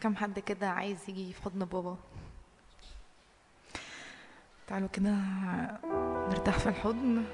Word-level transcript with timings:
كم 0.00 0.16
حد 0.16 0.38
كده 0.38 0.68
عايز 0.68 0.98
يجي 1.08 1.32
في 1.32 1.42
حضن 1.42 1.64
بابا؟ 1.64 1.96
تعالوا 4.66 4.88
كده 4.88 5.10
نرتاح 6.28 6.58
في 6.58 6.68
الحضن. 6.68 7.24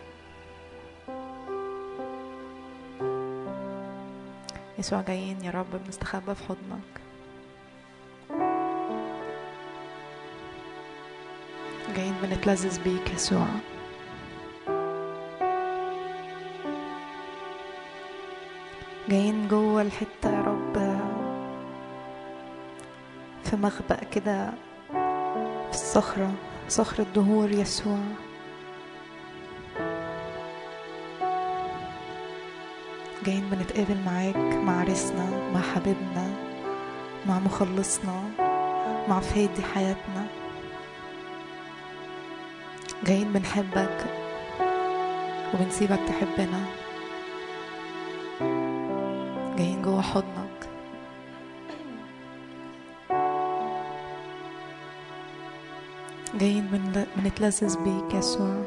يسوع 4.79 5.01
جايين 5.01 5.45
يا 5.45 5.51
رب 5.51 5.67
بنستخبى 5.85 6.35
في 6.35 6.45
حضنك. 6.45 7.01
جايين 11.97 12.15
بنتلذذ 12.23 12.83
بيك 12.85 13.15
يسوع. 13.15 13.47
جايين 19.09 19.49
جوه 19.49 19.83
الحتة 19.83 20.41
في 23.55 23.61
مخبأ 23.61 24.05
كده 24.13 24.51
في 25.71 25.75
الصخرة 25.75 26.33
صخرة 26.69 27.07
دهور 27.15 27.51
يسوع. 27.51 27.99
جايين 33.27 33.45
بنتقابل 33.51 34.01
معاك 34.07 34.37
مع 34.37 34.81
عريسنا 34.81 35.51
مع 35.55 35.61
حبيبنا 35.61 36.31
مع 37.27 37.39
مخلصنا 37.39 38.23
مع 39.09 39.21
فادي 39.21 39.63
حياتنا. 39.75 40.27
جايين 43.05 43.33
بنحبك 43.33 44.05
وبنسيبك 45.55 46.01
تحبنا. 46.09 46.84
بنتلذذ 57.35 57.77
بيك 57.79 58.15
يسوع 58.15 58.63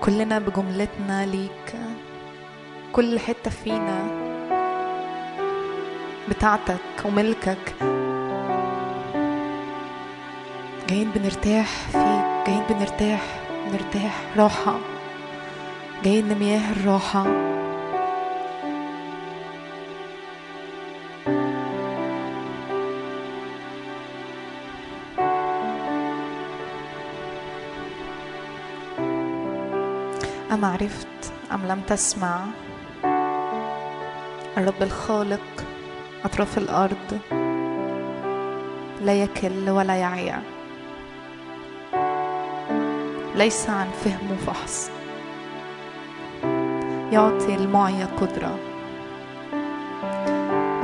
كلنا 0.00 0.38
بجملتنا 0.38 1.26
ليك. 1.26 1.76
كل 2.92 3.18
حتة 3.18 3.50
فينا 3.50 4.06
بتاعتك 6.28 6.80
وملكك. 7.04 7.74
جايين 10.88 11.10
بنرتاح 11.14 11.66
فيك. 11.92 12.46
جايين 12.46 12.62
بنرتاح. 12.70 13.22
نرتاح 13.72 14.20
راحة. 14.36 14.78
جايين 16.04 16.28
لمياه 16.28 16.72
الراحة. 16.72 17.43
لم 31.64 31.80
تسمع. 31.80 32.40
الرب 34.58 34.82
الخالق 34.82 35.64
أطراف 36.24 36.58
الأرض 36.58 37.18
لا 39.00 39.22
يكل 39.22 39.70
ولا 39.70 39.96
يعيا. 39.96 40.42
ليس 43.34 43.70
عن 43.70 43.86
فهم 44.04 44.32
وفحص 44.32 44.90
يعطي 47.12 47.54
المعيا 47.54 48.06
قدرة. 48.20 48.58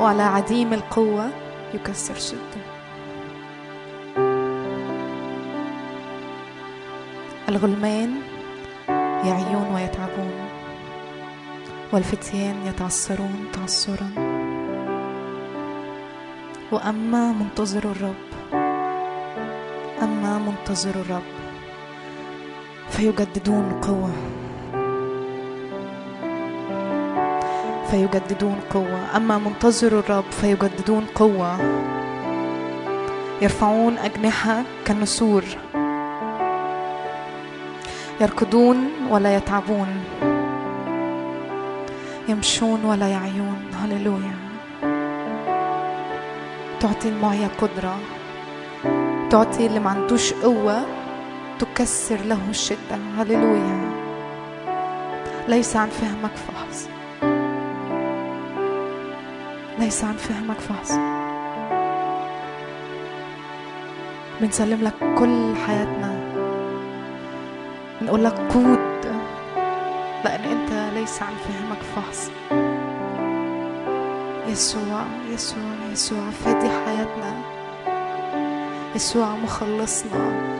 وعلى 0.00 0.22
عديم 0.22 0.72
القوة 0.72 1.30
يكسر 1.74 2.14
شدة. 2.14 2.60
الغلمان 7.48 8.14
يعيون 9.24 9.74
ويتعبون. 9.74 10.29
والفتيان 11.92 12.56
يتعثرون 12.66 13.46
تعثرا. 13.52 14.10
وأما 16.72 17.32
منتظر 17.32 17.84
الرب 17.84 18.14
أما 20.02 20.38
منتظر 20.38 20.90
الرب 20.90 21.22
فيجددون 22.90 23.80
قوة. 23.82 24.12
فيجددون 27.90 28.60
قوة. 28.74 29.16
أما 29.16 29.38
منتظر 29.38 29.98
الرب 29.98 30.24
فيجددون 30.30 31.06
قوة. 31.14 31.58
يرفعون 33.42 33.98
أجنحة 33.98 34.62
كالنسور. 34.84 35.44
يركضون 38.20 38.90
ولا 39.10 39.36
يتعبون. 39.36 40.04
يمشون 42.30 42.84
ولا 42.84 43.08
يعيون. 43.08 43.62
هللويا. 43.82 44.34
تعطي 46.80 47.08
المعيا 47.08 47.48
قدرة. 47.58 47.96
تعطي 49.30 49.66
اللي 49.66 49.80
ما 49.80 49.90
عندوش 49.90 50.32
قوة 50.32 50.82
تكسر 51.58 52.20
له 52.24 52.38
الشدة. 52.50 52.96
هللويا. 53.18 53.90
ليس 55.48 55.76
عن 55.76 55.88
فهمك 55.88 56.36
فحص. 56.36 56.88
ليس 59.78 60.04
عن 60.04 60.16
فهمك 60.16 60.60
فحص. 60.60 60.92
بنسلم 64.40 64.82
لك 64.82 65.18
كل 65.18 65.54
حياتنا. 65.66 66.20
بنقول 68.00 68.24
لك 68.24 68.34
قود 68.54 68.89
لأن 70.24 70.40
أنت 70.40 70.94
ليس 70.94 71.22
عن 71.22 71.34
فهمك 71.34 71.82
فحص. 71.82 72.30
يسوع 74.48 75.04
يسوع 75.30 75.62
يسوع 75.92 76.30
فادي 76.30 76.68
حياتنا. 76.68 77.42
يسوع 78.94 79.36
مخلصنا. 79.36 80.59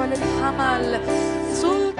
وَلِلْحَمَلِ 0.00 1.00
سُلْطَانٌ 1.52 1.99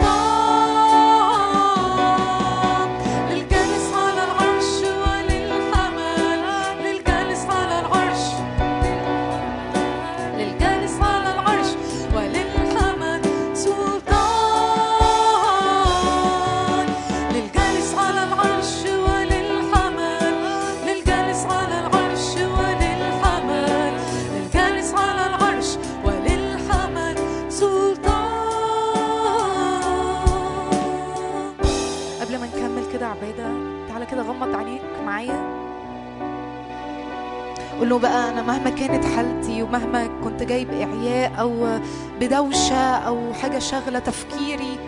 بدوشة 42.20 42.96
أو 42.96 43.32
حاجة 43.34 43.58
شاغلة 43.58 43.98
تفكيري 43.98 44.78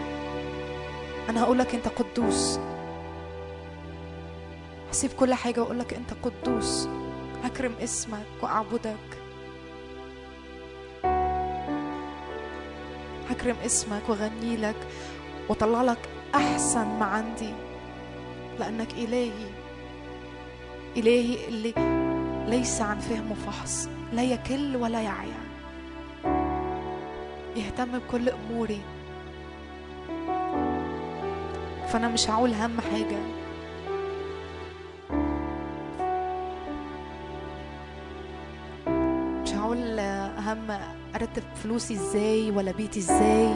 أنا 1.29 1.43
هقولك 1.43 1.75
أنت 1.75 1.89
قدوس. 1.89 2.61
هسيب 4.91 5.11
كل 5.13 5.35
حاجة 5.35 5.61
وأقولك 5.61 5.95
أنت 5.95 6.11
قدوس. 6.23 6.89
هكرم 7.45 7.73
اسمك 7.83 8.27
وأعبدك. 8.43 8.97
هكرم 13.31 13.57
اسمك 13.67 14.09
وأغني 14.09 14.57
لك 14.57 14.77
وأطلع 15.49 15.83
لك 15.83 15.99
أحسن 16.35 16.87
ما 16.99 17.05
عندي 17.05 17.55
لأنك 18.59 18.93
إلهي. 18.93 19.31
إلهي 20.97 21.49
اللي 21.49 21.75
ليس 22.47 22.81
عن 22.81 22.99
فهم 22.99 23.31
وفحص 23.31 23.89
لا 24.13 24.23
يكل 24.23 24.77
ولا 24.77 25.01
يعيا. 25.01 25.43
يهتم 27.57 27.99
بكل 27.99 28.29
أموري. 28.29 28.81
فأنا 31.89 32.09
مش 32.09 32.31
هقول 32.31 32.55
هم 32.55 32.81
حاجة. 32.81 33.19
مش 39.43 39.53
هقول 39.55 40.01
هم 40.39 40.79
أرتب 41.15 41.43
فلوسي 41.63 41.95
إزاي 41.95 42.51
ولا 42.51 42.73
بيتي 42.73 42.99
إزاي. 42.99 43.55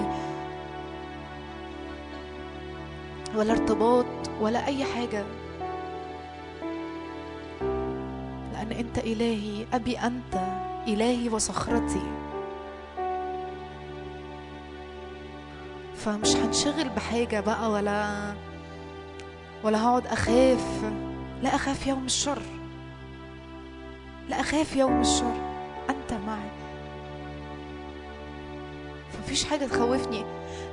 ولا 3.37 3.53
ارتباط 3.53 4.07
ولا 4.41 4.67
أي 4.67 4.85
حاجة. 4.85 5.25
لأن 8.71 8.79
أنت 8.79 8.99
إلهي 8.99 9.67
أبي 9.73 9.99
أنت 9.99 10.35
إلهي 10.89 11.29
وصخرتي. 11.29 12.03
فمش 15.97 16.37
هنشغل 16.37 16.89
بحاجة 16.89 17.41
بقى 17.41 17.71
ولا 17.71 18.33
ولا 19.65 19.85
هقعد 19.85 20.07
أخاف. 20.07 20.93
لا 21.43 21.55
أخاف 21.55 21.87
يوم 21.87 22.05
الشر. 22.05 22.43
لا 24.29 24.41
أخاف 24.41 24.77
يوم 24.77 25.01
الشر. 25.01 25.35
أنت 25.91 26.13
معي. 26.27 26.51
فمفيش 29.13 29.45
حاجة 29.45 29.65
تخوفني 29.67 30.25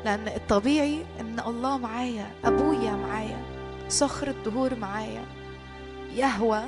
لأن 0.05 0.27
الطبيعي 0.27 1.05
إن 1.19 1.39
الله 1.47 1.77
معايا 1.77 2.31
أبويا 2.45 2.91
معايا 2.91 3.37
صخر 3.89 4.27
الدهور 4.27 4.75
معايا 4.75 5.25
يهوى 6.15 6.61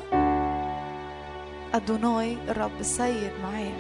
أدوناي 1.75 2.37
الرب 2.49 2.79
السيد 2.79 3.31
معايا. 3.43 3.77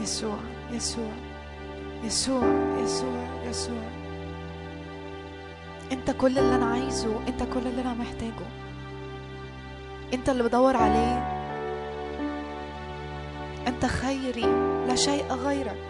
يسوع 0.00 0.38
يسوع 0.70 1.12
يسوع 2.04 2.76
يسوع 2.82 3.26
يسوع. 3.48 3.82
أنت 5.92 6.10
كل 6.10 6.38
اللي 6.38 6.56
أنا 6.56 6.66
عايزه 6.66 7.20
أنت 7.28 7.42
كل 7.42 7.66
اللي 7.66 7.82
أنا 7.82 7.94
محتاجه. 7.94 8.48
أنت 10.14 10.28
اللي 10.28 10.42
بدور 10.42 10.76
عليه. 10.76 11.18
أنت 13.66 13.86
خيري 13.86 14.46
لا 14.88 14.94
شيء 14.94 15.32
غيرك. 15.32 15.84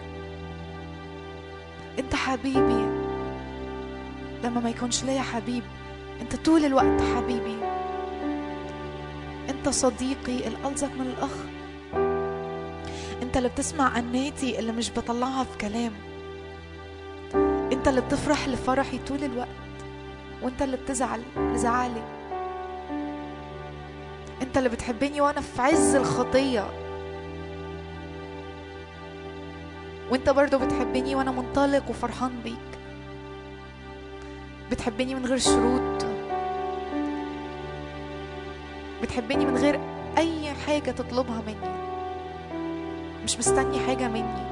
أنت 1.98 2.14
حبيبي. 2.14 2.97
لما 4.44 4.60
ما 4.60 4.70
يكونش 4.70 5.04
ليا 5.04 5.22
حبيب. 5.22 5.62
أنت 6.20 6.36
طول 6.36 6.64
الوقت 6.64 7.02
حبيبي. 7.16 7.56
أنت 9.48 9.68
صديقي 9.68 10.48
الألزق 10.48 10.90
من 10.98 11.06
الأخ. 11.06 11.34
أنت 13.22 13.36
اللي 13.36 13.48
بتسمع 13.48 13.88
عناتي 13.88 14.58
اللي 14.58 14.72
مش 14.72 14.90
بطلعها 14.90 15.44
في 15.44 15.58
كلام. 15.58 15.92
أنت 17.72 17.88
اللي 17.88 18.00
بتفرح 18.00 18.48
لفرحي 18.48 18.98
طول 18.98 19.24
الوقت. 19.24 19.48
وأنت 20.42 20.62
اللي 20.62 20.76
بتزعل 20.76 21.22
لزعلي 21.36 22.02
أنت 24.42 24.58
اللي 24.58 24.68
بتحبني 24.68 25.20
وأنا 25.20 25.40
في 25.40 25.62
عز 25.62 25.94
الخطية. 25.94 26.70
وأنت 30.10 30.30
برضو 30.30 30.58
بتحبني 30.58 31.14
وأنا 31.14 31.30
منطلق 31.30 31.90
وفرحان 31.90 32.32
بيك. 32.44 32.67
بتحبني 34.70 35.14
من 35.14 35.26
غير 35.26 35.38
شروط. 35.38 36.06
بتحبني 39.02 39.46
من 39.46 39.56
غير 39.56 39.80
أي 40.18 40.54
حاجة 40.66 40.90
تطلبها 40.90 41.42
مني. 41.46 41.78
مش 43.24 43.38
مستني 43.38 43.78
حاجة 43.86 44.08
مني. 44.08 44.48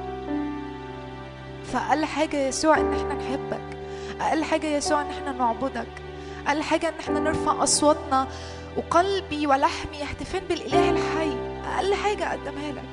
فأقل 1.73 2.05
حاجة 2.05 2.37
يسوع 2.47 2.77
إن 2.77 2.93
إحنا 2.93 3.13
نحبك. 3.13 3.77
أقل 4.21 4.43
حاجة 4.43 4.67
يسوع 4.67 5.01
إن 5.01 5.09
إحنا 5.09 5.31
نعبدك. 5.31 5.87
أقل 6.47 6.61
حاجة 6.63 6.89
إن 6.89 6.93
إحنا 6.99 7.19
نرفع 7.19 7.63
أصواتنا 7.63 8.27
وقلبي 8.77 9.47
ولحمي 9.47 9.97
يهتفين 9.97 10.41
بالإله 10.49 10.89
الحي. 10.89 11.37
أقل 11.75 11.93
حاجة 11.93 12.27
أقدمها 12.29 12.71
لك. 12.71 12.83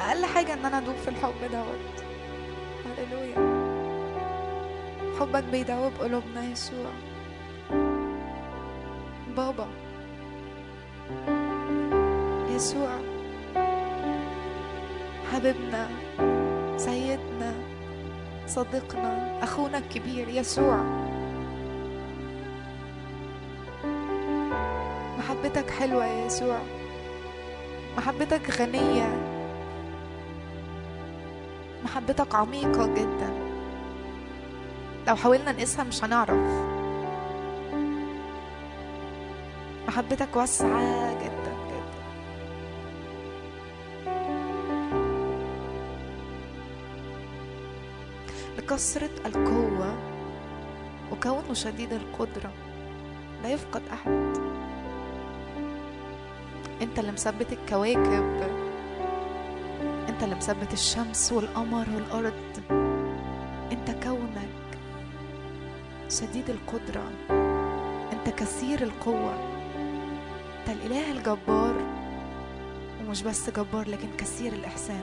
أقل 0.00 0.24
حاجة 0.24 0.52
إن 0.54 0.64
أنا 0.64 0.78
أدوب 0.78 0.96
في 1.04 1.08
الحب 1.08 1.34
دوت. 1.52 2.04
هللويا. 2.98 3.57
حبك 5.20 5.44
بيدوب 5.44 5.92
قلوبنا 6.00 6.44
يسوع. 6.44 6.90
بابا. 9.36 9.66
يسوع. 12.54 12.90
حبيبنا. 15.32 15.88
سيدنا. 16.76 17.54
صديقنا. 18.46 19.38
أخونا 19.42 19.78
الكبير. 19.78 20.28
يسوع. 20.28 20.76
محبتك 25.18 25.70
حلوة 25.70 26.06
يا 26.06 26.26
يسوع. 26.26 26.58
محبتك 27.96 28.60
غنية. 28.60 29.08
محبتك 31.84 32.34
عميقة 32.34 32.86
جدا. 32.86 33.47
لو 35.08 35.16
حاولنا 35.16 35.52
نقيسها 35.52 35.84
مش 35.84 36.04
هنعرف. 36.04 36.68
محبتك 39.88 40.36
واسعة 40.36 41.12
جدا 41.22 41.52
جدا. 41.68 41.82
لكثرة 48.58 49.10
القوة 49.26 49.98
وكونه 51.12 51.54
شديد 51.54 51.92
القدرة 51.92 52.50
لا 53.42 53.48
يفقد 53.48 53.82
أحد. 53.92 54.36
أنت 56.82 56.98
اللي 56.98 57.12
مثبت 57.12 57.52
الكواكب 57.52 58.48
أنت 60.08 60.22
اللي 60.22 60.34
مثبت 60.34 60.72
الشمس 60.72 61.32
والقمر 61.32 61.86
والأرض. 61.94 62.87
شديد 66.08 66.50
القدرة. 66.50 67.10
أنت 68.12 68.28
كثير 68.36 68.82
القوة. 68.82 69.34
أنت 70.60 70.68
الإله 70.68 71.12
الجبار. 71.12 71.74
ومش 73.00 73.22
بس 73.22 73.50
جبار 73.50 73.88
لكن 73.88 74.08
كثير 74.18 74.52
الإحسان. 74.52 75.02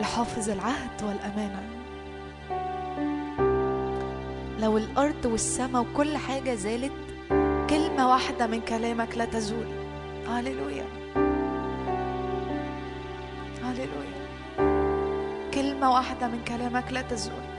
لحافظ 0.00 0.50
العهد 0.50 1.02
والأمانة. 1.02 1.62
لو 4.58 4.78
الأرض 4.78 5.24
والسماء 5.24 5.82
وكل 5.82 6.16
حاجة 6.16 6.54
زالت 6.54 6.92
كلمة 7.70 8.10
واحدة 8.10 8.46
من 8.46 8.60
كلامك 8.60 9.16
لا 9.16 9.24
تزول. 9.24 9.66
هللويا. 10.28 10.84
هللويا. 13.64 14.22
كلمة 15.54 15.90
واحدة 15.90 16.28
من 16.28 16.44
كلامك 16.48 16.92
لا 16.92 17.02
تزول. 17.02 17.51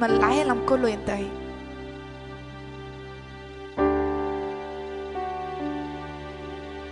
ما 0.00 0.06
العالم 0.06 0.66
كله 0.68 0.88
ينتهي. 0.88 1.28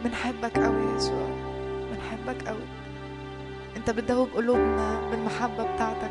بنحبك 0.05 0.59
قوي 0.59 0.85
يا 0.91 0.97
يسوع. 0.97 1.29
بنحبك 1.93 2.49
قوي. 2.49 2.67
انت 3.77 3.91
بتدوب 3.91 4.29
قلوبنا 4.35 5.01
بالمحبة 5.11 5.75
بتاعتك. 5.75 6.11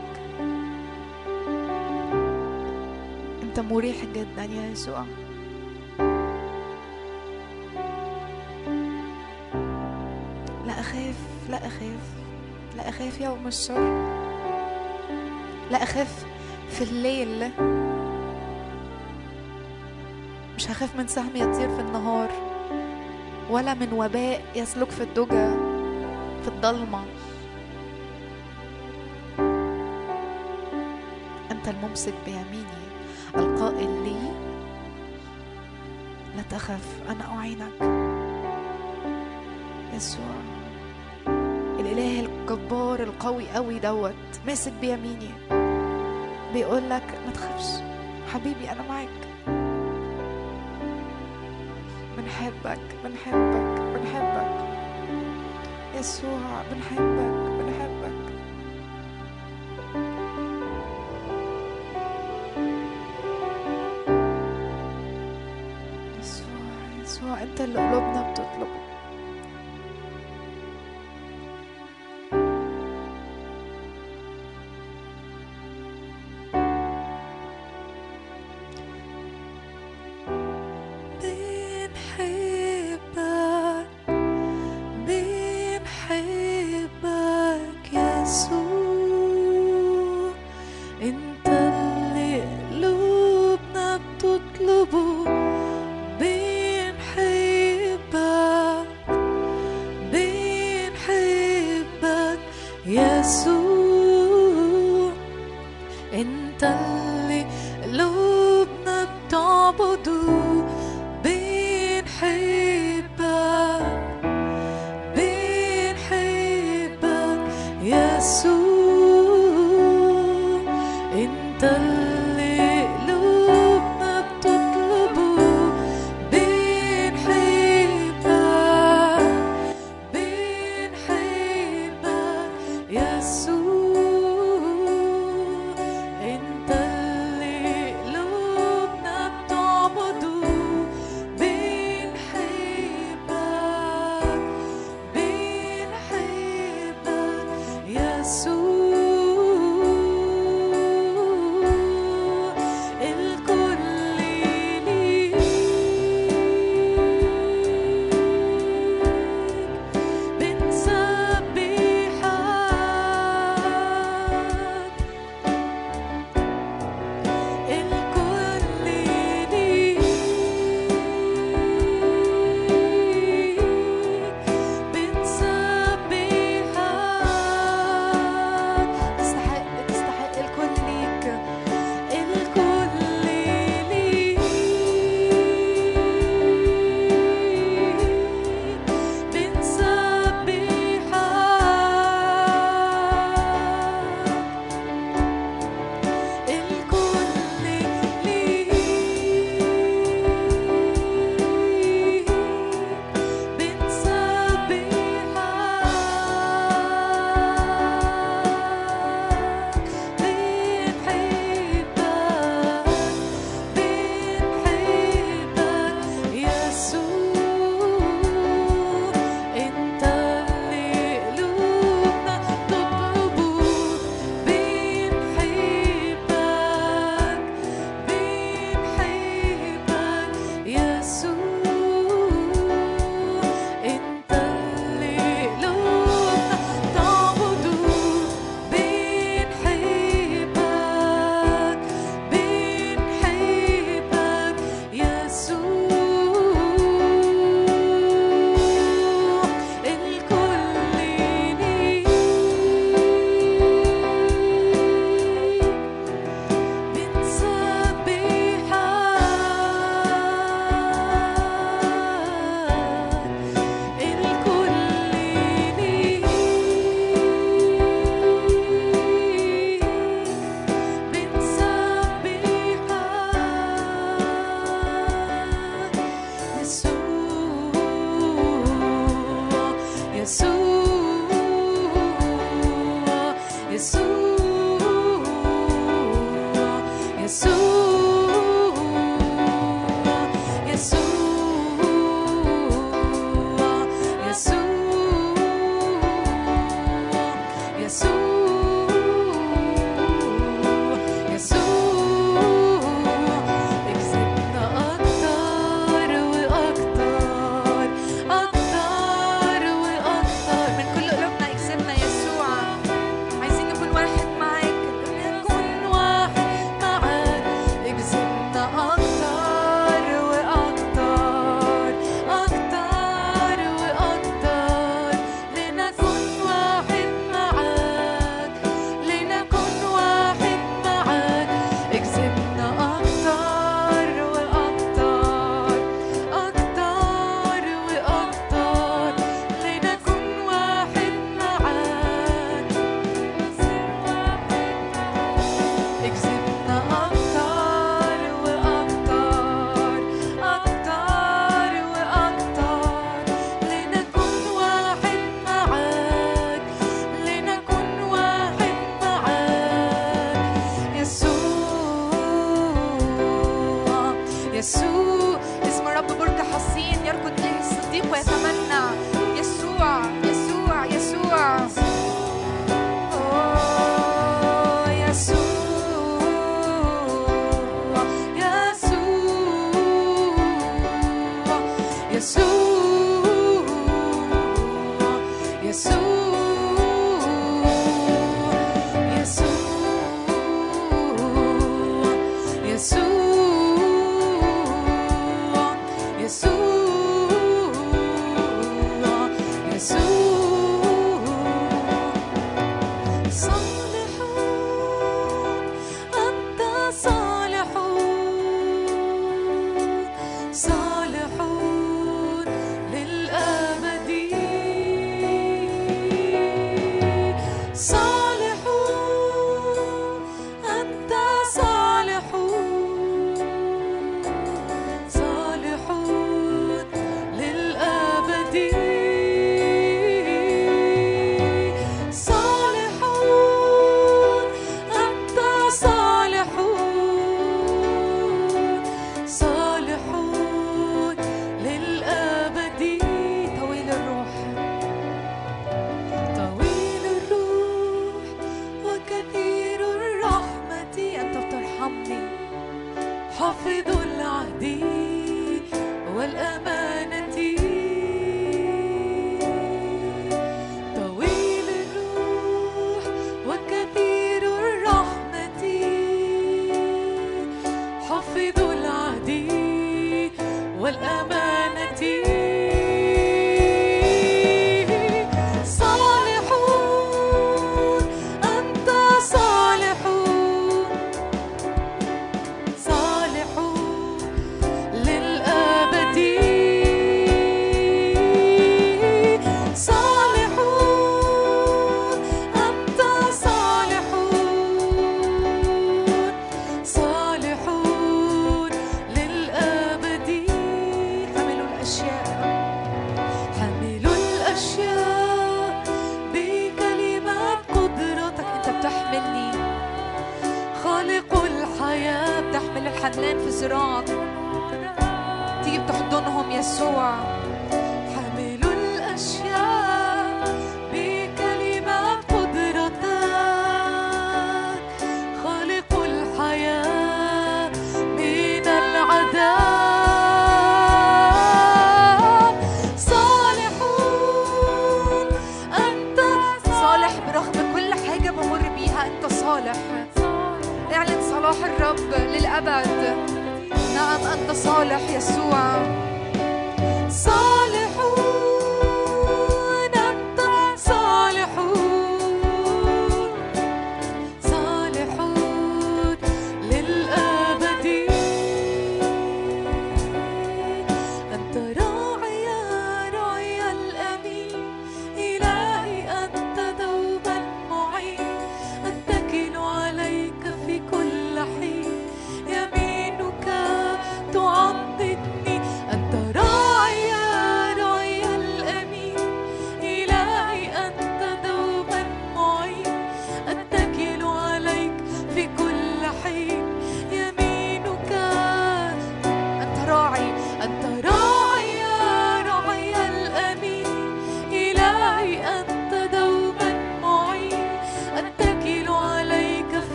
انت 3.44 3.60
مريح 3.60 3.96
جدا 4.16 4.44
يا 4.44 4.72
يسوع. 4.72 5.06
لا 10.66 10.80
أخاف 10.80 11.16
لا 11.50 11.58
أخاف. 11.58 12.04
لا 12.78 12.90
أخاف 12.90 13.22
يوم 13.22 13.48
الشر. 13.48 14.14
لا 15.72 15.84
أخاف 15.84 16.26
في 16.74 16.84
الليل. 16.84 17.52
مش 20.56 20.72
هخاف 20.72 20.96
من 20.96 21.08
سهم 21.08 21.36
يطير 21.36 21.70
في 21.76 21.82
النهار 21.82 22.30
ولا 23.50 23.74
من 23.74 23.94
وباء 23.94 24.42
يسلك 24.56 24.92
في 24.92 25.04
الدجى 25.04 25.50
في 26.42 26.48
الضلمة. 26.48 27.04
أنت 31.52 31.68
الممسك 31.68 32.14
بيميني 32.26 32.84
القائل 33.36 34.04
لي 34.04 34.34
لا 36.36 36.42
تخف 36.50 37.02
أنا 37.10 37.38
أعينك. 37.38 38.04
يسوع 39.96 40.36
الإله 41.80 42.20
الجبار 42.20 43.04
القوي 43.04 43.50
قوي 43.50 43.80
دوت 43.80 44.14
ماسك 44.48 44.74
بيميني. 44.82 45.43
بيقول 46.54 46.90
لك 46.90 47.04
ما 47.26 47.32
تخافش 47.34 47.82
حبيبي 48.34 48.72
أنا 48.72 48.82
معاك. 48.90 49.10
بنحبك 52.18 52.80
بنحبك 53.04 53.82
بنحبك. 53.82 54.54
يسوع 56.00 56.62
بنحبك 56.72 56.72
بنحبك. 56.72 57.53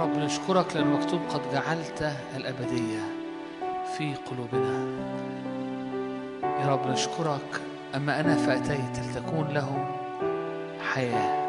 رب 0.00 0.16
نشكرك 0.16 0.76
لأن 0.76 0.86
مكتوب 0.86 1.20
قد 1.28 1.40
جعلت 1.52 2.12
الأبدية 2.36 3.00
في 3.96 4.14
قلوبنا. 4.14 4.86
يا 6.42 6.66
رب 6.66 6.86
نشكرك 6.86 7.60
أما 7.94 8.20
أنا 8.20 8.34
فأتيت 8.34 8.98
لتكون 8.98 9.48
لهم 9.48 9.84
حياة. 10.92 11.40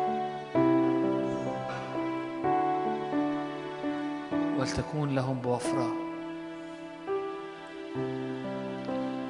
ولتكون 4.60 5.16
لهم 5.16 5.38
بوفرة. 5.38 5.91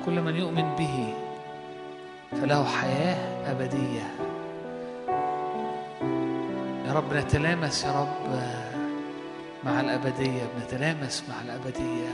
كل 0.05 0.22
من 0.22 0.36
يؤمن 0.36 0.76
به 0.78 1.13
فله 2.32 2.63
حياة 2.63 3.51
أبدية. 3.51 4.11
يا 6.88 6.93
رب 6.93 7.13
نتلامس 7.13 7.86
يا 7.86 7.91
رب 7.91 8.41
مع 9.66 9.80
الأبدية 9.80 10.41
بنتلامس 10.57 11.24
مع 11.30 11.41
الأبدية 11.41 12.09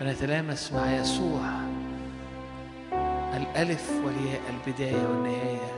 بنتلامس 0.00 0.72
مع 0.72 0.92
يسوع. 0.92 1.40
الألف 3.36 3.90
والياء 4.04 4.40
البداية 4.50 5.06
والنهاية. 5.08 5.72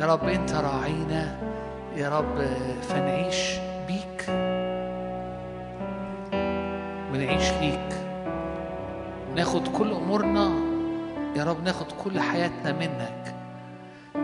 يا 0.00 0.06
رب 0.06 0.28
أنت 0.28 0.52
راعينا 0.52 1.38
يا 1.96 2.18
رب 2.18 2.46
فنعيش 2.82 3.58
بيك 3.88 4.24
ونعيش 7.12 7.52
ليك. 7.60 7.88
ناخد 9.36 9.68
كل 9.68 9.92
أمورنا 9.92 10.52
يا 11.36 11.44
رب 11.44 11.64
ناخد 11.64 11.92
كل 12.04 12.20
حياتنا 12.20 12.72
منك. 12.72 13.34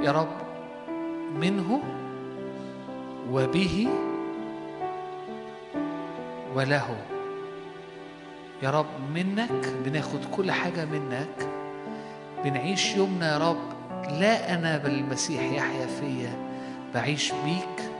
يا 0.02 0.12
رب 0.12 0.36
منه 1.40 1.80
وبه 3.30 3.88
وله. 6.54 6.96
يا 8.62 8.70
رب 8.70 8.86
منك 9.14 9.72
بناخد 9.84 10.24
كل 10.36 10.52
حاجة 10.52 10.84
منك. 10.84 11.48
بنعيش 12.44 12.96
يومنا 12.96 13.32
يا 13.32 13.38
رب. 13.38 13.70
لا 14.20 14.54
أنا 14.54 14.78
بل 14.78 14.90
المسيح 14.90 15.42
يحيا 15.42 15.86
فيا. 15.86 16.50
بعيش 16.94 17.32
بيك 17.44 17.90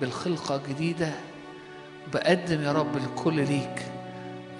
بالخلقة 0.00 0.60
جديدة. 0.68 1.10
بقدم 2.12 2.62
يا 2.62 2.72
رب 2.72 2.96
الكل 2.96 3.34
ليك. 3.34 3.82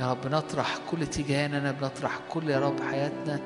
يا 0.01 0.11
رب 0.11 0.27
نطرح 0.27 0.79
كل 0.91 1.07
تجاهنا 1.07 1.73
بنطرح 1.73 2.19
كل 2.29 2.51
يا 2.51 2.59
رب 2.61 2.81
حياتنا. 2.91 3.41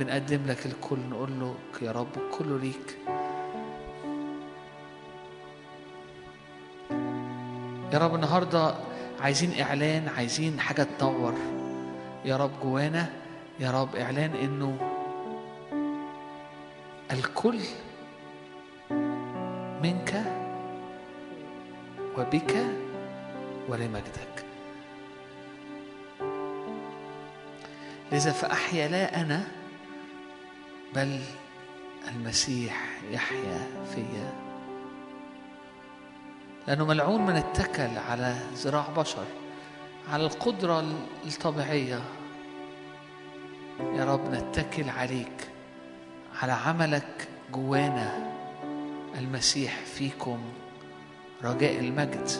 بنقدم 0.00 0.40
لك 0.46 0.66
الكل 0.66 0.98
نقول 1.10 1.40
له 1.40 1.54
يا 1.82 1.92
رب 1.92 2.16
كله 2.38 2.58
ليك. 2.58 2.99
يا 7.92 7.98
رب 7.98 8.14
النهارده 8.14 8.74
عايزين 9.20 9.60
إعلان 9.60 10.08
عايزين 10.08 10.60
حاجة 10.60 10.86
تنور 10.98 11.34
يا 12.24 12.36
رب 12.36 12.50
جوانا 12.62 13.10
يا 13.60 13.70
رب 13.70 13.96
إعلان 13.96 14.34
إنه 14.34 14.78
الكل 17.10 17.60
منك 19.82 20.24
وبك 22.18 22.56
ولمجدك. 23.68 24.44
لذا 28.12 28.32
فأحيا 28.32 28.88
لا 28.88 29.20
أنا 29.20 29.46
بل 30.94 31.20
المسيح 32.08 33.00
يحيا 33.10 33.66
فيا. 33.94 34.49
لأنه 36.68 36.84
ملعون 36.84 37.26
من 37.26 37.36
اتكل 37.36 37.98
على 38.10 38.36
ذراع 38.54 38.88
بشر 38.96 39.24
على 40.12 40.26
القدرة 40.26 40.84
الطبيعية. 41.26 42.00
يا 43.94 44.04
رب 44.04 44.34
نتكل 44.34 44.88
عليك 44.88 45.48
على 46.42 46.52
عملك 46.52 47.28
جوانا. 47.52 48.32
المسيح 49.18 49.78
فيكم 49.84 50.38
رجاء 51.44 51.78
المجد. 51.78 52.30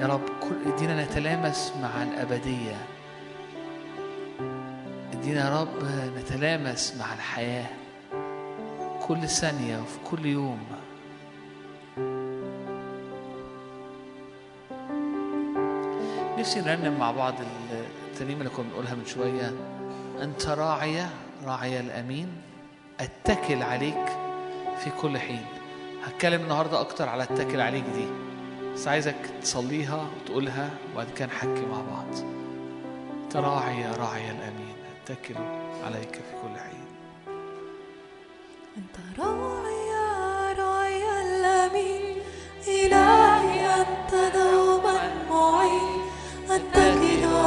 يا 0.00 0.06
رب 0.06 0.24
كل 0.40 0.72
إدينا 0.72 1.04
نتلامس 1.04 1.72
مع 1.82 2.02
الأبدية. 2.02 2.76
إدينا 5.12 5.50
يا 5.50 5.60
رب 5.60 5.84
نتلامس 6.18 6.94
مع 6.98 7.14
الحياة. 7.14 7.66
كل 9.06 9.28
ثانية 9.28 9.78
وفي 9.78 9.98
كل 10.10 10.26
يوم 10.26 10.60
نفسي 16.42 16.60
نرنم 16.60 16.98
مع 16.98 17.10
بعض 17.10 17.34
الترنيمة 18.10 18.38
اللي 18.38 18.50
كنا 18.50 18.66
بنقولها 18.66 18.94
من 18.94 19.06
شوية. 19.06 19.52
أنت 20.22 20.46
راعية 20.46 21.10
راعية 21.44 21.80
الأمين. 21.80 22.28
أتكل 23.00 23.62
عليك 23.62 24.06
في 24.84 24.90
كل 25.00 25.18
حين. 25.18 25.44
هتكلم 26.04 26.42
النهاردة 26.42 26.80
أكتر 26.80 27.08
على 27.08 27.22
أتكل 27.22 27.60
عليك 27.60 27.84
دي. 27.84 28.06
بس 28.74 28.88
عايزك 28.88 29.16
تصليها 29.42 30.08
وتقولها 30.16 30.70
وبعد 30.92 31.06
كده 31.16 31.26
نحكي 31.26 31.66
مع 31.70 31.80
بعض. 31.90 32.06
أنت 33.24 33.36
راعية 33.36 33.96
راعية 33.96 34.30
الأمين. 34.30 34.76
أتكل 35.04 35.34
عليك 35.84 36.14
في 36.14 36.32
كل 36.42 36.58
حين. 36.60 36.86
أنت 38.76 39.20
راعي 39.20 40.54
راعي 40.58 41.20
الأمين. 41.22 42.16
إلهي 42.68 43.66
أنت 43.80 44.34
دوما 44.34 45.24
معين. 45.30 45.91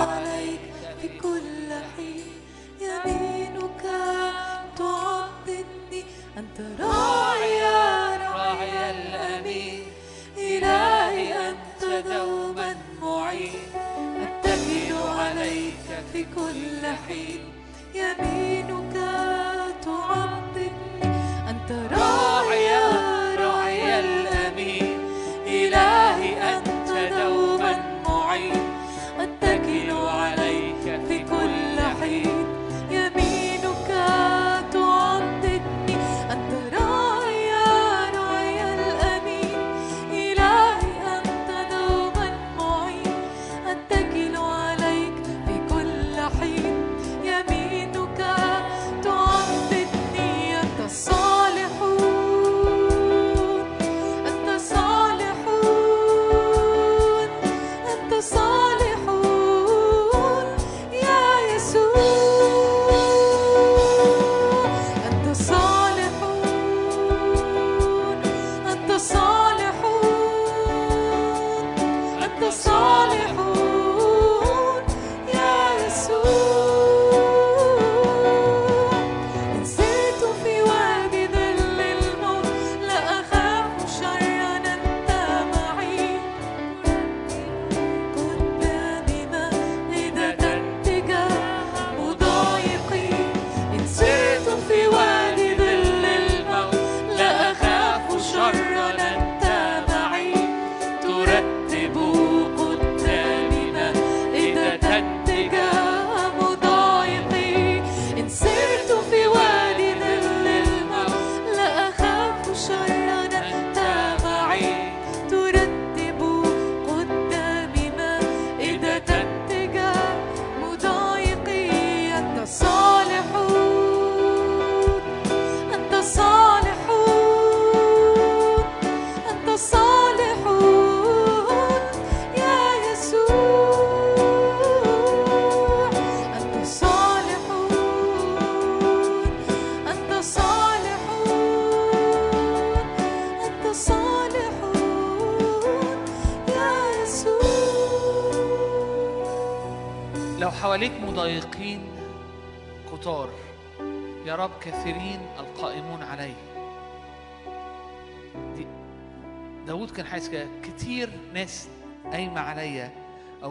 عليك 0.09 0.59
في 1.01 1.07
كل 1.19 1.69
حين. 1.95 2.31
يمينك 2.81 3.83
تعضدني 4.77 6.01
أنت 6.37 6.57
راعي 6.81 7.61
راعي 8.17 8.91
الأمين. 8.91 9.83
إلهي 10.37 11.49
أنت 11.49 12.07
دوما 12.07 12.75
معين 13.01 13.71
أتكل 14.21 14.95
عليك 15.19 15.85
في 16.13 16.23
كل 16.23 16.85
حين. 17.07 17.41
يمينك 17.95 18.93
تعضدني 19.85 21.03
أنت 21.49 21.71
راعي 21.93 22.94
كل 46.29 46.94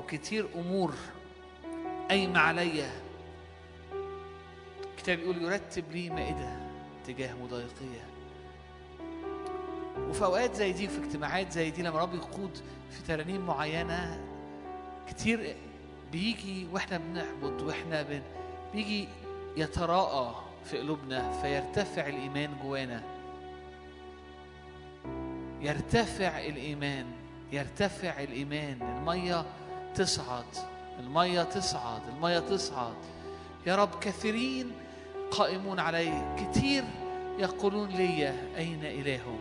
كتير 0.09 0.47
أمور 0.55 0.95
قايمة 2.09 2.39
عليا. 2.41 2.91
الكتاب 4.91 5.19
يقول 5.19 5.43
يرتب 5.43 5.85
لي 5.93 6.11
مائدة 6.11 6.57
تجاه 7.07 7.35
مضايقية. 7.35 8.05
وفي 10.09 10.25
أوقات 10.25 10.55
زي 10.55 10.73
دي 10.73 10.89
في 10.89 11.05
اجتماعات 11.05 11.53
زي 11.53 11.71
دي 11.71 11.83
لما 11.83 11.99
رب 11.99 12.15
يقود 12.15 12.59
في 12.91 13.03
ترانيم 13.09 13.47
معينة 13.47 14.21
كتير 15.09 15.57
بيجي 16.13 16.67
وإحنا 16.73 16.99
بنحبط 16.99 17.63
وإحنا 17.63 18.03
بن 18.03 18.23
بيجي 18.73 19.09
يتراءى 19.57 20.35
في 20.65 20.79
قلوبنا 20.79 21.33
فيرتفع 21.43 22.07
الإيمان 22.07 22.51
جوانا. 22.63 23.03
يرتفع 25.61 26.39
الإيمان 26.39 27.07
يرتفع 27.53 28.23
الإيمان. 28.23 28.83
المية 28.83 29.45
تصعد 29.95 30.45
المية 31.01 31.43
تصعد 31.43 32.03
المية 32.09 32.39
تصعد 32.39 32.97
يا 33.67 33.77
رب 33.77 33.99
كثيرين 34.01 34.73
قائمون 35.31 35.79
علي 35.81 36.37
كتير 36.39 36.85
يقولون 37.39 37.89
لي 37.89 38.29
أين 38.57 38.85
إلههم؟ 38.85 39.39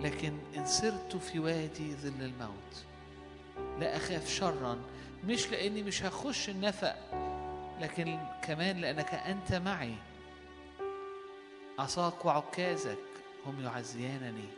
لكن 0.00 0.38
إن 0.56 0.66
سرت 0.66 1.16
في 1.16 1.38
وادي 1.38 1.94
ظل 1.94 2.22
الموت 2.22 2.84
لا 3.80 3.96
أخاف 3.96 4.28
شرا. 4.28 4.78
مش 5.24 5.50
لأني 5.50 5.82
مش 5.82 6.02
هخش 6.02 6.48
النفق 6.48 6.96
لكن 7.80 8.18
كمان 8.42 8.80
لأنك 8.80 9.14
أنت 9.14 9.54
معي. 9.54 9.94
عصاك 11.78 12.24
وعكازك 12.24 12.98
هم 13.46 13.64
يعزيانني. 13.64 14.48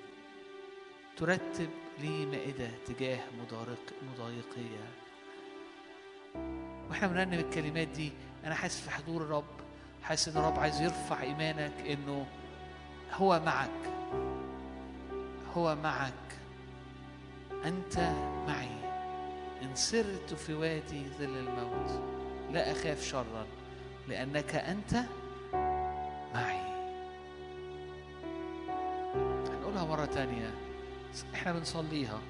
ترتب 1.18 1.70
لي 2.00 2.26
مائدة 2.26 2.70
تجاه 2.86 3.20
مضارق 3.40 3.92
مضايقية. 4.12 4.84
وإحنا 6.90 7.08
بنرنم 7.08 7.32
الكلمات 7.32 7.88
دي 7.88 8.12
أنا 8.44 8.54
حاسس 8.54 8.80
في 8.80 8.90
حضور 8.90 9.22
الرب 9.22 9.44
حاسس 10.02 10.28
إن 10.28 10.36
الرب 10.36 10.58
عايز 10.58 10.80
يرفع 10.80 11.22
إيمانك 11.22 11.72
إنه 11.86 12.26
هو 13.12 13.40
معك. 13.46 13.92
هو 15.54 15.76
معك. 15.76 16.12
أنت 17.64 17.98
معي. 18.48 18.88
إن 19.62 19.74
سرت 19.74 20.34
في 20.34 20.54
وادي 20.54 21.08
ظل 21.18 21.36
الموت. 21.38 22.02
لا 22.52 22.72
أخاف 22.72 23.04
شرا 23.04 23.46
لأنك 24.08 24.54
أنت 24.54 24.94
معي. 26.34 26.68
هنقولها 29.48 29.84
مرة 29.84 30.04
تانية. 30.04 30.67
إحنا 31.34 31.52
بنصليها. 31.52 32.20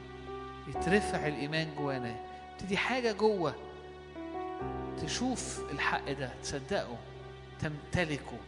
يترفع 0.69 1.27
الإيمان 1.27 1.75
جوانا. 1.79 2.17
تدي 2.59 2.77
حاجة 2.77 3.13
جوه. 3.13 3.55
تشوف 5.03 5.61
الحق 5.71 6.13
ده. 6.13 6.31
تصدقه. 6.43 6.97
تمتلكه. 7.61 8.39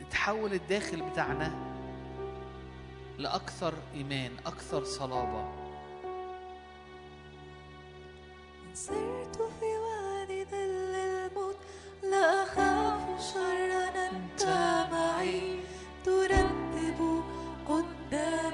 يتحول 0.00 0.52
الداخل 0.52 1.10
بتاعنا 1.10 1.54
لأكثر 3.18 3.74
إيمان 3.94 4.30
أكثر 4.46 4.84
صلابة. 4.84 5.40
إن 8.64 8.74
سرت 8.74 9.36
في 9.36 9.64
وادي 9.64 10.44
ظل 10.44 10.56
الموت. 10.56 11.56
لا 12.02 12.42
أخاف 12.42 13.32
شرا. 13.32 14.06
أنت 14.10 14.75
قدامي 18.12 18.45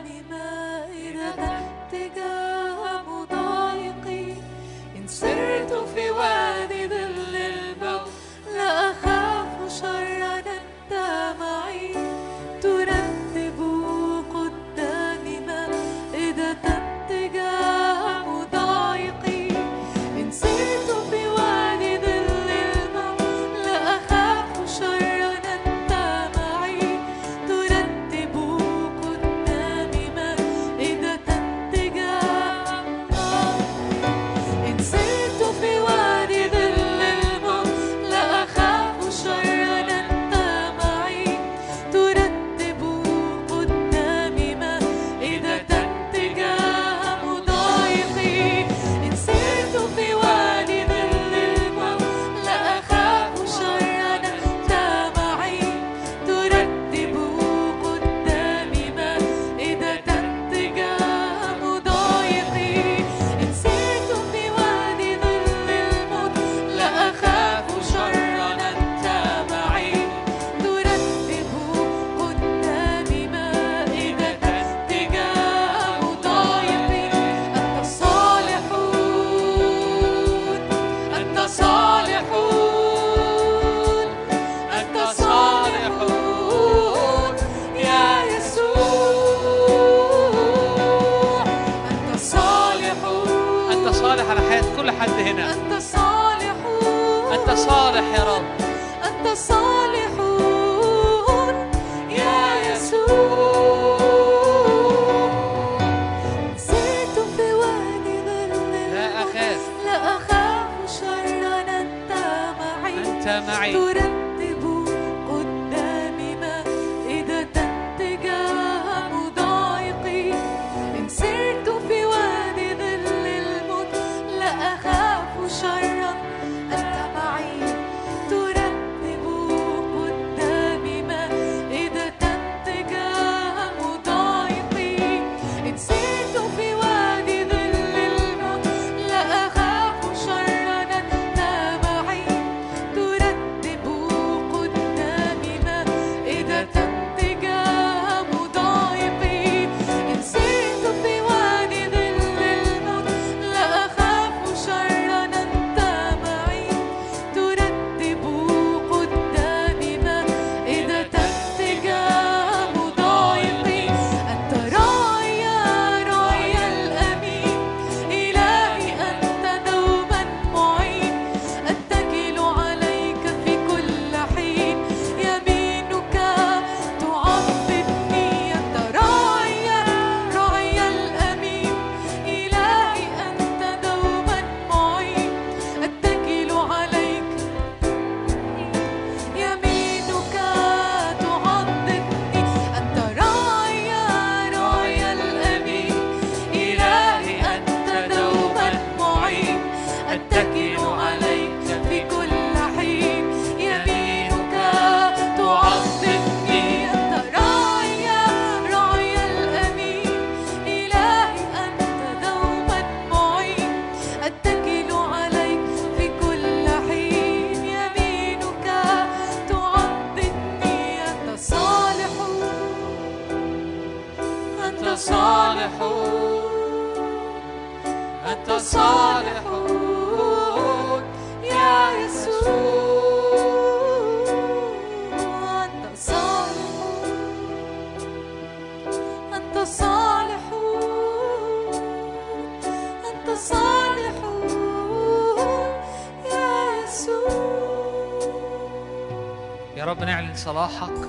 صلاحك 250.43 251.09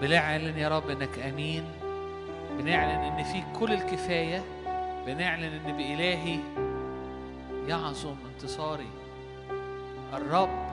بنعلن 0.00 0.58
يا 0.58 0.68
رب 0.68 0.90
إنك 0.90 1.18
أمين 1.18 1.64
بنعلن 2.58 3.00
إن 3.00 3.22
فيك 3.24 3.44
كل 3.60 3.72
الكفاية 3.72 4.42
بنعلن 5.06 5.44
إن 5.44 5.76
بإلهي 5.76 6.38
يعظم 7.68 8.14
انتصاري. 8.34 8.90
الرب 10.14 10.66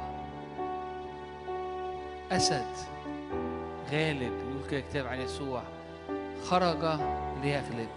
أسد 2.32 2.76
غالب 3.91 4.22
يقول 4.22 4.70
كده 4.72 4.80
كتاب 4.80 5.07
عن 5.07 5.20
يسوع 5.20 5.63
خرج 6.45 6.99
ليغلب. 7.43 7.89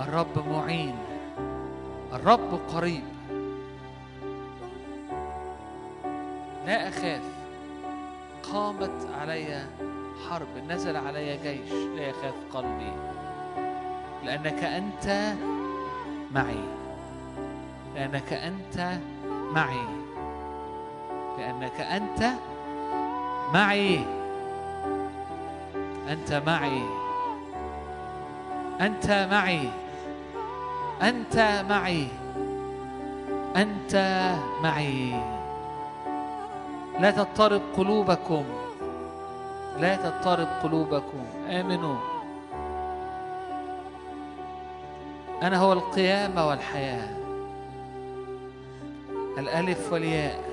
الرب 0.00 0.48
معين 0.48 0.96
الرب 2.12 2.60
قريب. 2.74 3.04
لا 6.66 6.88
أخاف. 6.88 7.41
قامت 8.52 9.08
علي 9.20 9.66
حرب 10.30 10.48
نزل 10.68 10.96
علي 10.96 11.36
جيش 11.36 11.72
لا 11.72 12.02
يخاف 12.08 12.34
قلبي 12.52 12.92
لأنك 14.24 14.64
أنت 14.64 15.34
معي 16.34 16.64
لأنك 17.94 18.32
أنت 18.32 18.98
معي 19.30 19.86
لأنك 21.38 21.80
أنت 21.80 22.30
معي 23.54 24.00
أنت 26.08 26.42
معي 26.46 26.82
أنت 28.80 29.28
معي 29.30 29.68
أنت 31.02 31.64
معي 31.68 32.08
أنت 33.56 34.34
معي. 34.62 35.41
لا 37.00 37.10
تضطرب 37.10 37.62
قلوبكم. 37.76 38.44
لا 39.78 39.96
تضطرب 39.96 40.48
قلوبكم. 40.62 41.24
آمنوا. 41.50 41.96
أنا 45.42 45.58
هو 45.58 45.72
القيامة 45.72 46.48
والحياة. 46.48 47.08
الألف 49.38 49.92
والياء. 49.92 50.51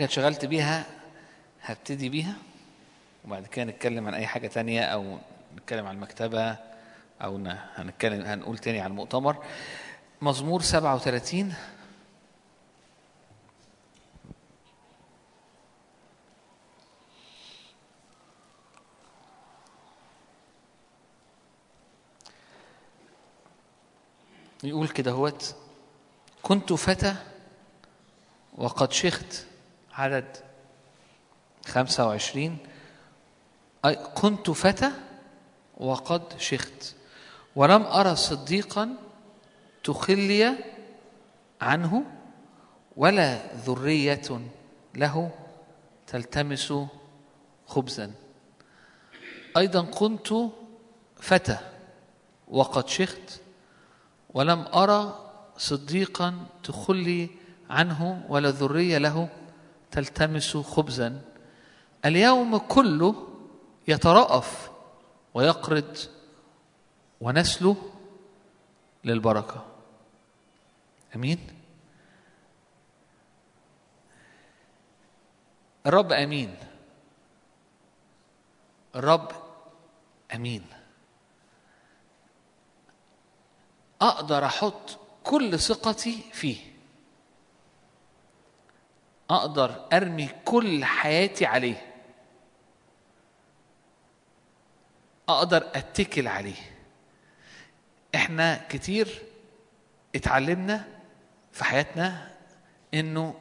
حاجة 0.00 0.08
اتشغلت 0.08 0.44
بيها 0.44 0.86
هبتدي 1.62 2.08
بيها 2.08 2.34
وبعد 3.24 3.46
كده 3.46 3.64
نتكلم 3.64 4.06
عن 4.06 4.14
أي 4.14 4.26
حاجة 4.26 4.46
تانية 4.48 4.82
أو 4.82 5.18
نتكلم 5.56 5.86
عن 5.86 5.94
المكتبة 5.94 6.56
أو 7.22 7.36
هنتكلم 7.74 8.26
هنقول 8.26 8.58
تاني 8.58 8.80
عن 8.80 8.90
المؤتمر. 8.90 9.44
مزمور 10.22 10.62
37 10.62 11.54
يقول 24.64 24.88
كده 24.88 25.10
هوت 25.10 25.54
كنت 26.42 26.72
فتى 26.72 27.14
وقد 28.58 28.92
شخت 28.92 29.49
عدد 30.00 30.36
25 31.66 32.58
أي 33.84 33.94
كنت 33.94 34.50
فتى 34.50 34.90
وقد 35.76 36.38
شخت. 36.38 36.94
ولم 37.56 37.82
أرى 37.82 38.16
صديقا 38.16 38.96
تخلي 39.84 40.54
عنه 41.60 42.04
ولا 42.96 43.38
ذرية 43.56 44.40
له 44.94 45.30
تلتمس 46.06 46.74
خبزا. 47.66 48.12
أيضا 49.56 49.82
كنت 49.82 50.28
فتى 51.16 51.58
وقد 52.48 52.88
شخت. 52.88 53.40
ولم 54.34 54.60
أرى 54.74 55.30
صديقا 55.56 56.46
تخلي 56.64 57.30
عنه 57.70 58.26
ولا 58.28 58.50
ذرية 58.50 58.98
له 58.98 59.28
تلتمس 59.92 60.56
خبزا 60.56 61.22
اليوم 62.04 62.56
كله 62.56 63.28
يترأف 63.88 64.70
ويقرض 65.34 65.98
ونسله 67.20 67.76
للبركة. 69.04 69.66
أمين؟ 71.16 71.38
الرب 75.86 76.12
أمين. 76.12 76.56
الرب 78.96 79.32
أمين. 80.34 80.66
أقدر 84.00 84.46
أحط 84.46 84.98
كل 85.24 85.58
ثقتي 85.58 86.22
فيه. 86.32 86.69
أقدر 89.30 89.86
أرمي 89.92 90.28
كل 90.44 90.84
حياتي 90.84 91.46
عليه. 91.46 91.86
أقدر 95.28 95.68
أتكل 95.74 96.28
عليه. 96.28 96.54
إحنا 98.14 98.60
كتير 98.68 99.22
اتعلمنا 100.14 100.88
في 101.52 101.64
حياتنا 101.64 102.30
إنه 102.94 103.34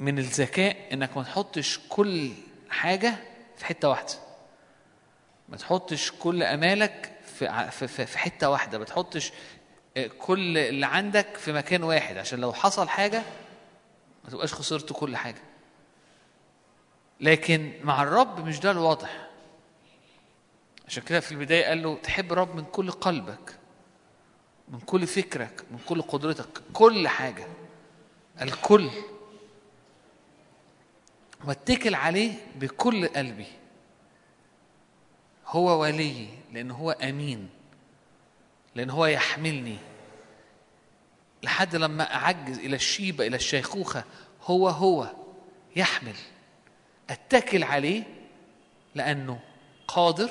من 0.00 0.18
الذكاء 0.18 0.76
إنك 0.92 1.16
ما 1.16 1.22
تحطش 1.22 1.80
كل 1.88 2.32
حاجة 2.70 3.14
في 3.56 3.64
حتة 3.66 3.88
واحدة. 3.88 4.12
ما 5.48 5.56
تحطش 5.56 6.10
كل 6.12 6.42
ع- 7.48 7.70
في 7.70 7.88
في 7.88 8.06
في 8.06 8.18
حتة 8.18 8.50
واحدة. 8.50 8.78
ما 8.78 8.84
تحطش 8.84 9.32
آه، 9.96 10.06
كل 10.06 10.58
اللي 10.58 10.86
عندك 10.86 11.36
في 11.36 11.52
مكان 11.52 11.82
واحد. 11.82 12.16
عشان 12.16 12.40
لو 12.40 12.52
حصل 12.52 12.88
حاجة 12.88 13.22
ما 14.26 14.32
تبقاش 14.32 14.54
خسرت 14.54 14.92
كل 14.92 15.16
حاجة. 15.16 15.42
لكن 17.20 17.72
مع 17.84 18.02
الرب 18.02 18.46
مش 18.46 18.60
ده 18.60 18.70
الواضح. 18.70 19.26
عشان 20.88 21.02
كده 21.02 21.20
في 21.20 21.32
البداية 21.32 21.64
قال 21.66 21.82
له 21.82 21.96
تحب 21.96 22.32
الرب 22.32 22.56
من 22.56 22.64
كل 22.64 22.90
قلبك 22.90 23.58
من 24.68 24.80
كل 24.80 25.06
فكرك 25.06 25.64
من 25.70 25.78
كل 25.88 26.02
قدرتك 26.02 26.62
كل 26.72 27.08
حاجة 27.08 27.46
الكل. 28.42 28.90
واتكل 31.44 31.94
عليه 31.94 32.32
بكل 32.56 33.08
قلبي. 33.08 33.46
هو 35.46 35.80
ولي 35.80 36.28
لأن 36.52 36.70
هو 36.70 36.90
أمين 36.90 37.48
لأن 38.74 38.90
هو 38.90 39.06
يحملني. 39.06 39.78
لحد 41.46 41.76
لما 41.76 42.14
أعجز 42.14 42.58
إلى 42.58 42.76
الشيبة 42.76 43.26
إلى 43.26 43.36
الشيخوخة 43.36 44.04
هو 44.42 44.68
هو 44.68 45.10
يحمل 45.76 46.14
أتكل 47.10 47.62
عليه 47.62 48.02
لأنه 48.94 49.40
قادر 49.88 50.30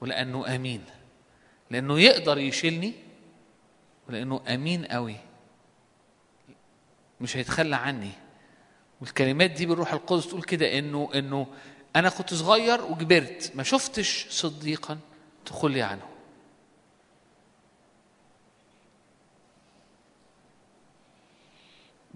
ولأنه 0.00 0.54
أمين 0.54 0.84
لأنه 1.70 2.00
يقدر 2.00 2.38
يشيلني 2.38 2.92
ولأنه 4.08 4.40
أمين 4.48 4.84
قوي 4.84 5.16
مش 7.20 7.36
هيتخلى 7.36 7.76
عني. 7.76 8.10
والكلمات 9.00 9.50
دي 9.50 9.66
بالروح 9.66 9.92
القدس 9.92 10.28
تقول 10.28 10.42
كده 10.42 10.78
إنه 10.78 11.10
إنه 11.14 11.46
أنا 11.96 12.08
كنت 12.08 12.34
صغير 12.34 12.84
وكبرت 12.84 13.52
ما 13.54 13.62
شفتش 13.62 14.26
صديقا 14.30 14.98
تخلي 15.46 15.82
عنه. 15.82 16.08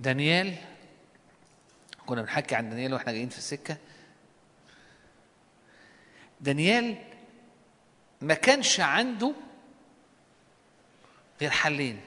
دانيال 0.03 0.55
كنا 2.07 2.22
بنحكي 2.22 2.55
عن 2.55 2.70
دانيال 2.70 2.94
وإحنا 2.94 3.12
جايين 3.12 3.28
في 3.28 3.38
السكة. 3.38 3.76
دانيال 6.40 6.96
ما 8.20 8.34
كانش 8.34 8.80
عنده 8.80 9.34
غير 11.40 11.50
حلين. 11.50 12.00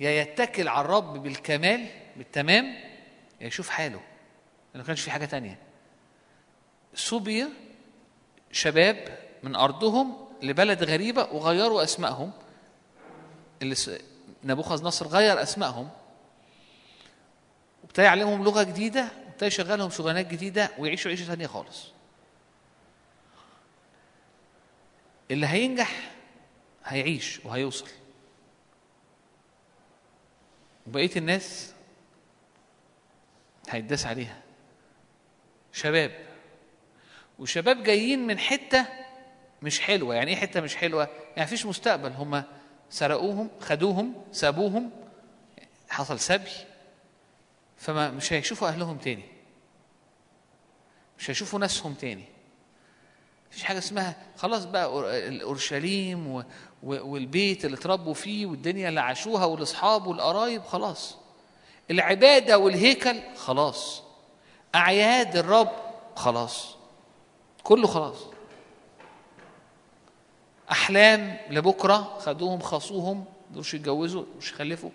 يا 0.00 0.10
يتكل 0.10 0.68
على 0.68 0.84
الرب 0.84 1.22
بالكمال 1.22 1.88
بالتمام 2.16 2.64
يا 3.40 3.46
يشوف 3.46 3.68
حاله. 3.68 4.00
ما 4.74 4.82
كانش 4.82 5.00
في 5.00 5.10
حاجة 5.10 5.24
تانية. 5.24 5.58
صوبيا 6.94 7.50
شباب 8.52 9.18
من 9.42 9.56
أرضهم 9.56 10.28
لبلد 10.42 10.82
غريبة 10.82 11.22
وغيروا 11.22 11.82
أسمائهم. 11.82 12.32
اللي 13.62 13.76
نبوخذ 14.44 14.84
نصر 14.84 15.06
غير 15.06 15.42
أسمائهم. 15.42 15.90
وابتدى 17.94 18.06
يعلمهم 18.06 18.44
لغة 18.44 18.62
جديدة 18.62 19.08
وابتدى 19.26 19.46
يشغلهم 19.46 19.90
شغلانات 19.90 20.26
جديدة 20.26 20.70
ويعيشوا 20.78 21.10
عيشة 21.10 21.26
تانية 21.26 21.46
خالص. 21.46 21.92
اللي 25.30 25.46
هينجح 25.46 26.10
هيعيش 26.84 27.40
وهيوصل. 27.44 27.86
وبقية 30.86 31.10
الناس 31.16 31.72
هيتداس 33.70 34.06
عليها. 34.06 34.40
شباب. 35.72 36.26
وشباب 37.38 37.82
جايين 37.82 38.26
من 38.26 38.38
حتة 38.38 38.86
مش 39.62 39.80
حلوة. 39.80 40.14
يعني 40.14 40.30
إيه 40.30 40.36
حتة 40.36 40.60
مش 40.60 40.76
حلوة؟ 40.76 41.08
يعني 41.36 41.42
مفيش 41.42 41.66
مستقبل. 41.66 42.12
هم 42.12 42.42
سرقوهم 42.90 43.50
خدوهم 43.60 44.24
سابوهم. 44.32 44.90
حصل 45.88 46.20
سبي. 46.20 46.73
فما 47.84 48.10
مش 48.10 48.32
هيشوفوا 48.32 48.68
أهلهم 48.68 48.98
تاني. 48.98 49.24
مش 51.18 51.30
هيشوفوا 51.30 51.58
ناسهم 51.58 51.94
تاني. 51.94 52.24
مفيش 53.50 53.62
حاجة 53.62 53.78
اسمها 53.78 54.16
خلاص 54.36 54.64
بقى 54.64 54.86
أور- 54.88 55.42
أورشليم 55.42 56.44
والبيت 56.82 57.64
اللي 57.64 57.76
اتربوا 57.76 58.14
فيه 58.14 58.46
والدنيا 58.46 58.88
اللي 58.88 59.00
عاشوها 59.00 59.44
والأصحاب 59.44 60.06
والقرايب 60.06 60.62
خلاص. 60.62 61.16
العبادة 61.90 62.58
والهيكل 62.58 63.20
خلاص. 63.36 64.02
أعياد 64.74 65.36
الرب 65.36 65.72
خلاص. 66.16 66.76
كله 67.64 67.86
خلاص. 67.86 68.16
أحلام 70.70 71.36
لبكرة 71.50 72.18
خدوهم 72.18 72.60
خاصوهم 72.60 73.24
مش 73.54 73.74
يتجوزوا 73.74 74.24
مش 74.38 74.50
يخلفوا 74.52 74.90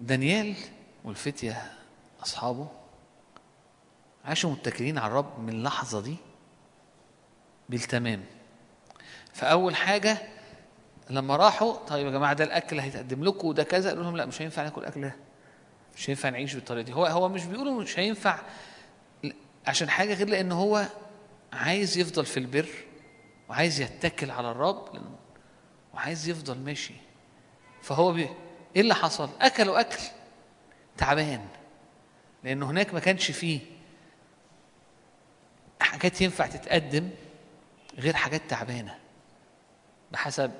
دانيال 0.00 0.54
والفتية 1.04 1.72
أصحابه 2.22 2.68
عاشوا 4.24 4.50
متكلين 4.50 4.98
على 4.98 5.06
الرب 5.10 5.40
من 5.40 5.48
اللحظة 5.48 6.00
دي 6.00 6.16
بالتمام. 7.68 8.24
فأول 9.32 9.76
حاجة 9.76 10.18
لما 11.10 11.36
راحوا 11.36 11.72
طيب 11.86 12.06
يا 12.06 12.10
جماعة 12.12 12.32
ده 12.32 12.44
الأكل 12.44 12.80
هيتقدم 12.80 13.24
لكم 13.24 13.48
وده 13.48 13.62
كذا 13.62 13.88
قالوا 13.88 14.04
لهم 14.04 14.16
لا 14.16 14.26
مش 14.26 14.42
هينفع 14.42 14.62
ناكل 14.62 14.84
أكل 14.84 15.00
ده 15.00 15.16
مش 15.96 16.10
هينفع 16.10 16.28
نعيش 16.28 16.54
بالطريقة 16.54 16.84
دي. 16.84 16.92
هو 16.92 17.06
هو 17.06 17.28
مش 17.28 17.44
بيقولوا 17.44 17.82
مش 17.82 17.98
هينفع 17.98 18.38
عشان 19.66 19.90
حاجة 19.90 20.14
غير 20.14 20.28
لأن 20.28 20.52
هو 20.52 20.86
عايز 21.52 21.98
يفضل 21.98 22.26
في 22.26 22.36
البر 22.36 22.68
وعايز 23.48 23.80
يتكل 23.80 24.30
على 24.30 24.50
الرب 24.50 25.02
وعايز 25.94 26.28
يفضل 26.28 26.58
ماشي. 26.58 26.94
فهو 27.82 28.12
بي... 28.12 28.28
إيه 28.76 28.82
اللي 28.82 28.94
حصل؟ 28.94 29.30
اكلوا 29.40 29.80
اكل 29.80 29.98
تعبان. 30.96 31.46
لأنه 32.44 32.70
هناك 32.70 32.94
ما 32.94 33.00
كانش 33.00 33.30
فيه 33.30 33.60
حاجات 35.80 36.20
ينفع 36.20 36.46
تتقدم 36.46 37.10
غير 37.98 38.14
حاجات 38.14 38.42
تعبانة. 38.48 38.98
بحسب 40.12 40.52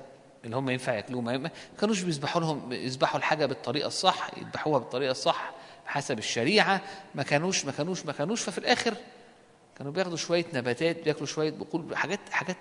اللي 0.45 0.57
هم 0.57 0.71
ينفع 0.71 0.93
ياكلوه. 0.95 1.21
ما 1.21 1.51
كانوش 1.81 2.03
بيذبحوا 2.03 2.41
لهم 2.41 2.73
يذبحوا 2.73 3.19
الحاجة 3.19 3.47
بالطريقة 3.47 3.87
الصح 3.87 4.31
يذبحوها 4.39 4.79
بالطريقة 4.79 5.11
الصح 5.11 5.51
بحسب 5.87 6.19
الشريعة. 6.19 6.81
ما 7.15 7.23
كانوش 7.23 7.65
ما 7.65 7.73
كانوش 7.73 8.07
ما 8.07 8.13
كانوش. 8.13 8.43
ففي 8.43 8.59
الآخر 8.59 8.95
كانوا 9.79 9.93
بياخدوا 9.93 10.17
شوية 10.17 10.45
نباتات 10.55 11.03
بياكلوا 11.05 11.27
شوية 11.27 11.51
بقول 11.51 11.97
حاجات 11.97 12.21
حاجات 12.31 12.57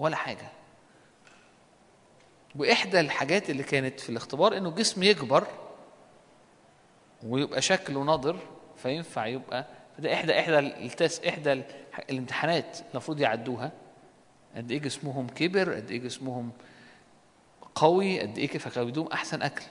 ولا 0.00 0.16
حاجة. 0.16 0.48
وإحدى 2.56 3.00
الحاجات 3.00 3.50
اللي 3.50 3.62
كانت 3.62 4.00
في 4.00 4.08
الاختبار 4.10 4.56
إنه 4.56 4.68
الجسم 4.68 5.02
يكبر 5.02 5.46
ويبقى 7.22 7.62
شكله 7.62 8.02
ناضر 8.04 8.38
فينفع 8.76 9.26
يبقى 9.26 9.66
فده 9.96 10.14
احدى 10.14 10.40
إحدى 10.40 10.58
التس 10.58 11.20
إحدى 11.24 11.52
ال- 11.52 11.64
الامتحانات 12.10 12.78
المفروض 12.90 13.20
يعدوها. 13.20 13.72
قد 14.56 14.70
إيه 14.70 14.78
جسمهم 14.78 15.26
كبر 15.28 15.74
قد 15.74 15.90
إيه 15.90 15.98
جسمهم 16.00 16.50
قوي 17.74 18.20
قد 18.20 18.38
إيه 18.38 18.50
يدوم 18.76 19.06
أحسن 19.06 19.42
أكل. 19.42 19.64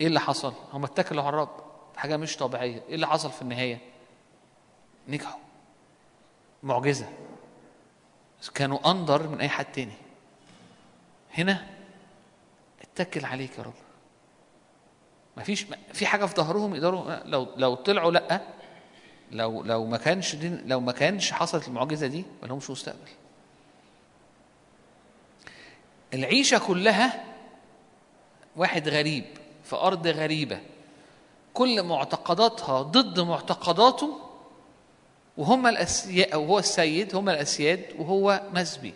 إيه 0.00 0.06
اللي 0.06 0.20
حصل؟ 0.20 0.52
هم 0.72 0.84
اتكلوا 0.84 1.22
على 1.22 1.28
الرب. 1.28 1.64
حاجة 1.96 2.16
مش 2.16 2.36
طبيعية. 2.36 2.82
إيه 2.88 2.94
اللي 2.94 3.06
حصل 3.06 3.30
في 3.30 3.42
النهاية؟ 3.42 3.78
نجحوا. 5.08 5.40
معجزة. 6.62 7.08
كانوا 8.54 8.90
أندر 8.90 9.28
من 9.28 9.40
أي 9.40 9.48
حد 9.48 9.64
تاني. 9.72 9.92
هنا 11.34 11.66
اتكل 12.82 13.24
عليك 13.24 13.58
يا 13.58 13.62
رب. 13.62 13.72
ما 15.36 15.42
فيش 15.42 15.66
في 15.92 16.06
حاجة 16.06 16.24
في 16.24 16.34
ظهرهم 16.34 16.74
يقدروا 16.74 17.16
لو 17.24 17.48
لو 17.56 17.74
طلعوا 17.74 18.10
لأ 18.10 18.40
لو 19.30 19.62
لو 19.62 19.84
ما 19.86 19.96
كانش 19.96 20.34
دي 20.36 20.48
لو 20.48 20.80
ما 20.80 20.92
كانش 20.92 21.32
حصلت 21.32 21.68
المعجزة 21.68 22.06
دي 22.06 22.24
ما 22.42 22.46
لهمش 22.46 22.70
مستقبل. 22.70 23.08
العيشة 26.14 26.58
كلها 26.58 27.24
واحد 28.56 28.88
غريب 28.88 29.24
في 29.64 29.76
أرض 29.76 30.06
غريبة. 30.06 30.60
كل 31.54 31.82
معتقداتها 31.82 32.82
ضد 32.82 33.20
معتقداته 33.20 34.20
وهم 35.36 35.66
الاسياد 35.66 36.34
وهو 36.34 36.58
السيد 36.58 37.14
هم 37.16 37.28
الأسياد 37.28 37.84
وهو 37.98 38.42
مسبي 38.54 38.94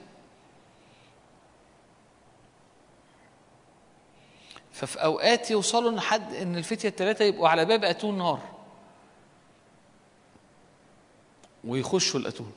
ففي 4.74 5.04
أوقات 5.04 5.50
يوصلوا 5.50 5.90
إن 5.90 6.00
حد 6.00 6.34
إن 6.34 6.56
الفتية 6.56 6.88
الثلاثه 6.88 7.24
يبقوا 7.24 7.48
على 7.48 7.64
باب 7.64 7.84
أتون 7.84 8.18
نار. 8.18 8.40
ويخشوا 11.64 12.20
الأتون. 12.20 12.52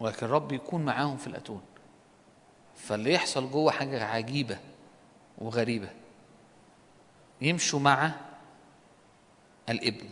ولكن 0.00 0.26
الرب 0.26 0.52
يكون 0.52 0.84
معاهم 0.84 1.16
في 1.16 1.26
الأتون. 1.26 1.62
فاللي 2.76 3.12
يحصل 3.12 3.50
جوه 3.50 3.70
حاجة 3.72 4.04
عجيبة 4.04 4.58
وغريبة. 5.38 5.88
يمشوا 7.40 7.80
مع 7.80 8.10
الابن. 9.68 10.08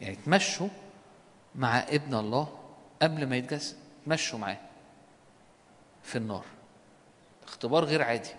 يعني 0.00 0.16
تمشوا 0.16 0.68
مع 1.54 1.78
ابن 1.78 2.14
الله 2.14 2.58
قبل 3.02 3.26
ما 3.26 3.36
يتجسد. 3.36 3.76
تمشوا 4.06 4.38
معاه 4.38 4.60
في 6.02 6.16
النار. 6.18 6.44
اختبار 7.44 7.84
غير 7.84 8.02
عادي. 8.02 8.30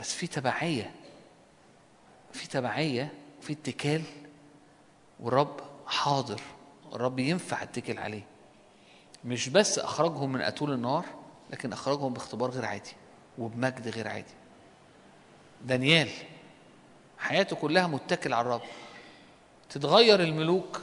بس 0.00 0.14
في 0.14 0.26
تبعية. 0.26 0.94
في 2.32 2.48
تبعية 2.48 3.12
في 3.40 3.52
اتكال 3.52 4.02
والرب 5.20 5.60
حاضر. 5.86 6.40
الرب 6.92 7.18
ينفع 7.18 7.62
اتكل 7.62 7.98
عليه. 7.98 8.22
مش 9.24 9.48
بس 9.48 9.78
أخرجهم 9.78 10.32
من 10.32 10.40
أتول 10.40 10.72
النار 10.72 11.04
لكن 11.50 11.72
أخرجهم 11.72 12.12
باختبار 12.12 12.50
غير 12.50 12.64
عادي 12.64 12.92
وبمجد 13.38 13.88
غير 13.88 14.08
عادي. 14.08 14.34
دانيال 15.64 16.08
حياته 17.18 17.56
كلها 17.56 17.86
متكل 17.86 18.32
على 18.32 18.46
الرب. 18.46 18.62
تتغير 19.70 20.20
الملوك 20.20 20.82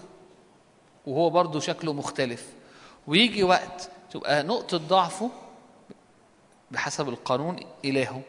وهو 1.07 1.29
برضه 1.29 1.59
شكله 1.59 1.93
مختلف. 1.93 2.53
ويجي 3.07 3.43
وقت 3.43 3.89
تبقى 4.11 4.43
نقطة 4.43 4.77
ضعفه 4.77 5.31
بحسب 6.71 7.09
القانون 7.09 7.59
إلهه. 7.85 8.21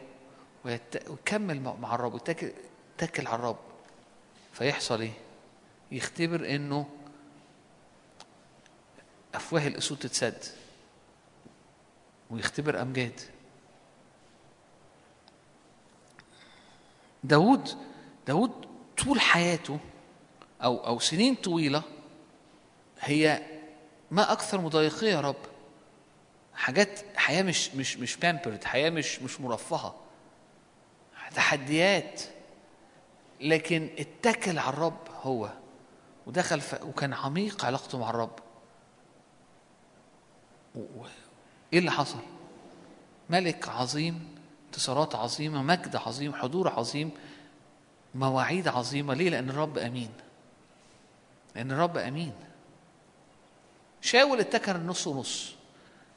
ويكمل 0.65 1.61
مع 1.61 1.95
الرب 1.95 2.13
ويتكل 2.13 2.51
يتكل 2.95 3.27
على 3.27 3.35
الرب. 3.35 3.57
فيحصل 4.53 5.01
إيه؟ 5.01 5.11
يختبر 5.91 6.55
إنه 6.55 6.85
أفواه 9.35 9.67
الأسود 9.67 9.97
تتسد. 9.99 10.43
ويختبر 12.29 12.81
أمجاد. 12.81 13.19
داود 17.23 17.77
داود 18.27 18.51
طول 18.97 19.19
حياته 19.21 19.79
أو 20.63 20.77
أو 20.77 20.99
سنين 20.99 21.35
طويلة 21.35 21.83
هي 22.99 23.41
ما 24.11 24.31
أكثر 24.31 24.61
مضايقية 24.61 25.11
يا 25.11 25.21
رب. 25.21 25.35
حاجات 26.53 26.99
حياة 27.15 27.43
مش 27.43 27.75
مش 27.75 27.97
مش 27.97 28.17
بامبرد 28.17 28.63
حياة 28.63 28.89
مش 28.89 29.21
مش 29.21 29.41
مرفهة. 29.41 30.04
تحديات 31.35 32.21
لكن 33.41 33.89
اتكل 33.99 34.59
على 34.59 34.69
الرب 34.69 35.07
هو 35.23 35.49
ودخل 36.27 36.61
ف... 36.61 36.83
وكان 36.83 37.13
عميق 37.13 37.65
علاقته 37.65 37.97
مع 37.97 38.09
الرب. 38.09 38.39
و... 40.75 41.05
إيه 41.73 41.79
اللي 41.79 41.91
حصل؟ 41.91 42.19
ملك 43.29 43.69
عظيم 43.69 44.35
انتصارات 44.65 45.15
عظيمة 45.15 45.61
مجد 45.61 45.95
عظيم 45.95 46.33
حضور 46.33 46.69
عظيم 46.69 47.11
مواعيد 48.15 48.67
عظيمة. 48.67 49.13
ليه؟ 49.13 49.29
لأن 49.29 49.49
الرب 49.49 49.77
أمين. 49.77 50.11
لأن 51.55 51.71
الرب 51.71 51.97
أمين. 51.97 52.33
شاول 54.01 54.39
اتكر 54.39 54.75
النص 54.75 55.07
ونص. 55.07 55.55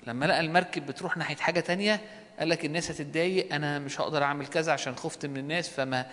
لما 0.07 0.27
لقى 0.27 0.41
المركب 0.41 0.87
بتروح 0.87 1.17
ناحية 1.17 1.37
حاجة 1.37 1.61
تانية 1.61 2.01
قال 2.39 2.49
لك 2.49 2.65
الناس 2.65 2.91
هتتضايق 2.91 3.55
أنا 3.55 3.79
مش 3.79 4.01
هقدر 4.01 4.23
أعمل 4.23 4.47
كذا 4.47 4.73
عشان 4.73 4.97
خفت 4.97 5.27
من 5.27 5.37
الناس 5.37 5.69
فما 5.69 6.11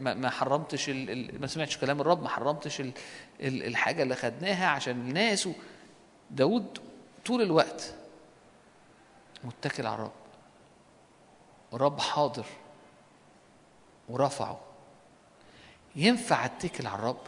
ما 0.00 0.30
حرمتش 0.30 0.90
ما 1.40 1.46
سمعتش 1.46 1.78
كلام 1.78 2.00
الرب 2.00 2.22
ما 2.22 2.28
حرمتش 2.28 2.80
ال- 2.80 2.92
ال- 3.40 3.64
الحاجة 3.64 4.02
اللي 4.02 4.14
خدناها 4.14 4.66
عشان 4.66 5.00
الناس. 5.00 5.48
داود 6.30 6.78
طول 7.26 7.42
الوقت 7.42 7.94
متكل 9.44 9.86
على 9.86 9.94
الرب. 9.94 10.12
الرب 11.72 12.00
حاضر 12.00 12.46
ورفعه. 14.08 14.60
ينفع 15.96 16.44
اتكل 16.44 16.86
على 16.86 16.98
الرب 16.98 17.20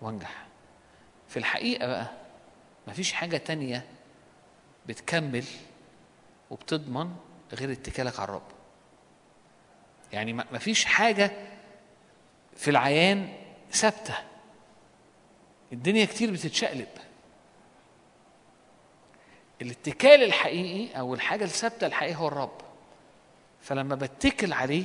وانجح. 0.00 0.46
في 1.28 1.36
الحقيقة 1.38 1.86
بقى 1.86 2.06
مفيش 2.88 3.12
حاجة 3.12 3.36
تانية 3.36 3.84
بتكمل 4.86 5.44
وبتضمن 6.52 7.14
غير 7.52 7.72
اتكالك 7.72 8.20
على 8.20 8.28
الرب. 8.28 8.42
يعني 10.12 10.32
ما- 10.32 10.46
مفيش 10.52 10.84
حاجة 10.84 11.30
في 12.56 12.70
العيان 12.70 13.32
ثابتة. 13.70 14.14
الدنيا 15.72 16.04
كتير 16.04 16.30
بتتشقلب. 16.32 16.88
الاتكال 19.62 20.22
الحقيقي 20.22 20.98
أو 20.98 21.14
الحاجة 21.14 21.44
الثابتة 21.44 21.86
الحقيقية 21.86 22.16
هو 22.16 22.28
الرب. 22.28 22.58
فلما 23.62 23.94
بتكل 23.94 24.52
عليه 24.52 24.84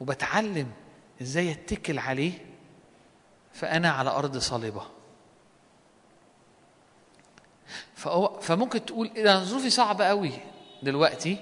وبتعلم 0.00 0.72
إزاي 1.22 1.52
أتكل 1.52 1.98
عليه 1.98 2.32
فأنا 3.52 3.90
على 3.90 4.10
أرض 4.10 4.38
صلبة 4.38 4.86
فهو 8.02 8.40
فممكن 8.40 8.84
تقول 8.84 9.10
إيه 9.16 9.22
ده 9.24 9.44
ظروفي 9.44 9.70
صعبة 9.70 10.04
قوي 10.04 10.30
دلوقتي 10.82 11.36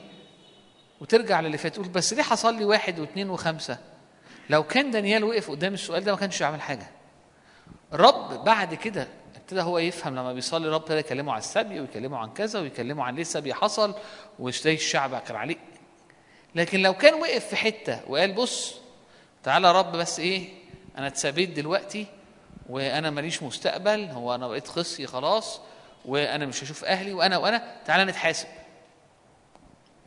وترجع 1.00 1.40
للي 1.40 1.58
فات 1.58 1.74
تقول 1.74 1.88
بس 1.88 2.12
ليه 2.12 2.22
حصل 2.22 2.54
لي 2.54 2.64
واحد 2.64 2.98
واثنين 2.98 3.30
وخمسة؟ 3.30 3.78
لو 4.50 4.62
كان 4.62 4.90
دانيال 4.90 5.24
وقف 5.24 5.50
قدام 5.50 5.74
السؤال 5.74 6.04
ده 6.04 6.12
ما 6.12 6.18
كانش 6.18 6.40
يعمل 6.40 6.60
حاجة. 6.60 6.90
الرب 7.92 8.44
بعد 8.44 8.74
كده 8.74 9.08
ابتدى 9.36 9.60
هو 9.60 9.78
يفهم 9.78 10.12
لما 10.14 10.32
بيصلي 10.32 10.68
الرب 10.68 10.80
ابتدى 10.80 10.98
يكلمه 10.98 11.32
عن 11.32 11.38
السبي 11.38 11.80
ويكلمه 11.80 12.18
عن 12.18 12.30
كذا 12.30 12.60
ويكلمه 12.60 13.04
عن 13.04 13.14
ليه 13.14 13.22
السبي 13.22 13.54
حصل 13.54 13.94
وإزاي 14.38 14.74
الشعب 14.74 15.18
كان 15.18 15.36
عليه. 15.36 15.56
لكن 16.54 16.82
لو 16.82 16.94
كان 16.94 17.14
وقف 17.14 17.46
في 17.46 17.56
حتة 17.56 18.00
وقال 18.08 18.32
بص 18.32 18.74
تعالى 19.42 19.66
يا 19.66 19.72
رب 19.72 19.92
بس 19.92 20.18
إيه 20.20 20.48
أنا 20.98 21.06
اتسبيت 21.06 21.50
دلوقتي 21.50 22.06
وأنا 22.68 23.10
ماليش 23.10 23.42
مستقبل 23.42 24.04
هو 24.04 24.34
أنا 24.34 24.48
بقيت 24.48 24.68
خصي 24.68 25.06
خلاص 25.06 25.60
وأنا 26.04 26.46
مش 26.46 26.64
هشوف 26.64 26.84
أهلي 26.84 27.12
وأنا 27.12 27.38
وأنا 27.38 27.76
تعالى 27.84 28.04
نتحاسب. 28.04 28.48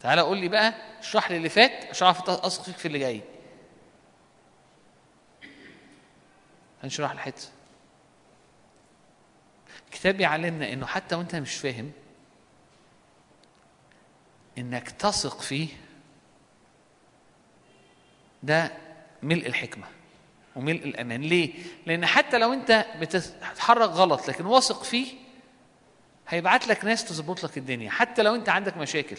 تعالى 0.02 0.22
قول 0.22 0.38
لي 0.38 0.48
بقى 0.48 0.74
اشرح 1.00 1.32
لي 1.32 1.38
اللي 1.38 1.50
فات 1.50 1.86
عشان 1.90 2.06
أعرف 2.08 2.30
أثق 2.30 2.64
فيك 2.64 2.78
في 2.78 2.86
اللي 2.88 3.00
جاي. 3.00 3.22
هنشرح 6.84 7.12
الحتة. 7.12 7.48
الكتاب 9.88 10.16
بيعلمنا 10.18 10.74
إنه 10.74 10.86
حتى 10.86 11.16
وأنت 11.16 11.36
مش 11.36 11.56
فاهم 11.56 11.92
إنك 14.58 14.90
تثق 14.90 15.42
فيه 15.42 15.68
ده 18.44 18.72
ملء 19.24 19.48
الحكمة 19.48 19.86
وملء 20.56 20.84
الأمان. 20.86 21.22
ليه؟ 21.22 21.54
لأن 21.86 22.06
حتى 22.06 22.38
لو 22.38 22.54
أنت 22.54 22.86
بتتحرك 23.00 23.90
غلط 23.90 24.28
لكن 24.30 24.46
واثق 24.46 24.84
فيه 24.84 25.23
هيبعت 26.28 26.68
لك 26.68 26.86
ناس 26.86 27.06
تظبط 27.06 27.44
لك 27.44 27.58
الدنيا 27.58 27.90
حتى 27.90 28.24
لو 28.24 28.36
انت 28.36 28.50
عندك 28.50 28.78
مشاكل. 28.78 29.18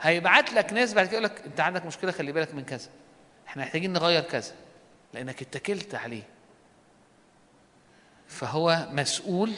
هيبعت 0.00 0.52
لك 0.52 0.72
ناس 0.72 0.92
بعد 0.92 1.06
كده 1.06 1.12
يقول 1.18 1.24
لك 1.24 1.42
انت 1.46 1.60
عندك 1.60 1.86
مشكلة 1.86 2.12
خلي 2.12 2.32
بالك 2.32 2.54
من 2.54 2.64
كذا. 2.64 2.88
إحنا 3.48 3.62
محتاجين 3.62 3.92
نغير 3.92 4.22
كذا 4.22 4.52
لأنك 5.14 5.42
اتكلت 5.42 5.94
عليه. 5.94 6.22
فهو 8.28 8.88
مسؤول 8.90 9.52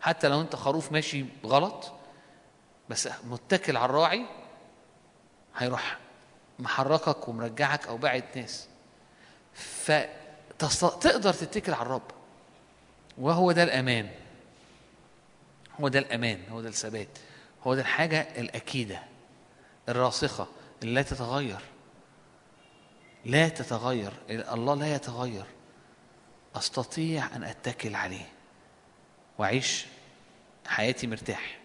حتى 0.00 0.28
لو 0.28 0.40
انت 0.40 0.56
خروف 0.56 0.92
ماشي 0.92 1.24
غلط 1.44 1.92
بس 2.88 3.08
متكل 3.24 3.76
على 3.76 3.84
الراعي 3.84 4.26
هيروح 5.56 5.98
محركك 6.58 7.28
ومرجعك 7.28 7.86
أو 7.86 7.96
باعت 7.96 8.36
ناس. 8.36 8.68
فتقدر 9.54 11.32
تتكل 11.32 11.74
على 11.74 11.82
الرب 11.82 12.10
وهو 13.18 13.52
ده 13.52 13.62
الأمان. 13.62 14.10
هو 15.80 15.88
ده 15.88 15.98
الأمان 15.98 16.40
هو 16.50 16.60
ده 16.60 16.68
الثبات 16.68 17.08
هو 17.66 17.74
ده 17.74 17.80
الحاجة 17.80 18.20
الأكيدة 18.20 19.02
الراسخة 19.88 20.46
اللي 20.82 20.94
لا 20.94 21.02
تتغير 21.02 21.60
لا 23.24 23.48
تتغير 23.48 24.12
الله 24.30 24.74
لا 24.74 24.94
يتغير 24.94 25.44
أستطيع 26.56 27.36
أن 27.36 27.44
أتكل 27.44 27.94
عليه 27.94 28.28
وأعيش 29.38 29.86
حياتي 30.66 31.06
مرتاح 31.06 31.58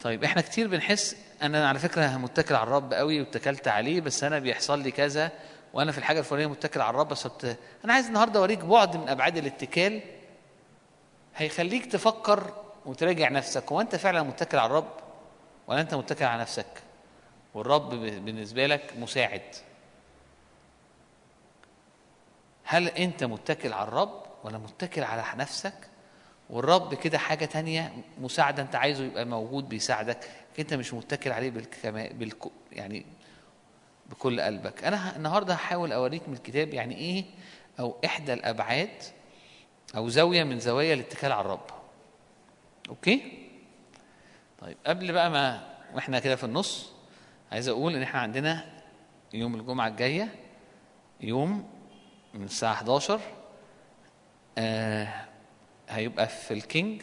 طيب 0.00 0.24
إحنا 0.24 0.42
كتير 0.42 0.68
بنحس 0.68 1.16
أنا 1.42 1.68
على 1.68 1.78
فكرة 1.78 2.16
متكل 2.16 2.54
على 2.54 2.62
الرب 2.62 2.92
قوي 2.94 3.20
واتكلت 3.20 3.68
عليه 3.68 4.00
بس 4.00 4.24
أنا 4.24 4.38
بيحصل 4.38 4.78
لي 4.82 4.90
كذا 4.90 5.32
وأنا 5.72 5.92
في 5.92 5.98
الحاجة 5.98 6.18
الفلانية 6.18 6.46
متكل 6.46 6.80
على 6.80 6.90
الرب 6.90 7.08
بس. 7.08 7.26
أنا 7.84 7.92
عايز 7.92 8.06
النهارده 8.06 8.40
أوريك 8.40 8.58
بعد 8.58 8.96
من 8.96 9.08
أبعاد 9.08 9.36
الاتكال 9.36 10.00
هيخليك 11.38 11.86
تفكر 11.86 12.52
وتراجع 12.86 13.28
نفسك 13.28 13.72
هو 13.72 13.80
أنت 13.80 13.96
فعلا 13.96 14.22
متكل 14.22 14.58
على 14.58 14.66
الرب 14.66 14.92
ولا 15.66 15.80
أنت 15.80 15.94
متكل 15.94 16.24
على 16.24 16.40
نفسك؟ 16.40 16.82
والرب 17.54 17.90
بالنسبة 17.94 18.66
لك 18.66 18.92
مساعد. 18.96 19.42
هل 22.64 22.88
أنت 22.88 23.24
متكل 23.24 23.72
على 23.72 23.88
الرب 23.88 24.22
ولا 24.44 24.58
متكل 24.58 25.04
على 25.04 25.24
نفسك؟ 25.36 25.74
والرب 26.50 26.94
كده 26.94 27.18
حاجة 27.18 27.44
تانية 27.44 27.92
مساعدة 28.20 28.62
أنت 28.62 28.74
عايزه 28.74 29.04
يبقى 29.04 29.24
موجود 29.24 29.68
بيساعدك 29.68 30.30
أنت 30.58 30.74
مش 30.74 30.94
متكل 30.94 31.32
عليه 31.32 31.50
بالكما 31.50 32.08
بالك 32.08 32.44
يعني 32.72 33.06
بكل 34.10 34.40
قلبك. 34.40 34.84
أنا 34.84 35.16
النهارده 35.16 35.54
هحاول 35.54 35.92
أوريك 35.92 36.28
من 36.28 36.34
الكتاب 36.34 36.74
يعني 36.74 36.96
إيه 36.96 37.24
أو 37.80 37.96
إحدى 38.04 38.32
الأبعاد 38.32 39.02
أو 39.96 40.08
زاوية 40.08 40.44
من 40.44 40.60
زوايا 40.60 40.94
الاتكال 40.94 41.32
على 41.32 41.40
الرب. 41.40 41.66
Okay؟ 42.88 43.48
طيب 44.60 44.76
قبل 44.86 45.12
بقى 45.12 45.30
ما 45.30 45.68
وإحنا 45.94 46.18
كده 46.18 46.36
في 46.36 46.44
النص 46.44 46.92
عايز 47.52 47.68
أقول 47.68 47.94
إن 47.96 48.02
إحنا 48.02 48.20
عندنا 48.20 48.64
يوم 49.34 49.54
الجمعة 49.54 49.88
الجاية 49.88 50.34
يوم 51.20 51.70
من 52.34 52.44
الساعة 52.44 52.72
11 52.72 53.20
آه 54.58 55.08
هيبقى 55.88 56.28
في 56.28 56.54
hiking 56.54 57.02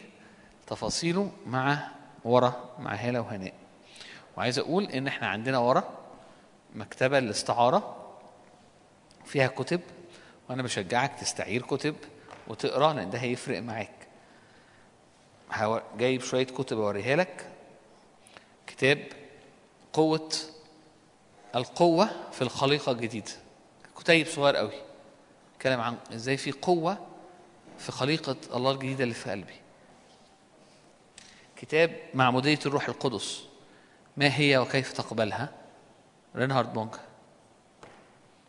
تفاصيله 0.66 1.32
مع 1.46 1.88
ورا 2.24 2.74
مع 2.78 2.94
هالة 2.94 3.20
وهناء. 3.20 3.54
وعايز 4.36 4.58
أقول 4.58 4.84
إن 4.84 5.06
إحنا 5.06 5.26
عندنا 5.26 5.58
ورا 5.58 5.84
مكتبة 6.74 7.20
للاستعارة 7.20 7.96
فيها 9.24 9.46
كتب 9.46 9.80
وأنا 10.48 10.62
بشجعك 10.62 11.14
تستعير 11.20 11.62
كتب. 11.62 11.96
وتقرا 12.48 12.92
لأن 12.92 13.10
ده 13.10 13.18
هيفرق 13.18 13.62
معاك. 13.62 13.90
جايب 15.98 16.20
شوية 16.22 16.44
كتب 16.46 16.78
أوريها 16.80 17.16
لك. 17.16 17.50
كتاب 18.66 19.06
قوة 19.92 20.32
القوة 21.54 22.30
في 22.32 22.42
الخليقة 22.42 22.92
الجديده 22.92 23.32
كتيب 24.00 24.26
صغير 24.26 24.56
قوي. 24.56 24.82
اتكلم 25.56 25.80
عن 25.80 25.96
إزاي 26.14 26.36
في 26.36 26.52
قوة 26.52 26.98
في 27.78 27.92
خليقة 27.92 28.36
الله 28.54 28.70
الجديدة 28.70 29.04
اللي 29.04 29.14
في 29.14 29.30
قلبي. 29.30 29.60
كتاب 31.56 31.96
معمودية 32.14 32.58
الروح 32.66 32.88
القدس. 32.88 33.42
ما 34.16 34.36
هي 34.36 34.58
وكيف 34.58 34.92
تقبلها؟ 34.92 35.52
رينهارد 36.36 36.72
بونك. 36.72 37.00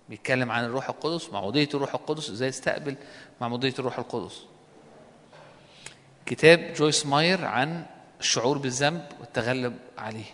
بيتكلم 0.09 0.51
عن 0.51 0.65
الروح 0.65 0.89
القدس 0.89 1.29
معمودية 1.29 1.69
الروح 1.73 1.93
القدس 1.95 2.29
إزاي 2.29 2.49
يستقبل 2.49 2.95
معمودية 3.41 3.73
الروح 3.79 3.99
القدس. 3.99 4.45
كتاب 6.25 6.73
جويس 6.73 7.05
ماير 7.05 7.45
عن 7.45 7.85
الشعور 8.19 8.57
بالذنب 8.57 9.07
والتغلب 9.19 9.79
عليه. 9.97 10.25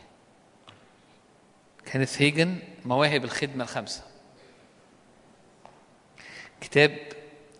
كانت 1.85 2.21
هيجن 2.21 2.59
مواهب 2.85 3.23
الخدمة 3.23 3.63
الخمسة 3.63 4.03
كتاب 6.61 6.97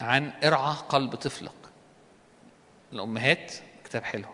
عن 0.01 0.31
ارعى 0.43 0.75
قلب 0.89 1.15
طفلك. 1.15 1.51
الأمهات 2.93 3.53
كتاب 3.83 4.03
حلو. 4.03 4.27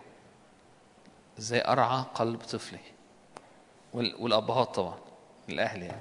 إزاي 1.38 1.62
ارعى 1.68 2.04
قلب 2.14 2.38
طفلي؟ 2.40 2.78
وال- 3.94 4.16
والأبهات 4.18 4.74
طبعا 4.74 4.98
الأهل 5.48 5.82
يعني. 5.82 6.00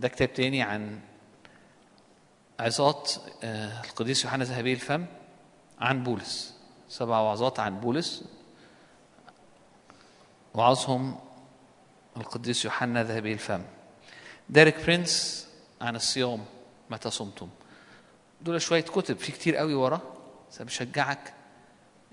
ده 0.00 0.08
كتاب 0.08 0.32
تاني 0.32 0.62
عن 0.62 1.00
عظات 2.60 3.12
آه، 3.42 3.84
القديس 3.84 4.24
يوحنا 4.24 4.44
ذهبي 4.44 4.72
الفم 4.72 5.06
عن 5.78 6.02
بولس. 6.02 6.54
سبع 6.88 7.20
وعظات 7.20 7.60
عن 7.60 7.80
بولس. 7.80 8.24
وعظهم 10.54 11.18
القديس 12.16 12.64
يوحنا 12.64 13.04
ذهبي 13.04 13.32
الفم. 13.32 13.62
ديريك 14.48 14.84
برينس 14.84 15.46
عن 15.80 15.96
الصيام 15.96 16.44
متى 16.90 17.10
صمتم؟ 17.10 17.48
دول 18.40 18.62
شوية 18.62 18.80
كتب 18.80 19.18
في 19.18 19.32
كتير 19.32 19.56
قوي 19.56 19.74
ورا. 19.74 20.00
بشجعك 20.60 21.34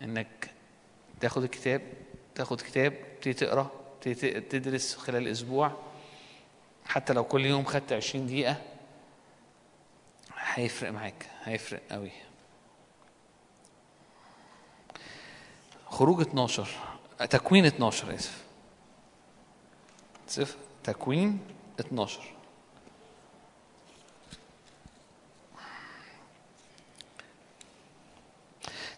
إنك 0.02 0.52
تاخد 1.20 1.44
الكتاب 1.44 1.82
تاخد 2.36 2.62
كتاب 2.62 2.94
تبتدي 3.16 3.34
تقرا 3.34 3.72
تدرس 4.50 4.96
خلال 4.96 5.28
أسبوع. 5.28 5.87
حتى 6.90 7.14
لو 7.14 7.24
كل 7.24 7.46
يوم 7.46 7.66
خدت 7.66 7.94
20 7.94 8.28
دقيقة 8.28 8.56
هيفرق 10.38 10.92
معاك 10.92 11.30
هيفرق 11.44 11.82
قوي 11.92 12.12
خروج 15.90 16.22
12 16.22 16.68
تكوين 17.30 17.66
12 17.66 18.16
آسف. 18.16 18.44
آسف 20.30 20.58
تكوين 20.84 21.40
12 21.80 22.22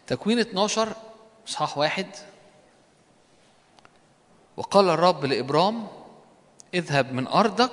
تكوين 0.06 0.38
12 0.38 0.94
إصحاح 1.48 1.78
واحد. 1.78 2.06
وقال 4.56 4.88
الرب 4.88 5.24
لإبرام 5.24 5.88
اذهب 6.74 7.12
من 7.12 7.26
أرضك 7.26 7.72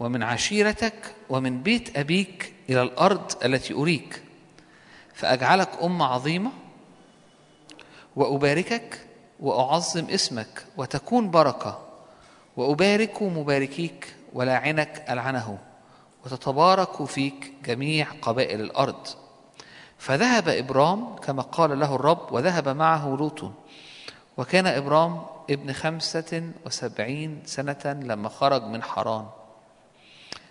ومن 0.00 0.22
عشيرتك 0.22 1.14
ومن 1.30 1.62
بيت 1.62 1.98
أبيك 1.98 2.54
إلى 2.70 2.82
الأرض 2.82 3.32
التي 3.44 3.74
أريك. 3.74 4.22
فأجعلك 5.14 5.68
أمة 5.82 6.04
عظيمة 6.06 6.50
وأباركك 8.16 9.06
وأعظم 9.40 10.04
اسمك 10.04 10.66
وتكون 10.76 11.30
بركة. 11.30 11.86
وأبارك 12.56 13.22
مباركيك 13.22 14.14
ولاعنك 14.32 15.04
ألعنه 15.10 15.58
وتتبارك 16.24 17.04
فيك 17.04 17.52
جميع 17.64 18.06
قبائل 18.22 18.60
الأرض. 18.60 19.06
فذهب 19.98 20.48
إبرام 20.48 21.16
كما 21.16 21.42
قال 21.42 21.80
له 21.80 21.94
الرب 21.94 22.32
وذهب 22.32 22.68
معه 22.68 23.16
لوط. 23.18 23.52
وكان 24.36 24.66
إبرام 24.66 25.22
ابن 25.50 25.72
خمسة 25.72 26.52
وسبعين 26.66 27.42
سنة 27.44 28.00
لما 28.02 28.28
خرج 28.28 28.62
من 28.62 28.82
حران 28.82 29.26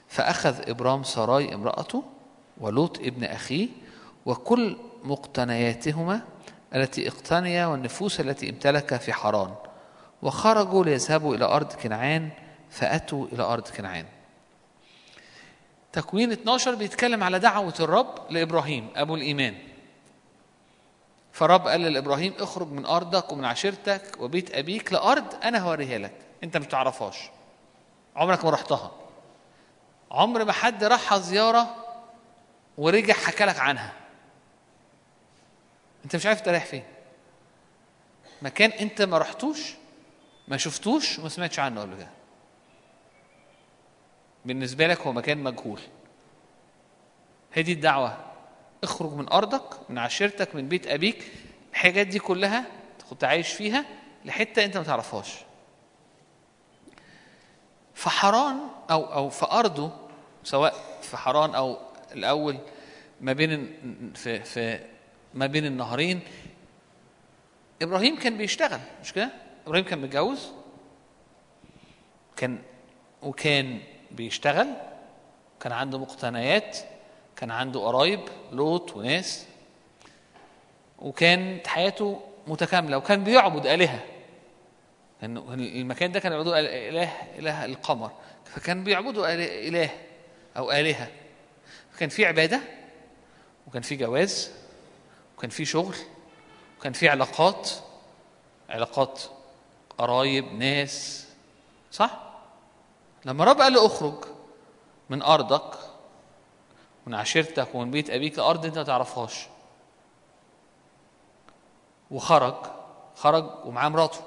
فأخذ 0.08 0.70
إبرام 0.70 1.04
سراي 1.04 1.54
امرأته 1.54 2.04
ولوط 2.58 3.00
ابن 3.00 3.24
أخيه 3.24 3.68
وكل 4.26 4.78
مقتنياتهما 5.04 6.22
التي 6.76 7.08
اقتنيا 7.08 7.66
والنفوس 7.66 8.20
التي 8.20 8.50
امتلك 8.50 8.96
في 8.96 9.14
حران 9.14 9.56
وخرجوا 10.22 10.84
ليذهبوا 10.84 11.36
إلى 11.36 11.46
أرض 11.46 11.74
كنعان 11.74 12.30
فأتوا 12.70 13.26
إلى 13.32 13.44
أرض 13.44 13.68
كنعان. 13.68 14.06
تكوين 15.94 16.32
12 16.32 16.76
بيتكلم 16.76 17.24
على 17.24 17.40
دعوة 17.40 17.74
الرب 17.80 18.16
لإبراهيم 18.30 18.88
أبو 18.96 19.16
الإيمان. 19.16 19.56
فرب 21.32 21.68
قال 21.68 21.82
لإبراهيم 21.82 22.34
اخرج 22.40 22.68
من 22.72 22.86
أرضك 22.86 23.32
ومن 23.32 23.46
عشيرتك 23.46 24.16
وبيت 24.20 24.56
أبيك 24.56 24.94
لأرض 24.94 25.36
أنا 25.44 25.60
هوريها 25.60 25.98
لك. 25.98 26.14
أنت 26.44 26.58
مش 26.58 26.66
تعرفهاش 26.66 27.30
عمرك 28.16 28.46
ما 28.46 28.52
رحتها. 28.52 28.92
عمر 30.12 30.46
ما 30.46 30.52
حد 30.52 30.84
راحها 30.84 31.18
زيارة 31.18 31.76
ورجع 32.78 33.14
حكى 33.14 33.46
لك 33.46 33.60
عنها. 33.60 33.94
أنت 36.06 36.16
مش 36.16 36.26
عارف 36.26 36.40
أنت 36.40 36.48
رايح 36.48 36.66
فين. 36.66 36.84
مكان 38.42 38.72
أنت 38.72 39.02
ما 39.02 39.18
رحتوش 39.18 39.74
ما 40.48 40.58
شفتوش 40.58 41.20
وما 41.20 41.30
سمعتش 41.30 41.60
عنه 41.60 41.82
قبل 41.82 41.96
كده. 41.96 42.10
بالنسبة 44.46 44.88
لك 44.88 45.02
هو 45.02 45.14
مكان 45.14 45.38
مجهول. 45.38 45.82
هي 47.54 47.64
دي 47.64 47.74
الدعوة. 47.74 48.29
اخرج 48.84 49.14
من 49.14 49.30
أرضك 49.32 49.90
من 49.90 49.98
عشيرتك 49.98 50.56
من 50.56 50.68
بيت 50.68 50.88
أبيك 50.88 51.32
الحاجات 51.72 52.08
دي 52.08 52.20
كلها 52.20 52.66
كنت 53.10 53.24
عايش 53.24 53.54
فيها 53.54 53.86
لحتة 54.26 54.66
أنت 54.66 54.78
ما 54.78 54.84
تعرفهاش 54.84 55.36
فحران 57.94 58.60
أو 58.92 59.14
أو 59.14 59.30
في 59.30 59.46
أرضه 59.52 59.92
سواء 60.44 60.76
في 61.02 61.18
حران 61.18 61.56
أو 61.56 61.78
الأول 62.12 62.58
ما 63.22 63.34
بين 63.34 63.74
في 64.16 64.40
في 64.44 64.80
ما 65.34 65.46
بين 65.46 65.66
النهرين 65.66 66.20
إبراهيم 67.82 68.20
كان 68.20 68.38
بيشتغل 68.38 68.80
مش 69.02 69.14
كده؟ 69.14 69.30
إبراهيم 69.68 69.86
كان 69.86 70.00
متجوز 70.02 70.52
كان 72.38 72.60
وكان 73.22 73.80
بيشتغل 74.12 74.68
كان 75.60 75.72
عنده 75.72 75.98
مقتنيات 75.98 76.78
كان 77.40 77.52
عنده 77.52 77.80
قرايب 77.80 78.20
لوط 78.52 78.96
وناس 78.96 79.46
وكانت 81.00 81.68
حياته 81.68 82.22
متكاملة 82.48 82.98
وكان 82.98 83.24
بيعبد 83.24 83.66
آلهة. 83.66 84.04
لأنه 85.22 85.54
المكان 85.54 86.12
ده 86.12 86.20
كان 86.20 86.32
يعبدوا 86.32 86.60
إله 86.60 87.12
إله 87.38 87.66
القمر. 87.66 88.12
فكان 88.46 88.84
بيعبدوا 88.84 89.34
إله 89.68 89.90
أو 90.58 90.72
آلهة. 90.72 91.08
كان 92.00 92.10
في 92.10 92.26
عبادة 92.26 92.62
وكان 93.68 93.82
في 93.82 93.96
جواز 93.96 94.52
وكان 95.38 95.50
في 95.50 95.66
شغل 95.66 95.96
وكان 96.80 96.94
في 96.94 97.10
علاقات 97.10 97.70
علاقات 98.70 99.22
قرايب 99.98 100.54
ناس. 100.54 101.28
صح؟ 101.92 102.20
لما 103.26 103.44
رب 103.44 103.62
قال 103.62 103.74
له 103.74 103.86
اخرج 103.86 104.26
من 105.10 105.22
أرضك 105.22 105.89
من 107.10 107.16
عشيرتك 107.16 107.76
ومن 107.76 107.92
بيت 107.92 108.10
أبيك 108.10 108.38
لارض 108.38 108.66
أنت 108.66 108.78
ما 108.78 108.84
تعرفهاش. 108.84 109.48
وخرج 112.12 112.56
خرج 113.16 113.66
ومعاه 113.66 113.90
مراته. 113.90 114.20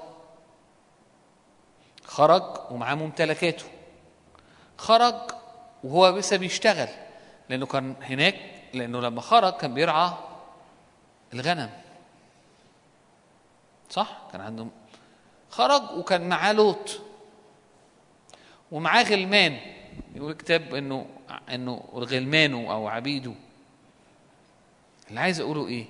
خرج 2.05 2.71
ومعاه 2.71 2.95
ممتلكاته. 2.95 3.65
خرج 4.77 5.15
وهو 5.83 6.17
لسه 6.17 6.37
بيشتغل 6.37 6.87
لأنه 7.49 7.65
كان 7.65 7.95
هناك 8.01 8.35
لأنه 8.73 8.99
لما 9.01 9.21
خرج 9.21 9.53
كان 9.53 9.73
بيرعى 9.73 10.11
الغنم. 11.33 11.69
صح؟ 13.89 14.17
كان 14.31 14.41
عنده 14.41 14.67
خرج 15.49 15.97
وكان 15.97 16.29
معاه 16.29 16.53
لوط. 16.53 17.01
ومعاه 18.71 19.03
غلمان. 19.03 19.59
يقول 20.15 20.31
الكتاب 20.31 20.75
إنه 20.75 21.05
إنه 21.49 21.89
غلمانه 21.93 22.71
أو 22.71 22.87
عبيده. 22.87 23.33
اللي 25.09 25.19
عايز 25.19 25.39
أقوله 25.39 25.67
إيه؟ 25.67 25.85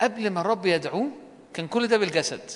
قبل 0.00 0.30
ما 0.30 0.40
الرب 0.40 0.66
يدعوه 0.66 1.10
كان 1.54 1.68
كل 1.68 1.88
ده 1.88 1.96
بالجسد. 1.96 2.50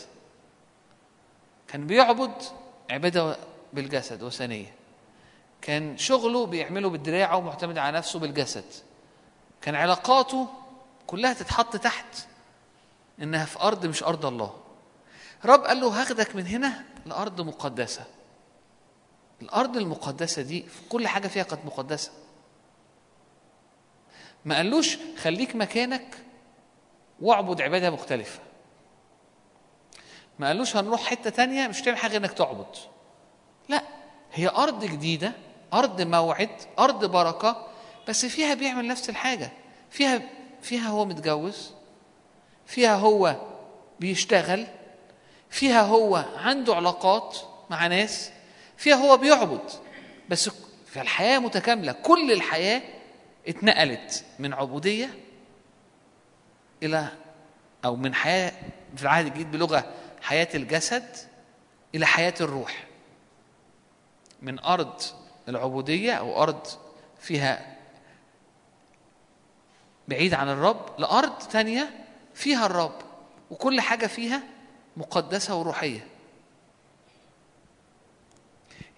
كان 1.69 1.87
بيعبد 1.87 2.43
عبادة 2.91 3.37
بالجسد 3.73 4.23
وثنية. 4.23 4.75
كان 5.63 5.99
شغله 5.99 6.47
بيعمله 6.47 6.91
بالدراع 6.91 7.35
ومعتمد 7.35 7.79
على 7.79 7.99
نفسه 7.99 8.19
بالجسد. 8.19 8.65
كان 9.61 9.75
علاقاته 9.75 10.49
كلها 11.07 11.33
تتحط 11.33 11.77
تحت 11.77 12.27
إنها 13.23 13.45
في 13.45 13.61
أرض 13.61 13.87
مش 13.87 14.03
أرض 14.03 14.27
الله. 14.27 14.66
رب 15.45 15.65
قال 15.65 15.81
له 15.81 16.01
هاخدك 16.01 16.37
من 16.37 16.47
هنا 16.47 16.85
لأرض 17.07 17.41
مقدسة. 17.41 18.05
الأرض 19.43 19.77
المقدسة 19.77 20.43
دي 20.43 20.63
في 20.63 20.89
كل 20.89 21.09
حاجة 21.09 21.29
فيها 21.29 21.43
كانت 21.43 21.65
مقدسة. 21.65 22.11
ما 24.45 24.57
قالوش 24.57 24.99
خليك 25.23 25.57
مكانك 25.57 26.17
واعبد 27.21 27.61
عبادة 27.61 27.91
مختلفة. 27.91 28.41
ما 30.39 30.47
قالوش 30.47 30.77
هنروح 30.77 31.05
حتة 31.05 31.31
تانية 31.31 31.69
مش 31.69 31.83
تعمل 31.83 31.99
غير 31.99 32.17
إنك 32.17 32.33
تعبد. 32.33 32.77
لا 33.69 33.83
هي 34.33 34.49
أرض 34.49 34.85
جديدة 34.85 35.33
أرض 35.75 36.01
موعد 36.03 36.51
أرض 36.79 37.05
بركة 37.05 37.67
بس 38.09 38.27
فيها 38.27 38.55
بيعمل 38.55 38.89
نفس 38.89 39.11
الحاجة. 39.11 39.53
فيها 39.91 40.23
فيها 40.63 40.89
هو 40.89 41.05
متجوز 41.05 41.73
فيها 42.67 42.97
هو 42.97 43.37
بيشتغل 44.01 44.67
فيها 45.51 45.83
هو 45.83 46.25
عنده 46.37 46.75
علاقات 46.75 47.37
مع 47.71 47.87
ناس 47.87 48.31
فيها 48.77 48.95
هو 48.95 49.17
بيعبد. 49.17 49.71
بس 50.29 50.51
في 50.87 51.01
الحياة 51.01 51.39
متكاملة 51.39 51.93
كل 51.93 52.33
الحياة 52.33 52.83
اتنقلت 53.49 54.25
من 54.39 54.53
عبودية 54.53 55.15
إلى 56.83 57.09
أو 57.85 57.97
من 57.97 58.15
حياة 58.15 58.53
في 58.97 59.03
العهد 59.03 59.27
الجديد 59.27 59.51
بلغة 59.51 59.93
حياة 60.23 60.49
الجسد 60.55 61.17
إلى 61.95 62.07
حياة 62.07 62.35
الروح. 62.41 62.87
من 64.43 64.59
أرض 64.59 65.03
العبودية 65.49 66.13
أو 66.13 66.43
أرض 66.43 66.67
فيها 67.21 67.77
بعيد 70.09 70.35
عن 70.35 70.49
الرب 70.49 71.01
لأرض 71.01 71.39
تانية 71.39 72.05
فيها 72.35 72.67
الرب. 72.67 72.99
وكل 73.51 73.81
حاجة 73.81 74.07
فيها 74.07 74.43
مقدسة 74.97 75.57
وروحية. 75.57 76.07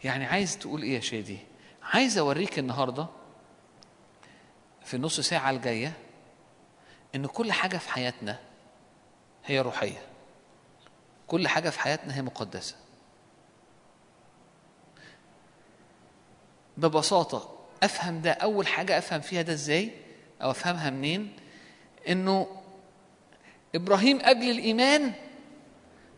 يعني 0.04 0.26
عايز 0.26 0.58
تقول 0.58 0.82
إيه 0.82 0.94
يا 0.94 1.00
شادي؟ 1.00 1.38
عايز 1.82 2.18
أوريك 2.18 2.58
النهارده 2.58 3.06
في 4.84 4.94
النص 4.94 5.20
ساعة 5.20 5.50
الجاية 5.50 5.92
إن 7.14 7.26
كل 7.26 7.52
حاجة 7.52 7.76
في 7.76 7.90
حياتنا 7.90 8.38
هي 9.44 9.60
روحية. 9.60 10.02
كل 11.26 11.48
حاجة 11.48 11.70
في 11.70 11.80
حياتنا 11.80 12.16
هي 12.16 12.22
مقدسة. 12.22 12.76
ببساطة 16.76 17.58
أفهم 17.82 18.20
ده 18.20 18.32
أول 18.32 18.66
حاجة 18.66 18.98
أفهم 18.98 19.20
فيها 19.20 19.42
ده 19.42 19.52
إزاي؟ 19.52 19.90
أو 20.42 20.50
أفهمها 20.50 20.90
منين؟ 20.90 21.36
إنه 22.08 22.62
إبراهيم 23.74 24.18
قبل 24.18 24.50
الإيمان 24.50 25.12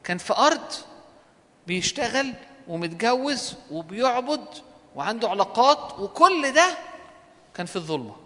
كان 0.05 0.19
في 0.19 0.33
أرض 0.33 0.73
بيشتغل 1.67 2.35
ومتجوز 2.69 3.55
وبيعبد 3.71 4.45
وعنده 4.97 5.29
علاقات 5.29 5.99
وكل 5.99 6.53
ده 6.53 6.67
كان 7.55 7.67
في 7.67 7.77
الظلمة. 7.77 8.17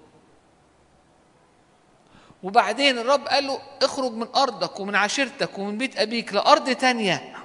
وبعدين 2.42 2.98
الرب 2.98 3.28
قال 3.28 3.46
له 3.46 3.58
اخرج 3.82 4.12
من 4.12 4.26
أرضك 4.36 4.80
ومن 4.80 4.94
عشيرتك 4.94 5.58
ومن 5.58 5.78
بيت 5.78 5.96
أبيك 5.96 6.34
لأرض 6.34 6.70
تانية. 6.70 7.36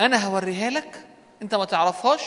أنا 0.00 0.26
هوريها 0.26 0.70
لك 0.70 1.06
أنت 1.42 1.54
ما 1.54 1.64
تعرفهاش. 1.64 2.22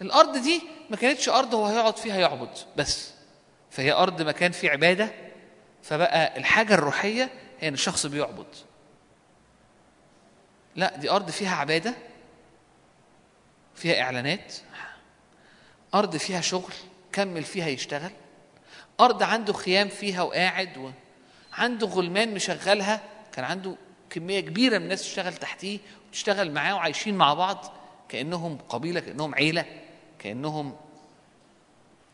الأرض 0.00 0.36
دي 0.36 0.62
ما 0.90 0.96
كانتش 0.96 1.28
أرض 1.28 1.54
هو 1.54 1.66
هيقعد 1.66 1.96
فيها 1.96 2.16
يعبد 2.16 2.58
بس 2.76 3.10
فهي 3.70 3.92
أرض 3.92 4.22
مكان 4.22 4.52
فيه 4.52 4.70
عبادة. 4.70 5.10
فبقى 5.82 6.36
الحاجة 6.38 6.74
الروحية 6.74 7.30
هي 7.60 7.68
إن 7.68 7.74
الشخص 7.74 8.06
بيعبد. 8.06 8.46
لا 10.76 10.96
دي 10.96 11.10
أرض 11.10 11.30
فيها 11.30 11.56
عبادة 11.56 11.94
فيها 13.74 14.00
إعلانات 14.00 14.54
أرض 15.94 16.16
فيها 16.16 16.40
شغل 16.40 16.72
كمل 17.12 17.42
فيها 17.42 17.68
يشتغل. 17.68 18.10
أرض 19.00 19.22
عنده 19.22 19.52
خيام 19.52 19.88
فيها 19.88 20.22
وقاعد 20.22 20.78
و... 20.78 20.90
عنده 21.52 21.86
غلمان 21.86 22.34
مشغلها. 22.34 23.02
كان 23.32 23.44
عنده 23.44 23.76
كمية 24.10 24.40
كبيرة 24.40 24.78
من 24.78 24.84
الناس 24.84 25.02
تشتغل 25.02 25.34
تحتيه 25.34 25.78
وتشتغل 26.08 26.52
معاه 26.52 26.74
وعايشين 26.74 27.14
مع 27.14 27.34
بعض. 27.34 27.72
كأنهم 28.08 28.58
قبيلة 28.68 29.00
كأنهم 29.00 29.34
عيلة 29.34 29.64
كأنهم 30.18 30.76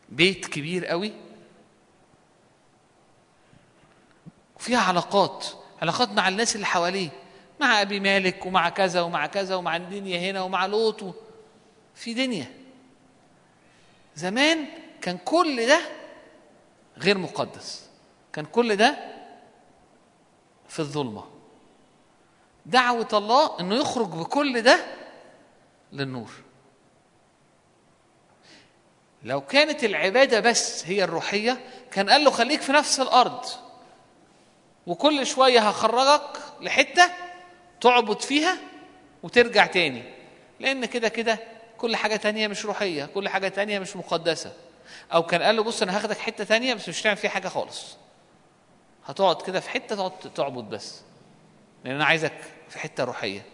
بيت 0.09 0.45
كبير 0.45 0.85
قوي. 0.85 1.13
فيها 4.59 4.79
علاقات 4.79 5.47
علاقات 5.81 6.09
مع 6.09 6.27
الناس 6.27 6.55
اللي 6.55 6.65
حواليه. 6.65 7.09
مع 7.63 7.81
أبي 7.81 7.99
مالك 7.99 8.45
ومع 8.45 8.69
كذا 8.69 9.01
ومع 9.01 9.25
كذا 9.25 9.55
ومع 9.55 9.75
الدنيا 9.75 10.31
هنا 10.31 10.41
ومع 10.41 10.65
لوط. 10.65 11.15
في 11.95 12.13
دنيا. 12.13 12.51
زمان 14.15 14.65
كان 15.01 15.17
كل 15.17 15.67
ده 15.67 15.81
غير 16.97 17.17
مقدس. 17.17 17.89
كان 18.33 18.45
كل 18.45 18.75
ده 18.75 18.95
في 20.67 20.79
الظلمة. 20.79 21.23
دعوة 22.65 23.07
الله 23.13 23.59
إنه 23.59 23.75
يخرج 23.75 24.07
بكل 24.07 24.61
ده 24.61 24.85
للنور. 25.91 26.31
لو 29.23 29.41
كانت 29.41 29.83
العبادة 29.83 30.39
بس 30.39 30.85
هي 30.85 31.03
الروحية 31.03 31.59
كان 31.91 32.09
قال 32.09 32.23
له 32.23 32.31
خليك 32.31 32.61
في 32.61 32.71
نفس 32.71 32.99
الأرض 32.99 33.45
وكل 34.87 35.25
شوية 35.25 35.59
هخرجك 35.59 36.39
لحتة 36.61 37.11
تعبد 37.83 38.21
فيها 38.21 38.57
وترجع 39.23 39.65
تاني. 39.65 40.03
لأن 40.59 40.85
كده 40.85 41.07
كده 41.07 41.39
كل 41.77 41.95
حاجة 41.95 42.15
تانية 42.15 42.47
مش 42.47 42.65
روحية 42.65 43.05
كل 43.05 43.29
حاجة 43.29 43.47
تانية 43.47 43.79
مش 43.79 43.95
مقدسة. 43.95 44.53
أو 45.13 45.23
كان 45.23 45.41
قال 45.41 45.55
له 45.55 45.63
بص 45.63 45.81
أنا 45.81 45.97
هاخدك 45.97 46.17
حتة 46.17 46.43
تانية 46.43 46.73
بس 46.73 46.89
مش 46.89 47.01
هتعمل 47.01 47.17
فيها 47.17 47.29
حاجة 47.29 47.47
خالص. 47.47 47.97
هتقعد 49.05 49.41
كده 49.41 49.59
في 49.59 49.69
حتة 49.69 49.95
تقعد 49.95 50.11
تعبد 50.35 50.69
بس. 50.69 51.01
لأن 51.85 51.95
أنا 51.95 52.05
عايزك 52.05 52.33
في 52.69 52.79
حتة 52.79 53.03
روحية. 53.03 53.45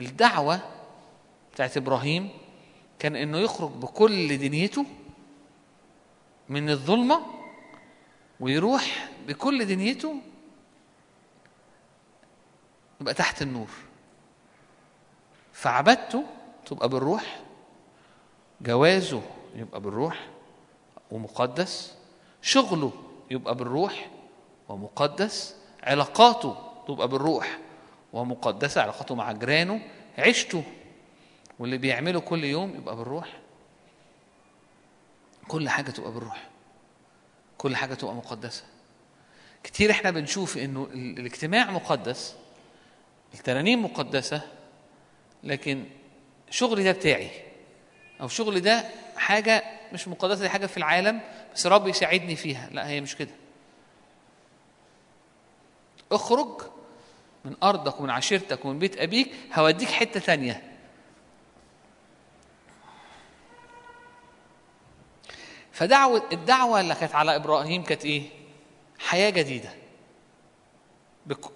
الدعوة 0.00 0.60
بتاعت 1.54 1.76
إبراهيم 1.76 2.30
كان 2.98 3.16
إنه 3.16 3.38
يخرج 3.38 3.70
بكل 3.70 4.38
دنيته 4.38 4.86
من 6.48 6.70
الظلمة 6.70 7.22
ويروح 8.40 9.08
بكل 9.26 9.64
دنيته 9.64 10.16
يبقى 13.00 13.14
تحت 13.14 13.42
النور. 13.42 13.68
فعبادته 15.52 16.24
تبقى 16.66 16.88
بالروح 16.88 17.40
جوازه 18.60 19.22
يبقى 19.54 19.80
بالروح 19.80 20.26
ومقدس 21.10 21.94
شغله 22.42 22.92
يبقى 23.30 23.54
بالروح 23.54 24.10
ومقدس 24.68 25.56
علاقاته 25.82 26.56
تبقى 26.88 27.08
بالروح 27.08 27.58
ومقدسة 28.12 28.82
علاقاته 28.82 29.14
مع 29.14 29.32
جيرانه 29.32 29.80
عيشته 30.18 30.62
واللي 31.58 31.78
بيعمله 31.78 32.20
كل 32.20 32.44
يوم 32.44 32.74
يبقى 32.74 32.96
بالروح. 32.96 33.40
كل 35.48 35.68
حاجة 35.68 35.90
تبقى 35.90 36.12
بالروح 36.12 36.48
كل 37.58 37.76
حاجة 37.76 37.94
تبقى 37.94 38.14
مقدسة. 38.14 38.64
كتير 39.62 39.90
إحنا 39.90 40.10
بنشوف 40.10 40.58
إنه 40.58 40.84
ال- 40.92 41.18
الاجتماع 41.18 41.70
مقدس 41.70 42.36
الترانيم 43.34 43.84
مقدسة 43.84 44.42
لكن 45.44 45.84
شغلي 46.50 46.84
ده 46.84 46.92
بتاعي. 46.92 47.30
أو 48.20 48.28
شغلي 48.28 48.60
ده 48.60 48.84
حاجة 49.16 49.64
مش 49.92 50.08
مقدسة 50.08 50.40
دي 50.42 50.48
حاجة 50.48 50.66
في 50.66 50.76
العالم 50.76 51.20
بس 51.54 51.66
رب 51.66 51.88
يساعدني 51.88 52.36
فيها. 52.36 52.68
لا 52.72 52.88
هي 52.88 53.00
مش 53.00 53.16
كده. 53.16 53.30
اخرج 56.12 56.60
من 57.44 57.56
أرضك 57.62 58.00
ومن 58.00 58.10
عشيرتك 58.10 58.64
ومن 58.64 58.78
بيت 58.78 58.98
أبيك 58.98 59.32
هوديك 59.54 59.88
حتة 59.88 60.20
تانية. 60.20 60.62
فدعوة 65.72 66.22
الدعوة 66.32 66.80
اللي 66.80 66.94
كانت 66.94 67.14
على 67.14 67.36
إبراهيم 67.36 67.82
كانت 67.82 68.04
إيه؟ 68.04 68.22
حياة 68.98 69.30
جديدة. 69.30 69.70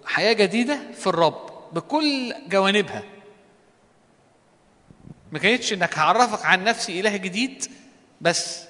حياة 0.05 0.33
جديدة 0.33 0.91
في 0.91 1.07
الرب. 1.07 1.54
بكل 1.71 2.33
جوانبها. 2.47 3.03
ما 5.31 5.39
كانتش 5.39 5.73
إنك 5.73 5.97
هعرفك 5.97 6.45
عن 6.45 6.63
نفسي 6.63 6.99
إله 6.99 7.17
جديد 7.17 7.71
بس. 8.21 8.65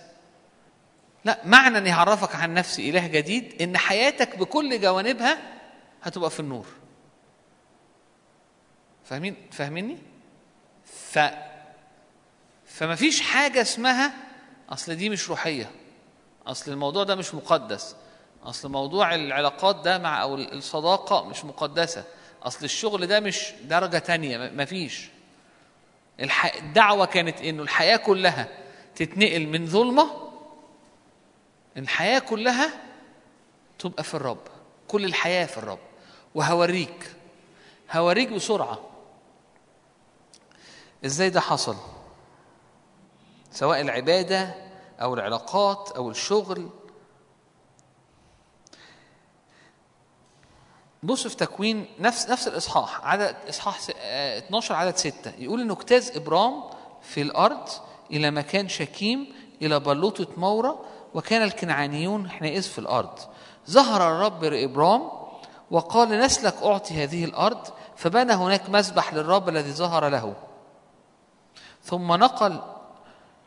لا 1.25 1.39
معنى 1.45 1.77
إني 1.77 1.89
هعرفك 1.91 2.35
عن 2.35 2.53
نفسي 2.53 2.89
إله 2.89 3.07
جديد 3.07 3.61
إن 3.61 3.77
حياتك 3.77 4.37
بكل 4.37 4.81
جوانبها 4.81 5.37
هتبقى 6.03 6.29
في 6.29 6.39
النور. 6.39 6.65
فاهمين؟ 9.03 9.35
فاهميني؟ 9.51 9.97
ف 10.85 11.19
فما 12.65 12.95
فيش 12.95 13.21
حاجة 13.21 13.61
اسمها 13.61 14.13
أصل 14.69 14.95
دي 14.95 15.09
مش 15.09 15.29
روحية. 15.29 15.71
أصل 16.47 16.71
الموضوع 16.71 17.03
ده 17.03 17.15
مش 17.15 17.35
مقدس. 17.35 17.95
أصل 18.43 18.71
موضوع 18.71 19.15
العلاقات 19.15 19.75
ده 19.75 19.97
مع 19.97 20.21
أو 20.21 20.35
الصداقة 20.35 21.25
مش 21.29 21.45
مقدسة. 21.45 22.03
أصل 22.45 22.65
الشغل 22.65 23.07
ده 23.07 23.19
مش 23.19 23.53
درجة 23.63 23.97
تانية 23.97 24.37
ما 24.37 24.65
فيش. 24.65 25.09
الح... 26.19 26.55
الدعوة 26.55 27.05
كانت 27.05 27.41
إنه 27.41 27.63
الحياة 27.63 27.97
كلها 27.97 28.49
تتنقل 28.95 29.47
من 29.47 29.67
ظلمة 29.67 30.11
الحياة 31.77 32.19
كلها 32.19 32.69
تبقى 33.79 34.03
في 34.03 34.13
الرب. 34.13 34.39
كل 34.87 35.05
الحياة 35.05 35.45
في 35.45 35.57
الرب. 35.57 35.79
وهوريك. 36.35 37.11
هوريك 37.91 38.29
بسرعة. 38.29 38.79
إزاي 41.05 41.29
ده 41.29 41.39
حصل؟ 41.41 41.75
سواء 43.51 43.81
العبادة 43.81 44.55
أو 45.01 45.13
العلاقات 45.13 45.91
أو 45.95 46.09
الشغل 46.09 46.69
بص 51.05 51.27
في 51.27 51.35
تكوين 51.35 51.85
نفس 51.99 52.29
نفس 52.29 52.47
الإصحاح 52.47 53.05
عدد 53.05 53.35
إصحاح 53.49 53.79
س- 53.79 53.91
آه، 53.99 54.37
12 54.37 54.75
عدد 54.75 54.97
6 54.97 55.31
يقول 55.39 55.61
انه 55.61 55.73
اجتاز 55.73 56.11
إبرام 56.17 56.63
في 57.01 57.21
الأرض 57.21 57.69
إلى 58.11 58.31
مكان 58.31 58.67
شكيم 58.67 59.27
إلى 59.61 59.79
بلوطه 59.79 60.27
مورة 60.37 60.79
وكان 61.13 61.41
الكنعانيون 61.43 62.29
حينئذ 62.29 62.61
في 62.61 62.79
الأرض. 62.79 63.19
ظهر 63.69 64.11
الرب 64.15 64.43
لإبرام 64.43 65.01
وقال 65.71 66.09
لنسلك 66.09 66.55
أعطي 66.63 67.03
هذه 67.03 67.25
الأرض. 67.25 67.67
فبنى 67.95 68.33
هناك 68.33 68.69
مذبح 68.69 69.13
للرب 69.13 69.49
الذي 69.49 69.71
ظهر 69.71 70.09
له. 70.09 70.33
ثم 71.83 72.13
نقل 72.13 72.59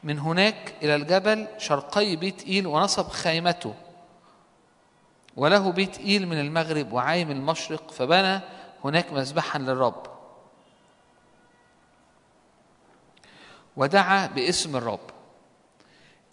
من 0.04 0.18
هناك 0.18 0.74
إلى 0.82 0.94
الجبل 0.94 1.46
شرقي 1.58 2.16
بيت 2.16 2.46
إيل 2.46 2.66
ونصب 2.66 3.08
خيمته. 3.08 3.74
وله 5.38 5.72
بيت 5.72 5.98
إيل 5.98 6.28
من 6.28 6.40
المغرب 6.40 6.92
وعايم 6.92 7.30
المشرق 7.30 7.90
فبنى 7.90 8.40
هناك 8.84 9.12
مذبحا 9.12 9.58
للرب. 9.58 10.02
ودعا 13.76 14.26
باسم 14.26 14.76
الرب. 14.76 15.00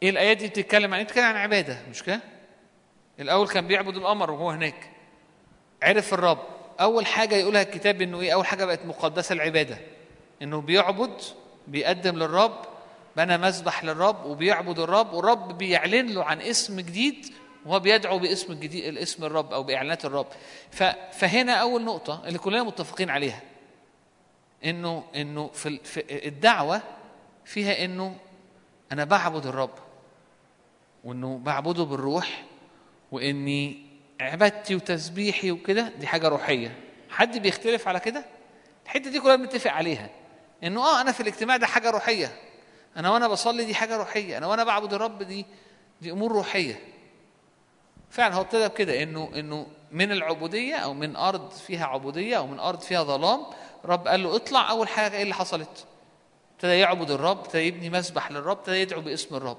إيه 0.04 0.10
الآيات 0.10 0.38
دي 0.38 0.48
بتتكلم 0.48 0.94
عن 0.94 1.00
إيه؟ 1.00 1.06
بتتكلم 1.06 1.26
عن 1.26 1.36
عبادة 1.36 1.78
مش 1.90 2.04
كده؟ 2.04 2.20
الأول 3.20 3.48
كان 3.48 3.68
بيعبد 3.68 3.96
القمر 3.98 4.32
وهو 4.32 4.50
هناك. 4.52 4.92
عرف 5.84 6.14
الرب. 6.14 6.40
أول 6.80 7.06
حاجة 7.06 7.36
يقولها 7.36 7.62
الكتاب 7.62 8.02
إنه 8.02 8.22
إيه؟ 8.22 8.34
أول 8.34 8.46
حاجة 8.46 8.66
بقت 8.66 8.86
مقدسة 8.86 9.34
العبادة. 9.34 9.78
إنه 10.42 10.62
بيعبد 10.62 11.22
بيقدم 11.68 12.16
للرب 12.16 12.66
بنى 13.18 13.38
مذبح 13.38 13.84
للرب 13.84 14.26
وبيعبد 14.26 14.80
الرب 14.80 15.14
والرب 15.14 15.58
بيعلن 15.58 16.08
له 16.08 16.24
عن 16.24 16.42
اسم 16.42 16.80
جديد 16.80 17.26
وهو 17.66 17.80
بيدعو 17.80 18.20
باسم 18.20 18.54
الجديد 18.54 18.86
الاسم 18.86 19.24
الرب 19.24 19.54
أو 19.54 19.64
بإعلانات 19.64 20.06
الرب. 20.06 20.28
فهنا 21.12 21.54
أول 21.54 21.84
نقطة 21.84 22.22
اللي 22.28 22.40
كلنا 22.40 22.64
متفقين 22.64 23.10
عليها. 23.10 23.42
انه 24.66 25.04
إنه 25.16 25.48
في 25.54 26.28
الدعوة 26.28 26.82
فيها 27.46 27.86
إنه 27.86 28.18
أنا 28.92 29.04
بعبد 29.04 29.46
الرب. 29.46 29.74
وإنه 31.04 31.38
بعبده 31.38 31.84
بالروح. 31.84 32.44
وإني 33.12 33.86
عبادتي 34.22 34.76
وتسبيحي 34.76 35.52
وكده 35.52 35.92
دي 36.00 36.08
حاجة 36.08 36.28
روحية. 36.28 36.76
حد 37.10 37.38
بيختلف 37.38 37.88
على 37.88 38.00
كده؟ 38.00 38.26
الحتة 38.86 39.10
دي 39.10 39.20
كلنا 39.20 39.36
بنتفق 39.36 39.72
عليها. 39.72 40.10
إنه 40.64 40.82
آه 40.82 41.02
أنا 41.02 41.12
في 41.12 41.22
الاجتماع 41.22 41.58
ده 41.58 41.68
حاجة 41.68 41.90
روحية. 41.90 42.36
أنا 42.98 43.10
وأنا 43.10 43.28
بصلي 43.28 43.66
دي 43.66 43.76
حاجة 43.76 43.98
روحية. 43.98 44.38
أنا 44.38 44.48
وأنا 44.48 44.64
بعبد 44.64 44.94
الرب 44.94 45.24
دي 45.24 45.46
دي 46.02 46.12
أمور 46.12 46.32
روحية. 46.32 46.80
فعلا 48.10 48.36
هو 48.36 48.42
ابتدى 48.42 48.68
بكده 48.68 49.04
إنه 49.04 49.32
إنه 49.36 49.68
من 49.92 50.12
العبودية 50.12 50.76
أو 50.76 50.94
من 50.94 51.16
أرض 51.16 51.52
فيها 51.52 51.86
عبودية 51.86 52.38
أو 52.38 52.48
من 52.48 52.60
أرض 52.60 52.80
فيها 52.80 53.04
ظلام 53.04 53.40
رب 53.86 54.08
قال 54.08 54.24
له 54.24 54.36
اطلع 54.36 54.70
أول 54.70 54.88
حاجة 54.88 55.16
إيه 55.18 55.24
اللي 55.24 55.34
حصلت؟ 55.34 55.86
ابتدى 56.56 56.72
يعبد 56.80 57.12
الرب 57.12 57.38
ابتدى 57.40 57.68
يبني 57.68 57.90
مسبح 57.90 58.32
للرب 58.32 58.58
ابتدى 58.58 58.76
يدعو 58.76 59.02
باسم 59.02 59.36
الرب. 59.36 59.58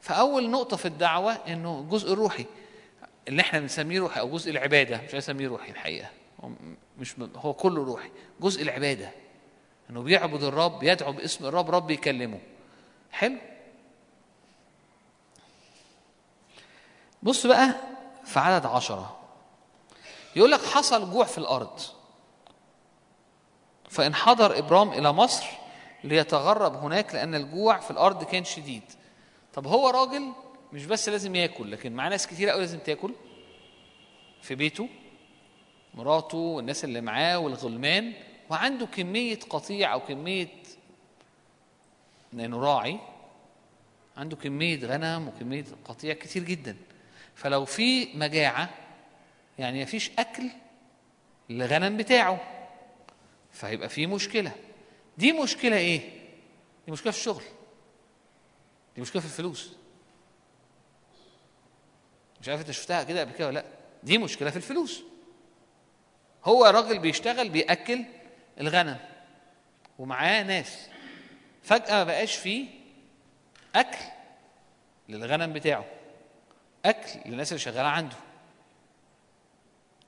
فأول 0.00 0.50
نقطة 0.50 0.76
في 0.76 0.86
الدعوة 0.86 1.32
إنه 1.32 1.78
الجزء 1.78 2.12
الروحي 2.12 2.46
اللي 3.28 3.42
إحنا 3.42 3.60
بنسميه 3.60 4.00
روحي 4.00 4.20
أو 4.20 4.30
جزء 4.30 4.50
العبادة 4.50 5.00
مش 5.08 5.14
هسميه 5.14 5.48
روحي 5.48 5.70
الحقيقة. 5.70 6.08
هو 6.40 6.50
مش 6.98 7.14
هو 7.36 7.54
كله 7.54 7.84
روحي. 7.84 8.10
جزء 8.40 8.62
العبادة. 8.62 9.10
إنه 9.90 10.02
بيعبد 10.02 10.42
الرب 10.42 10.82
يدعو 10.82 11.12
باسم 11.12 11.46
الرب 11.46 11.70
رب 11.70 11.90
يكلمه. 11.90 12.38
حلو؟ 13.12 13.36
بص 17.22 17.46
بقى 17.46 17.74
في 18.24 18.38
عدد 18.38 18.66
عشرة. 18.66 19.18
يقول 20.36 20.50
لك 20.50 20.60
حصل 20.60 21.10
جوع 21.10 21.24
في 21.24 21.38
الأرض. 21.38 21.80
فانحدر 23.90 24.58
إبرام 24.58 24.92
إلى 24.92 25.12
مصر 25.12 25.46
ليتغرب 26.04 26.74
هناك 26.74 27.14
لأن 27.14 27.34
الجوع 27.34 27.78
في 27.78 27.90
الأرض 27.90 28.24
كان 28.24 28.44
شديد. 28.44 28.82
طب 29.54 29.66
هو 29.66 29.88
راجل 29.90 30.32
مش 30.72 30.86
بس 30.86 31.08
لازم 31.08 31.34
ياكل 31.34 31.72
لكن 31.72 31.92
معاه 31.92 32.08
ناس 32.08 32.26
كتير 32.26 32.48
قوي 32.48 32.60
لازم 32.60 32.78
تاكل؟ 32.78 33.14
في 34.42 34.54
بيته 34.54 34.88
مراته 35.94 36.38
والناس 36.38 36.84
اللي 36.84 37.00
معاه 37.00 37.38
والغلمان 37.38 38.12
وعنده 38.50 38.86
كمية 38.86 39.38
قطيع 39.50 39.92
أو 39.92 40.00
كمية 40.00 40.48
لأنه 42.32 42.60
راعي 42.60 42.98
عنده 44.16 44.36
كمية 44.36 44.86
غنم 44.86 45.28
وكمية 45.28 45.64
قطيع 45.84 46.14
كتير 46.14 46.42
جدا. 46.42 46.76
فلو 47.34 47.64
في 47.64 48.16
مجاعة 48.16 48.70
يعني 49.58 49.82
مفيش 49.82 50.10
أكل 50.18 50.48
للغنم 51.50 51.96
بتاعه 51.96 52.40
فهيبقى 53.52 53.88
في 53.88 54.06
مشكلة. 54.06 54.52
دي 55.18 55.32
مشكلة 55.32 55.76
إيه؟ 55.76 56.00
دي 56.86 56.92
مشكلة 56.92 57.12
في 57.12 57.18
الشغل. 57.18 57.42
دي 58.96 59.02
مشكلة 59.02 59.22
في 59.22 59.28
الفلوس. 59.28 59.72
مش 62.40 62.48
عارف 62.48 62.60
أنت 62.60 62.70
شفتها 62.70 63.02
كده 63.02 63.20
قبل 63.20 63.32
كده 63.32 63.46
ولا 63.46 63.54
لأ؟ 63.54 63.64
دي 64.02 64.18
مشكلة 64.18 64.50
في 64.50 64.56
الفلوس. 64.56 65.02
هو 66.44 66.64
راجل 66.64 66.98
بيشتغل 66.98 67.48
بيأكل 67.48 68.04
الغنم 68.60 68.98
ومعاه 69.98 70.42
ناس. 70.42 70.88
فجأة 71.62 71.92
ما 71.94 72.04
بقاش 72.04 72.36
فيه 72.36 72.66
أكل 73.74 74.04
للغنم 75.08 75.52
بتاعه. 75.52 75.84
أكل 76.84 77.30
للناس 77.30 77.52
اللي 77.52 77.60
شغالة 77.60 77.88
عنده. 77.88 78.16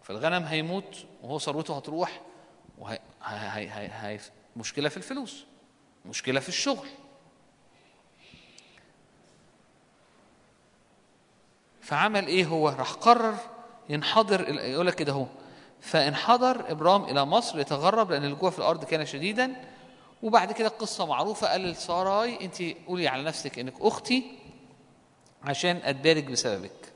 فالغنم 0.02 0.44
هيموت 0.44 1.06
وهو 1.22 1.38
ثروته 1.38 1.76
هتروح 1.76 2.20
وهي 2.78 2.98
هي 3.22 3.68
هي 3.70 3.90
هي 3.92 4.20
مشكلة 4.56 4.88
في 4.88 4.96
الفلوس 4.96 5.44
مشكلة 6.06 6.40
في 6.40 6.48
الشغل. 6.48 6.88
فعمل 11.80 12.26
إيه 12.26 12.46
هو؟ 12.46 12.68
راح 12.68 12.92
قرر 12.92 13.34
ينحدر 13.88 14.48
يقول 14.48 14.86
لك 14.86 14.94
كده 14.94 15.12
أهو. 15.12 15.26
فانحدر 15.80 16.70
إبرام 16.70 17.04
إلى 17.04 17.24
مصر 17.24 17.60
يتغرب 17.60 18.10
لأن 18.10 18.24
الجوع 18.24 18.50
في 18.50 18.58
الأرض 18.58 18.84
كان 18.84 19.06
شديدا. 19.06 19.64
وبعد 20.22 20.52
كده 20.52 20.68
القصة 20.68 21.06
معروفة 21.06 21.48
قال 21.48 21.60
لساراي 21.60 22.44
أنت 22.44 22.62
قولي 22.86 23.08
على 23.08 23.22
نفسك 23.22 23.58
إنك 23.58 23.74
أختي 23.80 24.38
عشان 25.44 25.76
أتبارك 25.76 26.24
بسببك. 26.24 26.92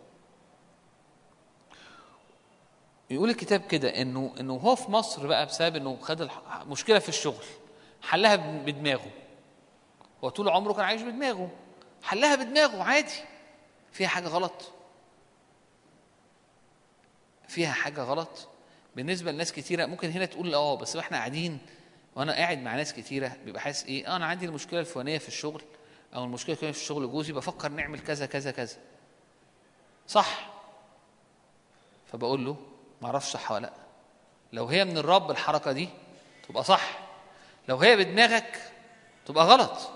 يقول 3.11 3.31
الكتاب 3.31 3.61
كده 3.61 3.89
إنه 4.03 4.35
إنه 4.41 4.55
هو 4.55 4.77
في 4.77 4.91
مصر 4.91 5.27
بقى 5.27 5.47
بسبب 5.47 5.77
إنه 5.77 5.99
خد 6.01 6.29
مشكلة 6.67 6.99
في 6.99 7.09
الشغل. 7.09 7.45
حلها 8.03 8.37
بدماغه. 8.37 9.11
هو 10.25 10.29
طول 10.29 10.49
عمره 10.49 10.73
كان 10.73 10.85
عايش 10.85 11.03
بدماغه. 11.03 11.51
حلها 12.03 12.35
بدماغه 12.37 12.83
عادي. 12.83 13.13
فيها 13.93 14.09
حاجة 14.09 14.27
غلط. 14.29 14.73
فيها 17.49 17.73
حاجة 17.73 18.03
غلط. 18.03 18.49
بالنسبة 18.97 19.33
لناس 19.33 19.53
كتيرة 19.53 19.87
ممكن 19.87 20.11
هنا 20.11 20.25
تقول 20.25 20.55
آه 20.55 20.77
بس 20.77 20.97
وإحنا 20.97 21.17
قاعدين 21.17 21.59
وأنا 22.17 22.33
قاعد 22.33 22.59
مع 22.63 22.77
ناس 22.77 22.93
كتيرة 22.93 23.37
بيبقى 23.45 23.61
حاسس 23.61 23.87
إيه؟ 23.87 24.07
آه 24.13 24.17
أنا 24.17 24.27
عندي 24.27 24.47
المشكلة 24.47 24.81
الفلانية 24.81 25.19
في 25.19 25.29
الشغل. 25.29 25.63
أو 26.15 26.25
المشكلة 26.25 26.53
الفلانيه 26.53 26.73
في 26.73 26.81
الشغل 26.81 27.11
جوزي 27.11 27.33
بفكر 27.33 27.69
نعمل 27.69 28.01
كذا 28.01 28.27
كذا 28.27 28.51
كذا. 28.51 28.77
صح. 30.09 30.51
فبقول 32.13 32.45
له 32.45 32.57
ما 33.03 33.07
أعرفش 33.07 33.31
صح 33.31 33.53
ولا 33.53 33.61
لأ. 33.63 33.73
لو 34.53 34.67
هي 34.67 34.85
من 34.85 34.99
الرب 34.99 35.31
الحركة 35.31 35.73
دي 35.73 35.89
تبقى 36.49 36.65
صح. 36.65 36.99
لو 37.69 37.77
هي 37.77 37.97
بدماغك 37.97 38.73
تبقى 39.27 39.45
غلط. 39.45 39.91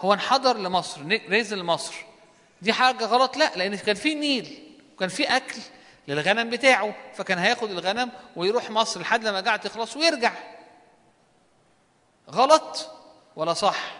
هو 0.00 0.12
انحدر 0.12 0.56
لمصر 0.56 1.02
نزل 1.28 1.58
لمصر. 1.58 1.94
دي 2.62 2.72
حاجة 2.72 3.04
غلط؟ 3.04 3.36
لأ 3.36 3.56
لأن 3.56 3.76
كان 3.76 3.94
في 3.94 4.14
نيل 4.14 4.78
وكان 4.94 5.08
في 5.08 5.36
أكل 5.36 5.60
للغنم 6.08 6.50
بتاعه 6.50 6.94
فكان 7.14 7.38
هياخد 7.38 7.70
الغنم 7.70 8.10
ويروح 8.36 8.70
مصر 8.70 9.00
لحد 9.00 9.24
لما 9.24 9.40
المجاعة 9.40 9.56
تخلص 9.56 9.96
ويرجع. 9.96 10.32
غلط. 12.30 12.90
ولا 13.36 13.54
صح؟ 13.54 13.94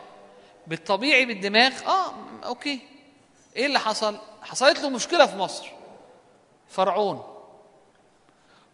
بالطبيعي 0.66 1.24
بالدماغ 1.24 1.72
آه 1.86 2.14
okay. 2.44 2.80
إيه 3.56 3.66
اللي 3.66 3.78
حصل؟ 3.78 4.18
حصلت 4.42 4.78
له 4.78 4.88
مشكلة 4.88 5.26
في 5.26 5.36
مصر. 5.36 5.68
فرعون. 6.68 7.28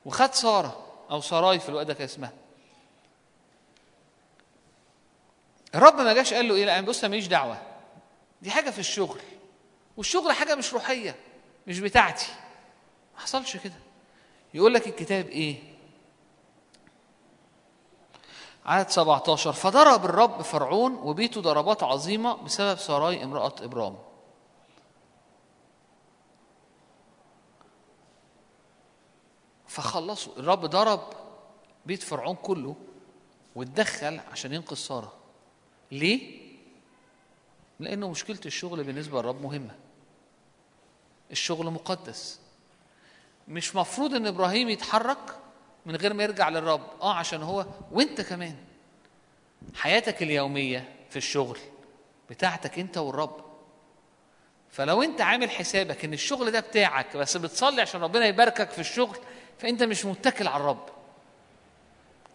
وخد 0.05 0.35
سارة 0.35 0.86
أو 1.10 1.20
سراي 1.20 1.59
في 1.59 1.68
الوقت 1.68 1.86
ده 1.86 1.94
كان 1.94 2.05
اسمها. 2.05 2.32
الرب 5.74 6.01
ما 6.01 6.12
جاش 6.12 6.35
قال 6.35 6.48
له 6.48 6.55
إيه؟ 6.55 6.64
لا 6.64 6.80
بص 6.80 6.98
أنا 6.98 7.09
ماليش 7.10 7.26
دعوة. 7.26 7.62
دي 8.43 8.51
حاجة 8.51 8.70
في 8.70 8.78
الشغل. 8.78 9.20
والشغل 9.97 10.32
حاجة 10.32 10.55
مش 10.55 10.72
روحية 10.72 11.16
مش 11.66 11.78
بتاعتي. 11.80 12.26
ما 13.14 13.20
حصلش 13.20 13.56
كده. 13.56 13.74
يقول 14.55 14.74
لك 14.74 14.86
الكتاب 14.86 15.28
إيه؟ 15.28 15.56
عدد 18.69 18.89
17 18.90 19.53
فضرب 19.53 20.05
الرب 20.05 20.43
فرعون 20.43 20.95
وبيته 20.95 21.40
ضربات 21.40 21.82
عظيمة 21.82 22.35
بسبب 22.35 22.78
سراي 22.78 23.24
امرأة 23.24 23.55
إبرام. 23.61 23.99
فخلصوا 29.66 30.32
الرب 30.36 30.66
ضرب 30.66 31.01
بيت 31.86 32.03
فرعون 32.03 32.36
كله 32.36 32.77
واتدخل 33.55 34.20
عشان 34.32 34.53
ينقذ 34.53 34.77
سارة. 34.77 35.12
ليه؟ 35.93 36.49
لأنه 37.81 38.11
مشكلة 38.11 38.40
الشغل 38.47 38.85
بالنسبة 38.85 39.19
للرب 39.19 39.43
مهمة. 39.43 39.74
الشغل 41.31 41.66
مقدس. 41.66 42.40
مش 43.49 43.77
مفروض 43.77 44.15
إن 44.15 44.27
إبراهيم 44.27 44.69
يتحرك 44.69 45.39
من 45.89 45.97
غير 45.97 46.15
ما 46.15 46.23
يرجع 46.23 46.48
للرب. 46.48 46.86
آه 47.02 47.15
عشان 47.15 47.43
هو 47.43 47.66
وأنت 47.93 48.20
كمان. 48.20 48.56
حياتك 49.74 50.23
اليومية 50.23 50.89
في 51.10 51.16
الشغل 51.16 51.59
بتاعتك 52.31 52.78
أنت 52.78 52.98
والرب. 52.98 53.44
فلو 54.70 55.02
أنت 55.02 55.20
عامل 55.20 55.51
حسابك 55.51 56.05
إن 56.05 56.12
الشغل 56.12 56.51
ده 56.51 56.60
بتاعك 56.60 57.16
بس 57.16 57.36
بتصلي 57.36 57.82
عشان 57.82 58.01
ربنا 58.01 58.27
يباركك 58.27 58.70
في 58.70 58.78
الشغل 58.78 59.19
فأنت 59.59 59.82
مش 59.82 60.05
متكل 60.05 60.48
على 60.48 60.60
الرب. 60.60 60.89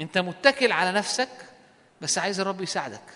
أنت 0.02 0.18
متكل 0.18 0.72
على 0.72 0.92
نفسك 0.92 1.30
بس 2.02 2.18
عايز 2.18 2.40
الرب 2.40 2.62
يساعدك. 2.62 3.10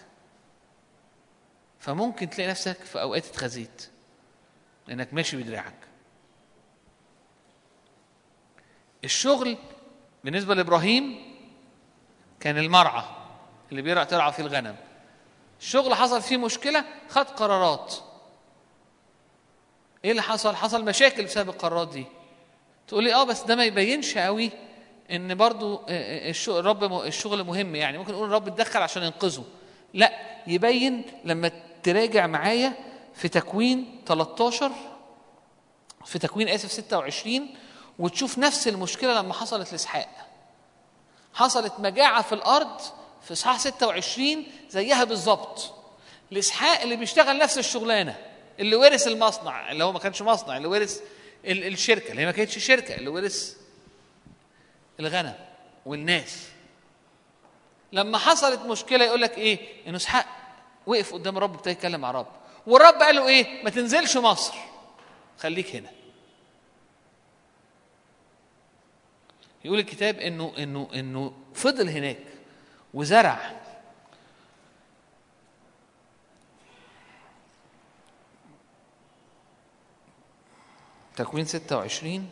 فممكن 1.80 2.30
تلاقي 2.30 2.50
نفسك 2.50 2.78
في 2.78 3.02
أوقات 3.02 3.26
اتخزيت 3.26 3.90
لأنك 4.88 5.14
ماشي 5.14 5.38
بدراعك. 5.38 5.74
الشغل 9.04 9.58
بالنسبة 10.28 10.56
لإبراهيم 10.56 11.20
كان 12.40 12.58
المرعى 12.58 13.04
اللي 13.72 13.82
بيرعى 13.82 14.06
ترعى 14.06 14.32
فيه 14.32 14.44
الغنم. 14.44 14.76
الشغل 15.60 15.94
حصل 15.94 16.22
فيه 16.22 16.38
مشكلة 16.38 16.86
خد 17.10 17.26
قرارات. 17.26 17.96
إيه 20.06 20.12
اللي 20.12 20.22
حصل؟ 20.22 20.56
حصل 20.56 20.86
مشاكل 20.86 21.24
بسبب 21.24 21.50
القرارات 21.50 21.88
دي. 21.88 22.06
تقول 22.88 23.04
لي 23.04 23.14
آه 23.14 23.24
بس 23.24 23.42
ده 23.44 23.56
ما 23.56 23.66
يبينش 23.66 24.18
قوي 24.18 24.52
إن 25.12 25.36
برضو 25.36 25.82
الشغل 25.90 26.60
الرب 26.60 27.04
الشغل 27.04 27.44
مهم 27.44 27.76
يعني. 27.76 27.98
ممكن 27.98 28.14
نقول 28.14 28.28
الرب 28.28 28.48
اتدخل 28.48 28.82
عشان 28.82 29.04
ينقذه. 29.04 29.44
لا 29.94 30.12
يبين 30.48 31.04
لما 31.26 31.52
تراجع 31.84 32.28
معايا 32.28 32.74
في 33.14 33.28
تكوين 33.28 34.02
13 34.06 34.72
في 36.06 36.20
تكوين 36.20 36.50
آسف 36.50 36.72
26 36.72 37.50
وتشوف 38.00 38.38
نفس 38.38 38.68
المشكلة 38.68 39.14
لما 39.14 39.34
حصلت 39.34 39.72
لإسحاق. 39.72 40.10
حصلت 41.34 41.74
مجاعة 41.80 42.22
في 42.22 42.36
الأرض 42.36 42.82
في 43.24 43.34
إصحاح 43.34 43.60
26 43.60 44.46
زيها 44.70 45.04
بالظبط. 45.04 45.74
لإسحاق 46.32 46.82
اللي 46.82 46.96
بيشتغل 46.96 47.38
نفس 47.38 47.58
الشغلانة 47.58 48.18
اللي 48.60 48.76
ورث 48.76 49.08
المصنع 49.08 49.72
اللي 49.72 49.84
هو 49.84 49.92
ما 49.92 50.00
كانش 50.00 50.22
مصنع 50.22 50.58
اللي 50.58 50.68
ورث 50.68 51.02
ال- 51.46 51.68
الشركة 51.68 52.12
اللي 52.12 52.22
هي 52.22 52.26
ما 52.26 52.32
كانتش 52.32 52.58
شركة 52.58 52.96
اللي 52.96 53.10
ورث 53.10 53.56
الغنم 55.00 55.36
والناس. 55.86 56.44
لما 57.92 58.18
حصلت 58.18 58.60
مشكلة 58.62 59.06
يقول 59.06 59.22
لك 59.22 59.38
إيه؟ 59.38 59.60
إنه 59.88 59.98
إسحاق 59.98 60.26
وقف 60.88 61.14
قدام 61.14 61.38
الرب 61.38 61.54
ابتدى 61.54 61.70
يتكلم 61.72 62.02
مع 62.02 62.10
الرب 62.10 62.28
والرب 62.68 62.94
قال 62.96 63.16
له 63.16 63.28
إيه؟ 63.28 63.64
ما 63.64 63.70
تنزلش 63.70 64.18
مصر. 64.18 64.54
خليك 65.40 65.76
هنا. 65.76 65.90
يقول 69.66 69.80
الكتاب 69.80 70.16
إنه 70.16 70.54
إنه 70.58 70.88
إنه 70.94 71.34
فضل 71.54 71.90
هناك 71.90 72.18
وزرع. 72.94 73.52
تكوين 81.16 81.46
26 81.46 82.30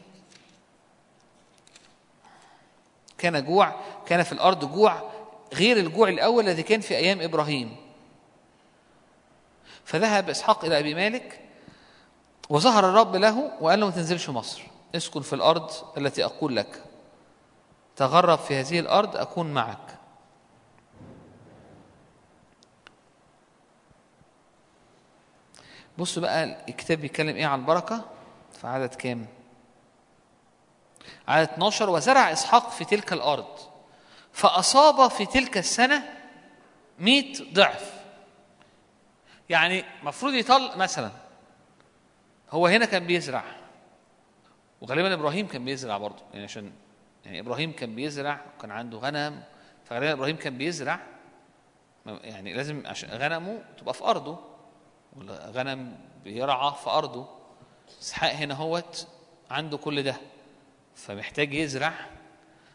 كان 3.17 3.45
جوع 3.45 3.75
كان 4.05 4.23
في 4.23 4.31
الأرض 4.31 4.71
جوع 4.73 5.11
غير 5.53 5.77
الجوع 5.77 6.09
الأول 6.09 6.43
الذي 6.43 6.63
كان 6.63 6.81
في 6.81 6.95
أيام 6.97 7.21
إبراهيم. 7.21 7.75
فذهب 9.85 10.29
إسحاق 10.29 10.65
إلى 10.65 10.79
أبي 10.79 10.93
مالك 10.93 11.39
وظهر 12.49 12.89
الرب 12.89 13.15
له 13.15 13.51
وقال 13.61 13.79
له 13.79 13.85
ما 13.85 13.91
تنزلش 13.91 14.29
مصر 14.29 14.61
اسكن 14.95 15.21
في 15.21 15.33
الأرض 15.33 15.71
التي 15.97 16.25
أقول 16.25 16.55
لك. 16.55 16.84
تغرب 17.95 18.39
في 18.39 18.55
هذه 18.59 18.79
الأرض 18.79 19.15
أكون 19.15 19.53
معك. 19.53 19.97
بصوا 25.97 26.21
بقى 26.21 26.43
الكتاب 26.69 26.97
بيتكلم 26.97 27.35
إيه 27.35 27.45
عن 27.45 27.59
البركة؟ 27.59 28.05
في 28.61 28.67
عدد 28.67 28.93
كام؟ 28.95 29.25
عدد 31.27 31.49
12 31.49 31.89
وزرع 31.89 32.31
إسحاق 32.31 32.69
في 32.69 32.85
تلك 32.85 33.13
الأرض. 33.13 33.59
فأصاب 34.33 35.11
في 35.11 35.25
تلك 35.25 35.57
السنة 35.57 36.03
مئة 36.99 37.53
ضعف. 37.53 37.93
يعني 39.49 39.85
المفروض 40.01 40.33
يطل 40.33 40.77
مثلا 40.77 41.11
هو 42.51 42.67
هنا 42.67 42.85
كان 42.85 43.07
بيزرع. 43.07 43.43
وغالبا 44.81 45.13
إبراهيم 45.13 45.47
كان 45.47 45.65
بيزرع 45.65 45.97
برضه 45.97 46.23
يعني 46.33 46.43
عشان 46.43 46.71
يعني 47.25 47.39
إبراهيم 47.39 47.71
كان 47.71 47.95
بيزرع 47.95 48.41
وكان 48.57 48.71
عنده 48.71 48.97
غنم 48.97 49.43
فغالبا 49.85 50.11
إبراهيم 50.13 50.35
كان 50.35 50.57
بيزرع 50.57 50.99
يعني 52.05 52.53
لازم 52.53 52.83
عشان 52.87 53.09
غنمه 53.09 53.63
تبقى 53.77 53.93
في 53.93 54.03
أرضه 54.03 54.39
والغنم 55.15 55.97
بيرعى 56.23 56.73
في 56.83 56.89
أرضه. 56.89 57.27
إسحاق 58.01 58.31
هنا 58.31 58.53
هوت 58.53 59.07
عنده 59.51 59.77
كل 59.77 60.03
ده 60.03 60.15
فمحتاج 60.95 61.53
يزرع. 61.53 61.93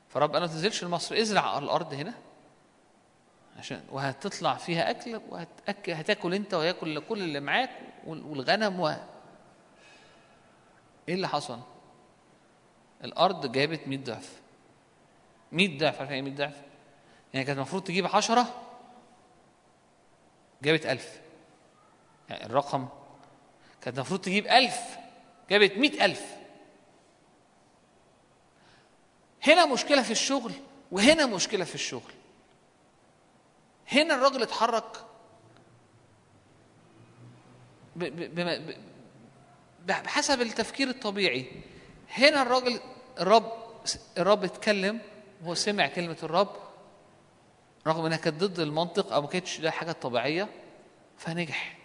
فرب 0.09 0.31
أنا 0.31 0.47
ما 0.47 0.53
تنزلش 0.53 0.85
لمصر 0.85 1.17
ازرع 1.21 1.59
الأرض 1.59 1.95
هنا 1.95 2.15
عشان 3.59 3.83
وهتطلع 3.91 4.55
فيها 4.55 4.91
أكل 4.91 5.21
وهتاكل 5.29 5.93
هتاكل 5.93 6.35
أنت 6.35 6.55
وياكل 6.55 7.01
كل 7.01 7.23
اللي 7.23 7.41
معاك 7.41 7.71
والغنم 8.07 8.81
و. 8.81 8.89
إيه 11.09 11.15
اللي 11.15 11.29
حصل؟ 11.29 11.61
الأرض 13.05 13.53
جابت 13.53 13.89
100 13.89 13.99
ضعف. 13.99 14.40
100 15.53 15.79
ضعف 15.79 15.99
عارف 15.99 16.11
يعني 16.11 16.23
100 16.23 16.35
ضعف؟ 16.35 16.63
يعني 17.35 17.47
كانت 17.47 17.59
المفروض 17.59 17.85
تجيب 17.85 18.07
10 18.07 18.47
جابت 20.63 20.87
1000 20.87 21.21
يعني 22.29 22.47
الرقم 22.47 22.89
كانت 23.83 23.97
المفروض 23.97 24.21
تجيب 24.21 24.47
1000 24.47 24.99
جابت 25.51 25.79
100000 25.79 26.41
هنا 29.47 29.67
مشكلة 29.67 30.03
في 30.03 30.11
الشغل 30.11 30.53
وهنا 30.93 31.27
مشكلة 31.27 31.65
في 31.65 31.75
الشغل. 31.75 32.13
هنا 33.93 34.15
الراجل 34.15 34.43
اتحرك 34.43 35.05
بحسب 39.87 40.41
التفكير 40.41 40.89
الطبيعي. 40.89 41.47
هنا 42.11 42.43
الراجل 42.43 42.81
الرب 43.21 43.53
الرب 44.19 44.45
اتكلم 44.45 45.01
وهو 45.43 45.55
سمع 45.55 45.87
كلمة 45.87 46.17
الرب 46.23 46.57
رغم 47.87 48.07
إنها 48.07 48.17
كانت 48.17 48.45
ضد 48.45 48.61
المنطق 48.61 49.13
أو 49.13 49.23
ما 49.23 49.29
كانتش 49.29 49.61
ده 49.61 49.71
حاجة 49.71 49.93
طبيعية 49.93 50.49
فنجح. 51.19 51.77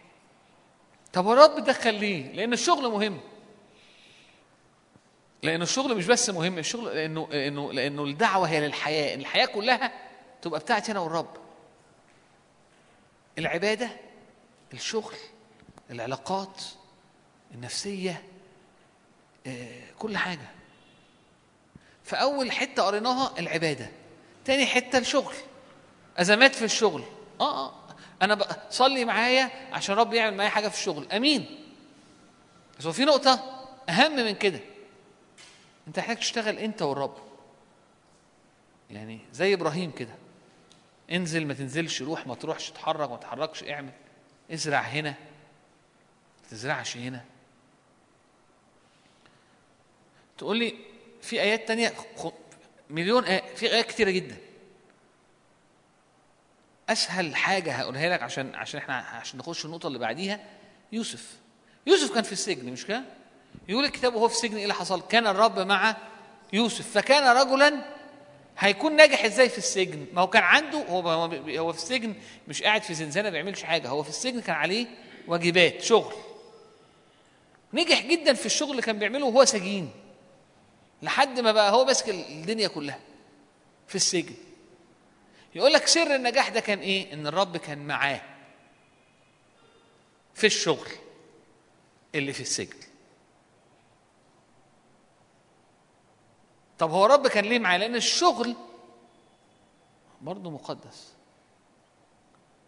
طب 1.13 1.27
الرب 1.29 1.63
دخل 1.63 1.93
ليه؟ 1.93 2.31
لأن 2.31 2.53
الشغل 2.53 2.91
مهم. 2.91 3.19
لأن 5.43 5.61
الشغل 5.61 5.97
مش 5.97 6.05
بس 6.07 6.29
مهم 6.29 6.57
الشغل 6.57 6.85
لأنه 6.95 7.27
لأنه 7.31 7.73
لأنه 7.73 8.03
الدعوة 8.03 8.47
هي 8.49 8.67
للحياة 8.67 9.15
الحياة 9.15 9.45
كلها 9.45 9.91
تبقى 10.41 10.59
بتاعتي 10.59 10.91
أنا 10.91 10.99
والرب. 10.99 11.37
العبادة 13.37 13.89
الشغل 14.73 15.15
العلاقات 15.91 16.61
النفسية 17.53 18.23
كل 19.99 20.17
حاجة. 20.17 20.54
فأول 22.05 22.51
حتة 22.51 22.83
قريناها 22.83 23.39
العبادة 23.39 23.91
تاني 24.45 24.65
حتة 24.65 24.97
الشغل. 24.97 25.33
أزمات 26.17 26.55
في 26.55 26.65
الشغل 26.65 27.03
آه, 27.41 27.67
آه 27.67 27.73
أنا 28.21 28.67
صلي 28.69 29.05
معايا 29.05 29.49
عشان 29.71 29.95
رب 29.95 30.13
يعمل 30.13 30.37
معايا 30.37 30.49
حاجة 30.49 30.67
في 30.67 30.77
الشغل. 30.77 31.11
أمين. 31.11 31.59
بس 32.79 32.85
هو 32.85 32.91
في 32.91 33.05
نقطة 33.05 33.65
أهم 33.89 34.15
من 34.15 34.35
كده. 34.35 34.59
أنت 35.87 35.99
محتاج 35.99 36.17
تشتغل 36.17 36.57
أنت 36.57 36.81
والرب. 36.81 37.17
يعني 38.89 39.19
زي 39.33 39.53
إبراهيم 39.53 39.91
كده. 39.91 40.15
انزل 41.11 41.45
ما 41.47 41.53
تنزلش 41.53 42.01
روح 42.01 42.27
ما 42.27 42.35
تروحش 42.35 42.71
اتحرك 42.71 43.09
ما 43.09 43.17
تتحركش 43.17 43.63
اعمل. 43.63 43.91
ازرع 44.53 44.79
هنا. 44.81 45.09
ما 46.43 46.49
تزرعش 46.51 46.97
هنا. 46.97 47.23
تقول 50.37 50.57
لي 50.57 50.75
في 51.25 51.41
آيات 51.41 51.67
تانية 51.67 51.93
مليون 52.89 53.23
آية 53.23 53.43
في 53.55 53.73
آيات 53.73 53.85
كتيرة 53.85 54.09
جدا. 54.11 54.37
أسهل 56.89 57.35
حاجة 57.35 57.71
هقولها 57.73 58.09
لك 58.09 58.23
عشان 58.23 58.55
عشان 58.55 58.79
إحنا 58.79 58.95
عشان 58.95 59.39
نخش 59.39 59.65
النقطة 59.65 59.87
اللي 59.87 59.99
بعديها 59.99 60.39
يوسف. 60.91 61.35
يوسف 61.87 62.13
كان 62.13 62.23
في 62.23 62.31
السجن 62.31 62.71
مش 62.71 62.85
كده؟ 62.85 63.03
يقول 63.69 63.85
الكتاب 63.85 64.15
وهو 64.15 64.27
في 64.27 64.35
السجن 64.35 64.55
إيه 64.55 64.63
اللي 64.63 64.73
حصل؟ 64.73 65.01
كان 65.01 65.27
الرب 65.27 65.59
مع 65.59 65.95
يوسف. 66.53 66.91
فكان 66.91 67.37
رجلا 67.37 67.85
هيكون 68.59 68.95
ناجح 68.95 69.25
إزاي 69.25 69.49
في 69.49 69.57
السجن؟ 69.57 70.05
ما 70.13 70.21
هو 70.21 70.27
كان 70.27 70.43
عنده 70.43 70.77
هو 70.77 71.09
هو 71.09 71.25
هو 71.57 71.73
في 71.73 71.79
السجن 71.79 72.15
مش 72.47 72.63
قاعد 72.63 72.83
في 72.83 72.93
زنزانة 72.93 73.29
ما 73.29 73.33
بيعملش 73.33 73.63
حاجة. 73.63 73.89
هو 73.89 74.03
في 74.03 74.09
السجن 74.09 74.41
كان 74.41 74.55
عليه 74.55 74.87
واجبات 75.27 75.81
شغل. 75.81 76.13
نجح 77.73 78.05
جدا 78.05 78.33
في 78.33 78.45
الشغل 78.45 78.71
اللي 78.71 78.81
كان 78.81 78.99
بيعمله 78.99 79.25
وهو 79.25 79.45
سجين. 79.45 79.91
لحد 81.01 81.39
ما 81.39 81.51
بقى 81.51 81.71
هو 81.71 81.85
ماسك 81.85 82.09
الدنيا 82.09 82.67
كلها 82.67 82.99
في 83.87 83.95
السجن. 83.95 84.35
يقول 85.55 85.73
لك 85.73 85.87
سر 85.87 86.15
النجاح 86.15 86.49
ده 86.49 86.59
كان 86.59 86.79
إيه؟ 86.79 87.13
إن 87.13 87.27
الرب 87.27 87.57
كان 87.57 87.87
معاه 87.87 88.21
في 90.33 90.47
الشغل 90.47 90.87
اللي 92.15 92.33
في 92.33 92.41
السجن. 92.41 92.77
طب 96.79 96.91
هو 96.91 97.05
الرب 97.05 97.27
كان 97.27 97.45
ليه 97.45 97.59
معاه؟ 97.59 97.77
لأن 97.77 97.95
الشغل 97.95 98.55
برضه 100.21 100.49
مقدس. 100.51 101.13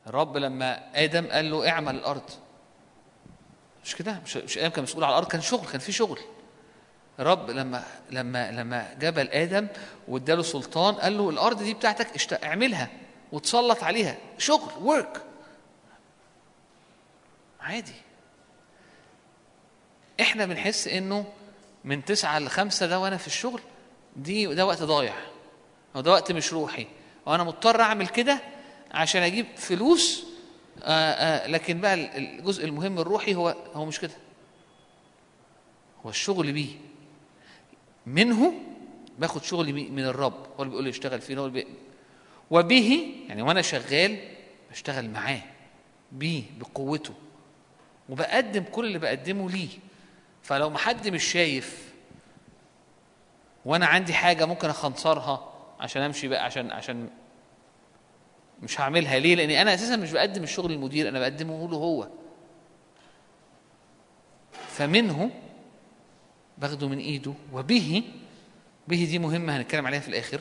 الرب 0.08 0.38
لما 0.38 1.04
آدم 1.04 1.28
قال 1.28 1.52
له 1.52 1.70
اعمل 1.70 1.96
الأرض 1.96 2.30
مش 3.84 3.96
كده؟ 3.96 4.20
مش 4.26 4.58
آدم 4.58 4.70
كان 4.70 4.84
مسؤول 4.84 5.04
على 5.04 5.12
الأرض 5.12 5.28
كان 5.28 5.42
شغل 5.42 5.68
كان 5.68 5.80
في 5.80 5.92
شغل. 5.92 6.20
الرب 7.20 7.50
لما 7.50 7.84
لما 8.12 8.52
لما 8.52 8.94
جبل 9.00 9.28
آدم 9.28 9.68
واداله 10.08 10.44
سلطان 10.44 10.96
قال 10.96 11.18
له 11.18 11.30
الأرض 11.30 11.64
دي 11.64 11.74
بتاعتك. 11.74 12.34
اعملها 12.44 12.90
وتسلط 13.32 13.84
عليها. 13.84 14.18
شغل 14.38 14.72
ورك 14.82 15.22
عادي. 17.60 17.94
إحنا 20.22 20.46
بنحس 20.46 20.88
إنه 20.88 21.26
من 21.84 22.06
تسعة 22.06 22.40
لخمسة 22.40 22.86
ده 22.86 23.00
وأنا 23.00 23.18
في 23.18 23.28
الشغل 23.28 23.62
دي 24.16 24.56
ده 24.56 24.66
وقت 24.66 24.84
ضايع 24.84 25.14
أو 25.96 26.02
ده 26.02 26.12
وقت 26.12 26.32
مش 26.32 26.54
روحي. 26.54 26.88
وأنا 27.26 27.44
مضطر 27.44 27.82
أعمل 27.82 28.08
كده 28.08 28.40
عشان 28.92 29.22
أجيب 29.22 29.46
فلوس 29.58 30.24
آآ 30.84 31.44
آآ 31.44 31.48
لكن 31.48 31.82
بقى 31.82 31.94
الجزء 31.94 32.66
المهم 32.66 33.00
الروحي 33.00 33.36
هو 33.36 33.56
هو 33.74 33.86
مش 33.86 34.00
كده. 34.00 34.14
هو 36.06 36.10
الشغل 36.10 36.52
بيه. 36.52 36.87
منه 38.08 38.54
باخد 39.20 39.44
شغلي 39.44 39.74
من 39.90 40.04
الرب. 40.04 40.34
هو 40.34 40.64
اللي 40.64 40.70
بيقول 40.70 40.84
لي 40.84 40.90
اشتغل 40.90 41.22
فيه 41.22 41.38
هو 41.38 41.46
اللي 41.46 41.64
بي... 41.64 41.68
وبه 42.52 43.14
يعني 43.28 43.42
وأنا 43.42 43.62
شغال 43.62 44.20
بشتغل 44.72 45.10
معاه 45.10 45.42
بيه 46.12 46.44
بقوته. 46.60 47.14
وبقدم 48.10 48.64
كل 48.64 48.86
اللي 48.86 49.00
بقدمه 49.00 49.50
ليه. 49.50 49.70
فلو 50.44 50.70
ما 50.70 50.78
حد 50.78 51.08
مش 51.08 51.24
شايف 51.24 51.94
وأنا 53.66 53.86
عندي 53.86 54.14
حاجة 54.14 54.46
ممكن 54.46 54.70
أخنصرها 54.70 55.54
عشان 55.80 56.02
أمشي 56.02 56.28
بقى 56.28 56.46
عشان 56.46 56.72
عشان 56.72 57.10
مش 58.64 58.82
هعملها 58.82 59.20
ليه؟ 59.20 59.36
لأني 59.36 59.62
أنا 59.62 59.74
أساسا 59.74 59.96
مش 59.96 60.12
بقدم 60.12 60.44
الشغل 60.44 60.72
للمدير 60.72 61.10
أنا 61.10 61.20
بقدمه 61.20 61.70
له 61.70 61.78
هو. 61.78 62.08
فمنه 64.68 65.30
باخده 66.58 66.88
من 66.88 66.98
ايده 66.98 67.34
وبه 67.54 68.04
به 68.88 69.06
دي 69.06 69.20
مهمة 69.20 69.58
هنتكلم 69.58 69.88
عليها 69.88 70.00
في 70.00 70.08
الآخر 70.08 70.40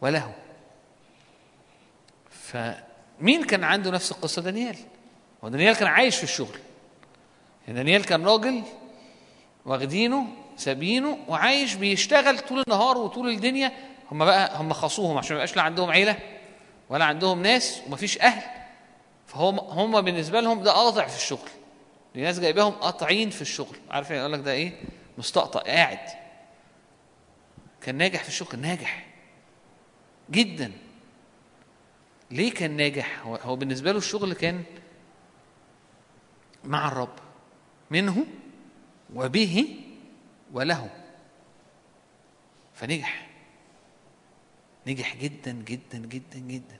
وله. 0.00 0.34
فمين 2.30 3.44
كان 3.44 3.64
عنده 3.64 3.90
نفس 3.90 4.12
القصة؟ 4.12 4.42
دانيال. 4.42 4.76
ودانيال 5.42 5.76
كان 5.76 5.88
عايش 5.88 6.16
في 6.16 6.24
الشغل. 6.24 6.58
يعني 7.66 7.78
دانيال 7.78 8.04
كان 8.04 8.24
راجل 8.24 8.62
واخدينه 9.66 10.26
سابينه 10.56 11.18
وعايش 11.28 11.74
بيشتغل 11.74 12.38
طول 12.38 12.62
النهار 12.66 12.98
وطول 12.98 13.28
الدنيا. 13.28 13.72
هم 14.12 14.24
بقى 14.24 14.58
هم 14.60 14.72
خاصوهم 14.72 15.18
عشان 15.18 15.36
ما 15.36 15.42
يبقاش 15.42 15.56
لا 15.56 15.62
عندهم 15.62 15.90
عيلة 15.90 16.16
ولا 16.88 17.04
عندهم 17.04 17.42
ناس 17.42 17.80
ومفيش 17.86 18.18
أهل. 18.20 18.42
فهم 19.26 19.58
هم 19.60 20.00
بالنسبة 20.00 20.40
لهم 20.40 20.62
ده 20.62 20.72
قاطع 20.72 21.06
في 21.06 21.16
الشغل. 21.16 21.48
الناس 22.16 22.40
جايباهم 22.40 22.72
قاطعين 22.72 23.30
في 23.30 23.42
الشغل. 23.42 23.76
عارف 23.90 24.10
يعني 24.10 24.20
يقول 24.20 24.32
لك 24.32 24.40
ده 24.40 24.52
إيه؟ 24.52 24.72
مستقطع 25.18 25.60
قاعد. 25.60 26.08
كان 27.80 27.94
ناجح 27.94 28.22
في 28.22 28.28
الشغل 28.28 28.58
ناجح. 28.58 29.06
جدا. 30.30 30.72
ليه 32.30 32.54
كان 32.54 32.76
ناجح؟ 32.76 33.26
هو, 33.26 33.56
بالنسبة 33.56 33.92
له 33.92 33.98
الشغل 33.98 34.34
كان 34.34 34.64
مع 36.64 36.88
الرب. 36.88 37.18
منه 37.90 38.26
وبه 39.14 39.80
وله. 40.52 40.90
فنجح. 42.74 43.26
نجح 44.86 45.16
جدا 45.16 45.52
جدا 45.52 45.98
جدا 45.98 46.38
جدا. 46.38 46.78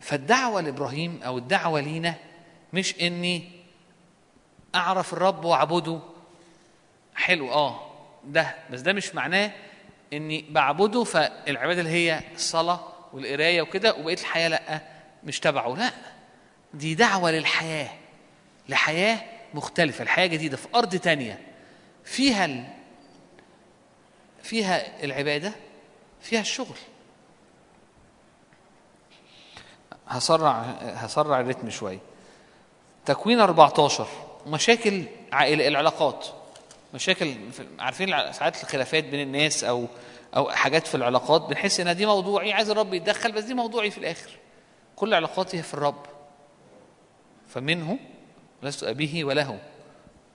فالدعوة 0.00 0.60
لإبراهيم 0.60 1.22
أو 1.22 1.38
الدعوة 1.38 1.80
لينا 1.80 2.14
مش 2.72 3.00
إني 3.00 3.50
أعرف 4.74 5.12
الرب 5.12 5.44
وأعبده. 5.44 6.00
حلو 7.14 7.52
آه 7.52 7.90
ده 8.24 8.54
بس 8.70 8.80
ده 8.80 8.92
مش 8.92 9.14
معناه 9.14 9.50
إني 10.12 10.44
بعبده 10.50 11.04
فالعبادة 11.04 11.80
اللي 11.80 11.90
هي 11.90 12.20
الصلاة 12.34 12.80
والقراية 13.12 13.62
وكده 13.62 13.94
وبقية 13.94 14.14
الحياة 14.16 14.48
لأ 14.48 14.80
مش 15.24 15.40
تبعه 15.40 15.74
لأ 15.76 15.90
دي 16.74 16.94
دعوة 16.94 17.30
للحياة 17.30 17.90
لحياة 18.68 19.20
مختلفة 19.54 20.02
الحياة 20.02 20.26
جديدة 20.26 20.56
في 20.56 20.68
أرض 20.74 20.96
تانية. 20.96 21.40
فيها 22.04 22.44
ال... 22.44 22.64
فيها 24.42 25.04
العبادة 25.04 25.52
فيها 26.20 26.40
الشغل. 26.40 26.76
هسرع 30.08 30.60
هسرع 30.80 31.40
الريتم 31.40 31.70
شوية. 31.70 31.98
تكوين 33.06 33.40
14 33.40 34.06
مشاكل 34.46 35.04
عائلة 35.32 35.68
العلاقات. 35.68 36.26
مشاكل 36.94 37.34
عارفين 37.78 38.32
ساعات 38.32 38.62
الخلافات 38.62 39.04
بين 39.04 39.20
الناس 39.20 39.64
أو 39.64 39.86
أو 40.36 40.50
حاجات 40.50 40.86
في 40.86 40.94
العلاقات 40.94 41.42
بنحس 41.42 41.80
إن 41.80 41.96
دي 41.96 42.06
موضوعي 42.06 42.52
عايز 42.52 42.70
الرب 42.70 42.94
يتدخل 42.94 43.32
بس 43.32 43.44
دي 43.44 43.54
موضوعي 43.54 43.90
في 43.90 43.98
الآخر. 43.98 44.30
كل 44.96 45.14
علاقاتي 45.14 45.62
في 45.62 45.74
الرب. 45.74 46.06
فمنه 47.48 47.98
لست 48.62 48.84
أبيه 48.84 49.24
وله. 49.24 49.58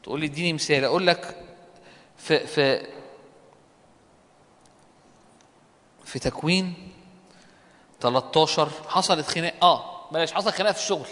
تقول 0.03 0.19
لي 0.19 0.25
اديني 0.25 0.53
مثال 0.53 0.83
أقول 0.83 1.07
لك 1.07 1.43
في 2.17 2.47
في 2.47 2.87
في 6.05 6.19
تكوين 6.19 6.73
13 8.01 8.69
حصلت 8.87 9.27
خناق. 9.27 9.53
آه 9.63 10.09
بلاش 10.11 10.33
حصل 10.33 10.51
خناقه 10.51 10.73
في 10.73 10.79
الشغل. 10.79 11.07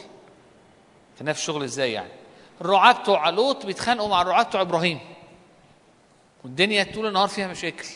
خناقه 1.20 1.34
في 1.34 1.40
الشغل 1.40 1.64
إزاي 1.64 1.92
يعني؟ 1.92 2.12
الرعاة 2.62 2.92
بتوع 2.92 3.30
لوط 3.30 3.66
بيتخانقوا 3.66 4.10
مع 4.10 4.22
الرعاة 4.22 4.44
بتوع 4.44 4.62
إبراهيم. 4.62 5.00
والدنيا 6.44 6.84
طول 6.84 7.06
النهار 7.06 7.28
فيها 7.28 7.48
مشاكل. 7.48 7.88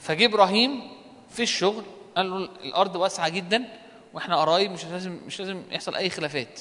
فجه 0.00 0.24
إبراهيم 0.24 0.90
في 1.30 1.42
الشغل 1.42 1.84
قال 2.16 2.30
له 2.30 2.36
الأرض 2.36 2.96
واسعة 2.96 3.28
جدا 3.28 3.64
وإحنا 4.14 4.36
قرايب 4.36 4.70
مش 4.72 4.84
لازم 4.84 5.12
مش 5.26 5.40
لازم 5.40 5.62
يحصل 5.70 5.94
أي 5.94 6.10
خلافات. 6.10 6.60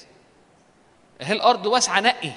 هي 1.21 1.33
الأرض 1.33 1.65
واسعة 1.65 1.99
نقي. 1.99 2.31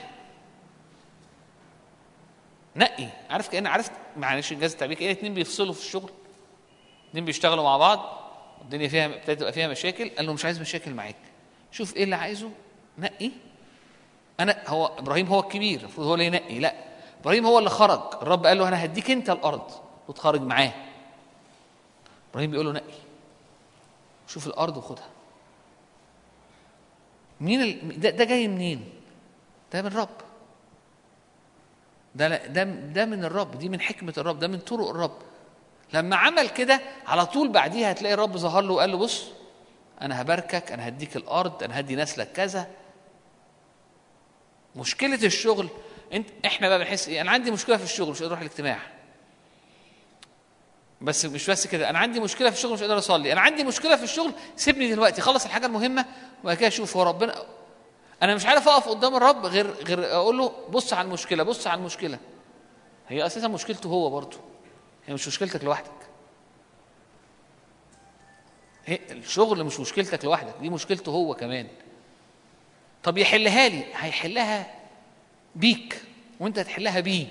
نقي. 2.76 3.08
عارف 3.30 3.48
كان 3.48 3.66
عارف 3.66 3.90
معلش 4.16 4.52
انجاز 4.52 4.72
التعبير 4.72 4.96
كأن 4.96 5.10
اتنين 5.10 5.34
بيفصلوا 5.34 5.72
في 5.72 5.80
الشغل. 5.80 6.10
اتنين 7.10 7.24
بيشتغلوا 7.24 7.64
مع 7.64 7.76
بعض. 7.76 8.18
الدنيا 8.62 8.88
فيها 8.88 9.06
ابتدت 9.06 9.40
تبقى 9.40 9.52
فيها 9.52 9.68
مشاكل. 9.68 10.08
قال 10.10 10.26
له 10.26 10.32
مش 10.32 10.44
عايز 10.44 10.60
مشاكل 10.60 10.94
معاك. 10.94 11.16
شوف 11.72 11.96
إيه 11.96 12.04
اللي 12.04 12.16
عايزه 12.16 12.50
نقي؟ 12.98 13.30
أنا 14.40 14.62
هو 14.66 14.86
إبراهيم 14.86 15.26
هو 15.26 15.40
الكبير 15.40 15.80
المفروض 15.80 16.06
هو 16.06 16.14
اللي 16.14 16.26
ينقي. 16.26 16.58
لا 16.58 16.74
إبراهيم 17.20 17.46
هو 17.46 17.58
اللي 17.58 17.70
خرج. 17.70 18.00
الرب 18.22 18.46
قال 18.46 18.58
له 18.58 18.68
أنا 18.68 18.84
هديك 18.84 19.10
أنت 19.10 19.30
الأرض 19.30 19.70
وتخرج 20.08 20.42
معاه. 20.42 20.72
إبراهيم 22.30 22.50
بيقول 22.50 22.66
له 22.66 22.72
نقي. 22.72 22.98
شوف 24.26 24.46
الأرض 24.46 24.76
وخدها. 24.76 25.08
مين 27.40 27.62
ال... 27.62 28.00
ده, 28.00 28.10
ده 28.10 28.24
جاي 28.24 28.48
منين؟ 28.48 28.92
ده 29.72 29.82
من 29.82 29.88
الرب. 29.88 30.08
ده 32.14 32.46
ده 32.46 32.64
ده 32.64 33.04
من 33.04 33.24
الرب. 33.24 33.58
دي 33.58 33.68
من 33.68 33.80
حكمة 33.80 34.14
الرب. 34.18 34.38
ده 34.38 34.48
من 34.48 34.58
طرق 34.58 34.88
الرب. 34.88 35.18
لما 35.92 36.16
عمل 36.16 36.48
كده 36.48 36.80
على 37.06 37.26
طول 37.26 37.48
بعديها 37.48 37.90
هتلاقي 37.90 38.14
الرب 38.14 38.36
ظهر 38.36 38.62
له 38.62 38.74
وقال 38.74 38.90
له 38.92 38.98
بص 38.98 39.24
أنا 40.02 40.20
هباركك 40.22 40.72
أنا 40.72 40.88
هديك 40.88 41.16
الأرض 41.16 41.62
أنا 41.62 41.80
هدي 41.80 41.96
نسلك 41.96 42.32
كذا. 42.32 42.70
مشكلة 44.76 45.26
الشغل 45.26 45.68
انت 46.12 46.28
إحنا 46.46 46.68
بقى 46.68 46.78
بنحس 46.78 47.08
إيه؟ 47.08 47.20
أنا 47.20 47.30
عندي 47.30 47.50
مشكلة 47.50 47.76
في 47.76 47.84
الشغل 47.84 48.10
مش 48.10 48.18
قادر 48.18 48.26
أروح 48.32 48.40
الاجتماع. 48.40 48.78
بس 51.00 51.24
مش 51.24 51.50
بس 51.50 51.66
كده 51.66 51.90
أنا 51.90 51.98
عندي 51.98 52.20
مشكلة 52.20 52.50
في 52.50 52.56
الشغل 52.56 52.72
مش 52.72 52.80
قادر 52.80 52.98
أصلي. 52.98 53.32
أنا 53.32 53.40
عندي 53.40 53.64
مشكلة 53.64 53.96
في 53.96 54.02
الشغل 54.04 54.32
سيبني 54.56 54.90
دلوقتي 54.90 55.20
خلص 55.20 55.44
الحاجة 55.44 55.66
المهمة 55.66 56.04
وبعد 56.44 56.56
كده 56.56 56.68
أشوف 56.68 56.96
هو 56.96 57.02
ربنا 57.02 57.42
أنا 58.22 58.34
مش 58.34 58.46
عارف 58.46 58.68
أقف 58.68 58.88
قدام 58.88 59.16
الرب 59.16 59.46
غير 59.46 59.70
غير 59.70 60.12
أقول 60.14 60.38
له 60.38 60.52
بص 60.70 60.92
على 60.92 61.06
المشكلة 61.06 61.42
بص 61.42 61.66
على 61.66 61.78
المشكلة. 61.78 62.18
هي 63.08 63.26
أساسا 63.26 63.48
مشكلته 63.48 63.86
هو 63.88 64.10
برضه. 64.10 64.36
هي 65.06 65.14
مش 65.14 65.28
مشكلتك 65.28 65.64
لوحدك. 65.64 65.90
الشغل 68.88 69.64
مش 69.64 69.80
مشكلتك 69.80 70.24
لوحدك 70.24 70.54
دي 70.60 70.70
مشكلته 70.70 71.10
هو 71.10 71.34
كمان. 71.34 71.68
طب 73.02 73.18
يحلها 73.18 73.68
لي 73.68 73.84
هيحلها 73.94 74.74
بيك 75.54 76.02
وانت 76.40 76.58
هتحلها 76.58 77.00
بيه. 77.00 77.26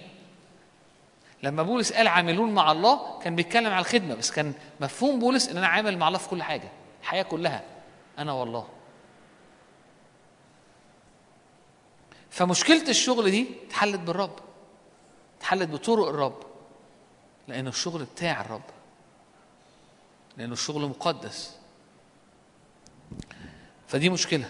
لما 1.44 1.64
بولس 1.64 1.94
قال 1.94 2.08
عاملون 2.08 2.54
مع 2.54 2.72
الله 2.72 3.20
كان 3.20 3.36
بيتكلم 3.36 3.74
على 3.74 3.80
الخدمة 3.80 4.16
بس 4.16 4.32
كان 4.32 4.54
مفهوم 4.82 5.20
بولس 5.20 5.50
إن 5.50 5.58
أنا 5.58 5.68
عامل 5.68 5.98
مع 5.98 6.08
الله 6.08 6.18
في 6.20 6.30
كل 6.30 6.44
حاجة 6.44 6.70
الحياة 7.02 7.24
كلها 7.24 7.64
أنا 8.20 8.32
والله. 8.32 8.68
فمشكلة 12.30 12.90
الشغل 12.90 13.32
دي 13.32 13.48
اتحلت 13.68 14.00
بالرب 14.00 14.40
اتحلت 15.40 15.70
بطرق 15.70 16.08
الرب 16.08 16.40
لأن 17.48 17.68
الشغل 17.68 18.04
بتاع 18.06 18.42
الرب 18.42 18.62
لأنه 20.38 20.54
الشغل 20.54 20.82
مقدس. 20.86 21.58
فدي 23.88 24.10
مشكلة. 24.10 24.50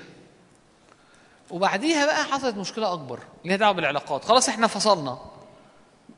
وبعديها 1.51 2.05
بقى 2.05 2.23
حصلت 2.23 2.55
مشكلة 2.57 2.93
أكبر 2.93 3.19
ليها 3.45 3.55
دعوة 3.55 3.71
بالعلاقات. 3.73 4.25
خلاص 4.25 4.49
إحنا 4.49 4.67
فصلنا. 4.67 5.17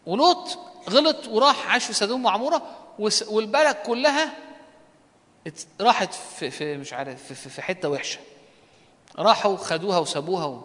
ولوط 0.06 0.58
غلط 0.90 1.28
وراح 1.28 1.68
عاش 1.72 1.86
في 1.86 1.94
سدوم 1.94 2.26
وعمورة 2.26 2.62
وس- 3.00 3.28
والبلد 3.28 3.76
كلها 3.76 4.34
راحت 5.82 6.14
في, 6.14 6.50
في 6.52 6.78
مش 6.78 6.94
عارف 6.94 7.24
في, 7.34 7.50
في- 7.50 7.62
حتة 7.62 7.90
وحشة. 7.90 8.20
راحوا 9.20 9.58
خدوها 9.58 9.98
وسابوها 9.98 10.62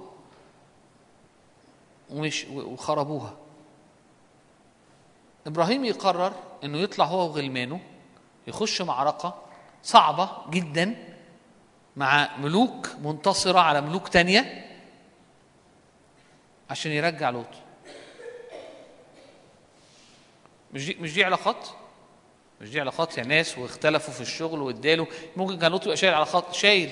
ومش 2.11 2.47
وخربوها. 2.53 3.35
إبراهيم 5.47 5.85
يقرر 5.85 6.33
إنه 6.65 6.79
يطلع 6.79 7.05
هو 7.05 7.19
وغلمانه 7.25 7.81
يخش 8.47 8.83
معركة 8.83 9.35
صعبة 9.83 10.31
جدا. 10.51 11.14
مع 11.97 12.37
ملوك 12.37 12.89
منتصرة 13.03 13.59
على 13.59 13.81
ملوك 13.81 14.09
تانية 14.09 14.71
عشان 16.71 16.93
يرجع 16.93 17.31
لوط. 17.31 17.47
مش 20.73 20.87
دي 20.87 20.95
مش 21.01 21.15
دي 21.15 21.25
علاقات؟ 21.25 21.69
مش 22.61 22.71
دي 22.71 22.81
علاقات 22.81 23.19
يا 23.19 23.23
ناس 23.25 23.59
واختلفوا 23.59 24.15
في 24.15 24.21
الشغل 24.21 24.63
واداله. 24.63 25.07
ممكن 25.37 25.59
كان 25.59 25.71
لوط 25.71 25.85
يبقى 25.85 25.97
شايل 25.97 26.15
علاقات 26.15 26.55
شايل. 26.55 26.91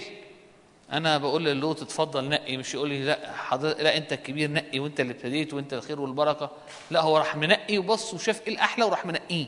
أنا 0.92 1.18
بقول 1.18 1.44
للوط 1.44 1.82
اتفضل 1.82 2.28
نقي 2.28 2.56
مش 2.56 2.74
يقول 2.74 2.88
لي 2.88 3.04
لا 3.04 3.32
حضرتك 3.36 3.80
لا 3.80 3.96
أنت 3.96 4.12
الكبير 4.12 4.50
نقي 4.50 4.78
وأنت 4.78 5.00
اللي 5.00 5.12
ابتديت 5.12 5.54
وأنت 5.54 5.74
الخير 5.74 6.00
والبركة. 6.00 6.50
لا 6.90 7.00
هو 7.00 7.18
راح 7.18 7.36
منقي 7.36 7.78
وبص 7.78 8.14
وشاف 8.14 8.46
إيه 8.46 8.54
الأحلى 8.54 8.84
وراح 8.84 9.06
منقيه. 9.06 9.46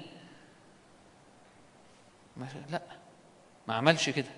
لا 2.70 2.82
ما 3.68 3.74
عملش 3.74 4.10
كده. 4.10 4.28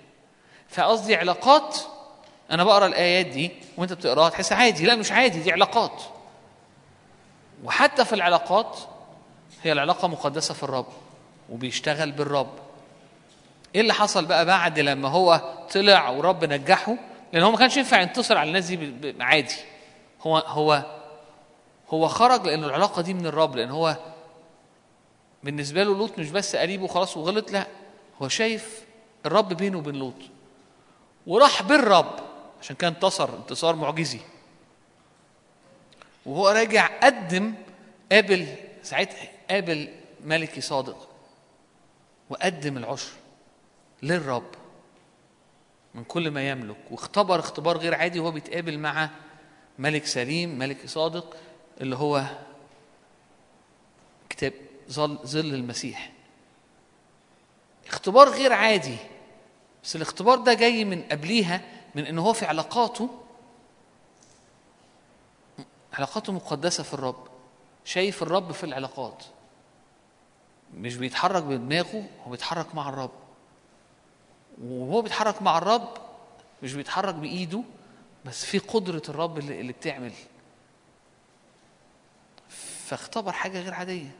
فقصدي 0.69 1.15
علاقات 1.15 1.77
أنا 2.51 2.63
بقرأ 2.63 2.85
الآيات 2.87 3.25
دي 3.25 3.51
وأنت 3.77 3.93
بتقراها 3.93 4.29
تحس 4.29 4.51
عادي 4.53 4.85
لا 4.85 4.95
مش 4.95 5.11
عادي 5.11 5.39
دي 5.39 5.51
علاقات. 5.51 6.01
وحتى 7.63 8.05
في 8.05 8.13
العلاقات 8.13 8.77
هي 9.63 9.71
العلاقة 9.71 10.07
مقدسة 10.07 10.53
في 10.53 10.63
الرب 10.63 10.85
وبيشتغل 11.49 12.11
بالرب. 12.11 12.49
إيه 13.75 13.81
اللي 13.81 13.93
حصل 13.93 14.25
بقى 14.25 14.45
بعد 14.45 14.79
لما 14.79 15.09
هو 15.09 15.41
طلع 15.73 16.09
ورب 16.09 16.45
نجحه؟ 16.45 16.95
لأن 17.33 17.43
هو 17.43 17.51
ما 17.51 17.57
كانش 17.57 17.77
ينفع 17.77 18.01
ينتصر 18.01 18.37
على 18.37 18.47
الناس 18.47 18.65
دي 18.65 19.15
عادي. 19.19 19.55
هو 20.21 20.37
هو 20.37 20.85
هو 21.89 22.07
خرج 22.07 22.45
لأن 22.47 22.63
العلاقة 22.63 23.01
دي 23.01 23.13
من 23.13 23.25
الرب 23.25 23.55
لأن 23.55 23.69
هو 23.71 23.95
بالنسبة 25.43 25.83
له 25.83 25.97
لوط 25.97 26.19
مش 26.19 26.29
بس 26.29 26.55
قريبه 26.55 26.83
وخلاص 26.83 27.17
وغلط 27.17 27.51
لا 27.51 27.67
هو 28.21 28.27
شايف 28.27 28.81
الرب 29.25 29.53
بينه 29.53 29.77
وبين 29.77 29.95
لوط. 29.95 30.13
وراح 31.27 31.63
بالرب 31.63 32.19
عشان 32.61 32.75
كان 32.75 32.93
انتصر 32.93 33.35
انتصار 33.37 33.75
معجزي. 33.75 34.19
وهو 36.25 36.49
راجع 36.49 36.87
قدم 37.03 37.53
قابل 38.11 38.55
ساعتها 38.83 39.29
قابل 39.49 39.93
ملكي 40.23 40.61
صادق 40.61 41.09
وقدم 42.29 42.77
العشر 42.77 43.11
للرب 44.03 44.51
من 45.95 46.03
كل 46.03 46.31
ما 46.31 46.49
يملك. 46.49 46.77
واختبر 46.91 47.39
اختبار 47.39 47.77
غير 47.77 47.95
عادي 47.95 48.19
وهو 48.19 48.31
بيتقابل 48.31 48.79
مع 48.79 49.09
ملك 49.79 50.05
سليم 50.05 50.59
ملك 50.59 50.87
صادق 50.87 51.37
اللي 51.81 51.95
هو 51.95 52.23
كتاب 54.29 54.53
ظل 55.25 55.53
المسيح. 55.53 56.11
اختبار 57.87 58.29
غير 58.29 58.53
عادي. 58.53 58.97
بس 59.87 59.95
الاختبار 59.95 60.37
ده 60.37 60.53
جاي 60.53 60.85
من 60.85 61.03
قبليها 61.03 61.61
من 61.95 62.05
إن 62.05 62.19
هو 62.19 62.33
في 62.33 62.45
علاقاته 62.45 63.09
علاقاته 65.93 66.33
مقدسة 66.33 66.83
في 66.83 66.93
الرب 66.93 67.27
شايف 67.85 68.23
الرب 68.23 68.51
في 68.51 68.63
العلاقات. 68.63 69.23
مش 70.73 70.95
بيتحرك 70.95 71.43
بدماغه 71.43 72.05
هو 72.25 72.31
بيتحرك 72.31 72.75
مع 72.75 72.89
الرب. 72.89 73.11
وهو 74.63 75.01
بيتحرك 75.01 75.41
مع 75.41 75.57
الرب 75.57 75.89
مش 76.63 76.73
بيتحرك 76.73 77.15
بإيده 77.15 77.63
بس 78.25 78.45
في 78.45 78.59
قدرة 78.59 79.01
الرب 79.09 79.37
اللي, 79.37 79.61
اللي 79.61 79.73
بتعمل. 79.73 80.13
فاختبر 82.85 83.31
حاجة 83.31 83.61
غير 83.61 83.73
عادية. 83.73 84.11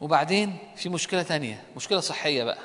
وبعدين 0.00 0.58
في 0.76 0.88
مشكلة 0.88 1.22
تانية 1.22 1.62
مشكلة 1.76 2.00
صحية 2.00 2.44
بقى. 2.44 2.58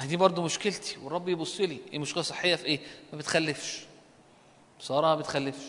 ما 0.00 0.06
دي 0.06 0.16
برضو 0.16 0.42
مشكلتي 0.42 0.96
والرب 1.02 1.28
يبص 1.28 1.60
لي 1.60 1.80
إيه 1.92 1.98
مشكلة 1.98 2.22
صحية 2.22 2.54
في 2.56 2.64
إيه؟ 2.64 2.80
ما 3.12 3.18
بتخلفش. 3.18 3.80
سارة 4.80 5.06
ما 5.06 5.14
بتخلفش. 5.14 5.64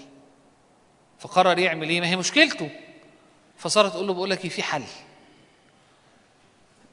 فقرر 1.19 1.59
يعمل 1.59 1.89
إيه؟ 1.89 2.01
ما 2.01 2.07
هي 2.07 2.15
مشكلته. 2.15 2.69
فسارة 3.57 3.89
تقول 3.89 4.07
له 4.07 4.14
بقول 4.14 4.30
لك 4.30 4.43
إيه؟ 4.43 4.49
في 4.49 4.64
حل. 4.64 4.84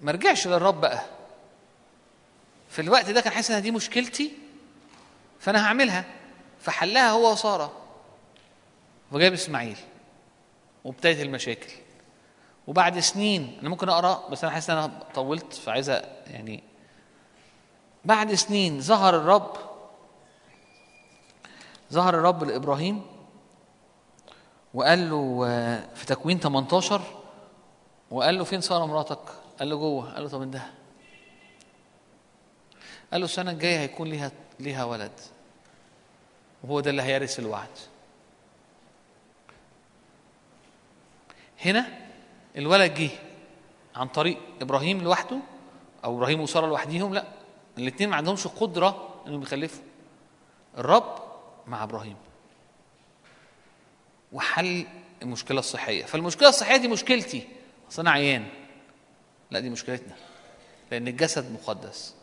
ما 0.02 0.12
رجعش 0.12 0.46
للرب 0.46 0.80
بقى. 0.80 1.04
في 2.70 2.82
الوقت 2.82 3.10
ده 3.10 3.20
كان 3.20 3.32
حاسس 3.32 3.50
إن 3.50 3.62
دي 3.62 3.70
مشكلتي 3.70 4.32
فأنا 5.40 5.66
هعملها. 5.66 6.04
فحلها 6.60 7.10
هو 7.10 7.32
وسارة. 7.32 7.72
وجاب 9.12 9.32
إسماعيل 9.32 9.76
وابتدت 10.84 11.20
المشاكل. 11.20 11.72
وبعد 12.66 12.98
سنين 12.98 13.56
أنا 13.60 13.68
ممكن 13.68 13.88
أقرأ 13.88 14.28
بس 14.30 14.44
أنا 14.44 14.52
حاسس 14.52 14.70
إن 14.70 14.76
أنا 14.76 15.02
طولت 15.14 15.52
فعايزه 15.52 15.94
يعني 16.26 16.62
بعد 18.04 18.34
سنين 18.34 18.80
ظهر 18.80 19.16
الرب 19.16 19.56
ظهر 21.92 22.14
الرب 22.14 22.44
لإبراهيم 22.44 23.02
وقال 24.74 25.10
له 25.10 25.44
آه، 25.46 25.94
في 25.94 26.06
تكوين 26.06 26.40
18 26.40 27.00
وقال 28.10 28.38
له 28.38 28.44
فين 28.44 28.60
ساره 28.60 28.86
مراتك؟ 28.86 29.18
قال 29.58 29.70
له 29.70 29.76
جوه. 29.76 30.14
قال 30.14 30.22
له 30.22 30.28
طب 30.28 30.42
انده 30.42 30.62
قال 33.12 33.20
له 33.20 33.24
السنة 33.24 33.50
الجاية 33.50 33.78
هيكون 33.78 34.08
ليها 34.08 34.32
ليها 34.60 34.84
ولد 34.84 35.12
وهو 36.64 36.80
ده 36.80 36.90
اللي 36.90 37.02
هيرث 37.02 37.38
الوعد. 37.38 37.68
هنا 41.64 42.03
الولد 42.56 42.94
جه 42.94 43.10
عن 43.94 44.08
طريق 44.08 44.38
إبراهيم 44.60 45.02
لوحده 45.02 45.38
أو 46.04 46.16
إبراهيم 46.16 46.40
وسارة 46.40 46.66
لوحديهم 46.66 47.14
لا 47.14 47.24
الاثنين 47.78 48.10
ما 48.10 48.16
عندهمش 48.16 48.46
قدرة 48.46 49.14
إنهم 49.26 49.42
يخلفوا. 49.42 49.82
الرب 50.78 51.18
مع 51.66 51.84
إبراهيم. 51.84 52.16
وحل 54.32 54.86
المشكلة 55.22 55.58
الصحية. 55.58 56.04
فالمشكلة 56.04 56.48
الصحية 56.48 56.76
دي 56.76 56.88
مشكلتي. 56.88 57.48
أصل 57.90 58.02
أنا 58.02 58.10
عيان. 58.10 58.46
لا 59.50 59.60
دي 59.60 59.70
مشكلتنا. 59.70 60.14
لأن 60.90 61.08
الجسد 61.08 61.52
مقدس 61.52 62.14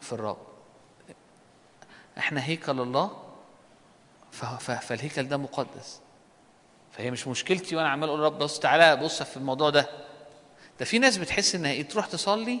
في 0.00 0.12
الرب. 0.12 0.38
إحنا 2.18 2.44
هيكل 2.44 2.80
الله 2.80 3.22
فالهيكل 4.60 5.28
ده 5.28 5.36
مقدس. 5.36 6.00
فهي 6.98 7.10
مش 7.10 7.28
مشكلتي 7.28 7.76
وأنا 7.76 7.88
عمال 7.88 8.08
أقول 8.08 8.20
رب 8.20 8.38
بص 8.38 8.58
تعالى 8.58 8.96
بص 8.96 9.22
في 9.22 9.36
الموضوع 9.36 9.70
ده. 9.70 9.88
ده 10.78 10.84
في 10.84 10.98
ناس 10.98 11.16
بتحس 11.16 11.54
انها 11.54 11.70
إيه 11.70 11.88
تروح 11.88 12.06
تصلي 12.06 12.60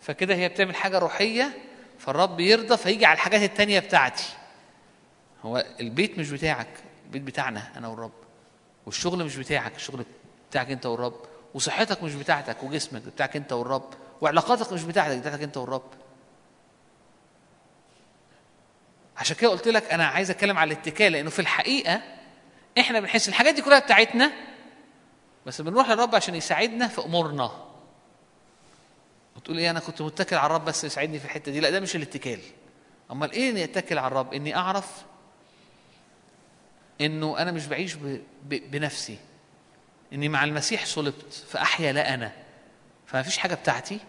فكده 0.00 0.34
هي 0.34 0.48
بتعمل 0.48 0.74
حاجة 0.76 0.98
روحية 0.98 1.58
فالرب 1.98 2.40
يرضى 2.40 2.76
فيجي 2.76 3.06
على 3.06 3.14
الحاجات 3.14 3.42
التانية 3.42 3.80
بتاعتي. 3.80 4.24
هو 5.42 5.64
البيت 5.80 6.18
مش 6.18 6.30
بتاعك 6.30 6.68
البيت 7.04 7.22
بتاعنا 7.22 7.62
أنا 7.76 7.88
والرب. 7.88 8.12
والشغل 8.86 9.24
مش 9.24 9.36
بتاعك 9.36 9.76
الشغل 9.76 10.04
بتاعك 10.50 10.70
انت 10.70 10.86
والرب. 10.86 11.20
وصحتك 11.54 12.02
مش 12.02 12.14
بتاعتك 12.14 12.62
وجسمك 12.62 13.02
بتاعك 13.02 13.36
انت 13.36 13.52
والرب. 13.52 13.90
وعلاقاتك 14.20 14.72
مش 14.72 14.82
بتاعتك 14.82 15.18
بتاعتك 15.18 15.42
انت 15.42 15.56
والرب. 15.56 15.90
عشان 19.16 19.36
كده 19.36 19.50
قلت 19.50 19.68
لك 19.68 19.92
أنا 19.92 20.06
عايز 20.06 20.30
أتكلم 20.30 20.58
على 20.58 20.72
الاتكال 20.74 21.12
لأنه 21.12 21.30
في 21.30 21.38
الحقيقة 21.38 22.15
إحنا 22.78 23.00
بنحس 23.00 23.28
الحاجات 23.28 23.54
دي 23.54 23.62
كلها 23.62 23.78
بتاعتنا 23.78 24.32
بس 25.46 25.60
بنروح 25.60 25.88
للرب 25.90 26.14
عشان 26.14 26.34
يساعدنا 26.34 26.88
في 26.88 27.04
أمورنا. 27.04 27.50
وتقول 29.36 29.58
إيه 29.58 29.70
أنا 29.70 29.80
كنت 29.80 30.02
متكل 30.02 30.36
على 30.36 30.46
الرب 30.46 30.64
بس 30.64 30.84
يساعدني 30.84 31.18
في 31.18 31.24
الحتة 31.24 31.52
دي. 31.52 31.60
لا 31.60 31.70
ده 31.70 31.80
مش 31.80 31.96
الاتكال. 31.96 32.40
أمال 33.10 33.32
إيه 33.32 33.50
إني 33.50 33.64
أتكل 33.64 33.98
على 33.98 34.06
الرب؟ 34.06 34.34
إني 34.34 34.56
أعرف 34.56 35.04
إنه 37.00 37.38
أنا 37.38 37.52
مش 37.52 37.66
بعيش 37.66 37.94
ب... 37.94 38.22
ب... 38.42 38.70
بنفسي. 38.70 39.18
إني 40.12 40.28
مع 40.28 40.44
المسيح 40.44 40.86
صلبت 40.86 41.32
فأحيا 41.32 41.92
لا 41.92 42.14
أنا. 42.14 42.32
فما 43.06 43.22
فيش 43.22 43.38
حاجة 43.38 43.54
بتاعتي 43.54 44.00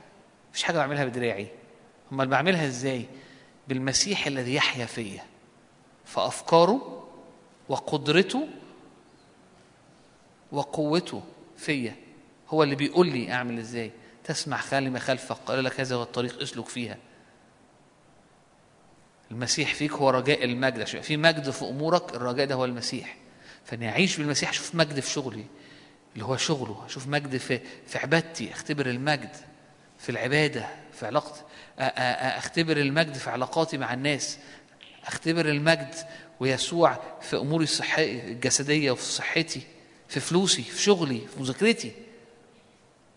مفيش 0.51 0.63
حاجة 0.63 0.77
بعملها 0.77 1.05
بدراعي. 1.05 1.47
أمال 2.11 2.27
بعملها 2.27 2.67
إزاي؟ 2.67 3.05
بالمسيح 3.67 4.27
الذي 4.27 4.55
يحيا 4.55 4.85
فيا. 4.85 5.23
فأفكاره 6.05 6.96
وقدرته 7.69 8.47
وقوته 10.51 11.23
فيا. 11.57 11.95
هو 12.49 12.63
اللي 12.63 12.75
بيقول 12.75 13.07
لي 13.07 13.31
أعمل 13.31 13.59
إزاي؟ 13.59 13.91
تسمع 14.23 14.61
كلمه 14.69 14.99
خلفك 14.99 15.35
قال 15.35 15.63
لك 15.63 15.79
هذا 15.79 15.95
هو 15.95 16.03
الطريق 16.03 16.41
اسلك 16.41 16.65
فيها. 16.65 16.97
المسيح 19.31 19.73
فيك 19.73 19.91
هو 19.91 20.09
رجاء 20.09 20.43
المجد. 20.43 20.81
عشان 20.81 21.01
في 21.01 21.17
مجد 21.17 21.49
في 21.49 21.65
أمورك 21.65 22.15
الرجاء 22.15 22.45
ده 22.45 22.55
هو 22.55 22.65
المسيح. 22.65 23.17
فاني 23.65 23.89
أعيش 23.89 24.17
بالمسيح 24.17 24.49
أشوف 24.49 24.75
مجد 24.75 24.99
في 24.99 25.11
شغلي 25.11 25.45
اللي 26.13 26.25
هو 26.25 26.37
شغله. 26.37 26.85
أشوف 26.85 27.07
مجد 27.07 27.37
في 27.37 27.59
في 27.87 27.97
عبادتي 27.97 28.51
أختبر 28.51 28.85
المجد 28.85 29.35
في 29.99 30.09
العبادة 30.09 30.67
في 30.93 31.05
علاقتي 31.05 31.41
أختبر 32.37 32.77
المجد 32.77 33.13
في 33.13 33.29
علاقاتي 33.29 33.77
مع 33.77 33.93
الناس. 33.93 34.39
أختبر 35.05 35.49
المجد 35.49 35.95
ويسوع 36.39 36.99
في 37.21 37.37
أموري 37.37 37.67
الجسدية 37.97 38.91
وفي 38.91 39.03
صحتي 39.03 39.61
في 40.07 40.19
فلوسي 40.19 40.63
في 40.63 40.81
شغلي 40.81 41.19
في 41.27 41.39
مذاكرتي. 41.39 41.91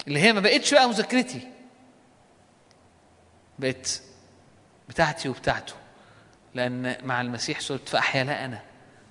اللي 0.08 0.20
هي 0.20 0.32
ما 0.32 0.40
بقتش 0.40 0.74
بقى 0.74 0.88
مذاكرتي. 0.88 1.48
بقت 3.58 4.02
بتاعتي 4.88 5.28
وبتاعته. 5.28 5.74
لأن 6.54 7.06
مع 7.06 7.20
المسيح 7.20 7.60
صرت 7.60 7.88
فأحيا 7.88 8.24
لا 8.24 8.44
أنا. 8.44 8.62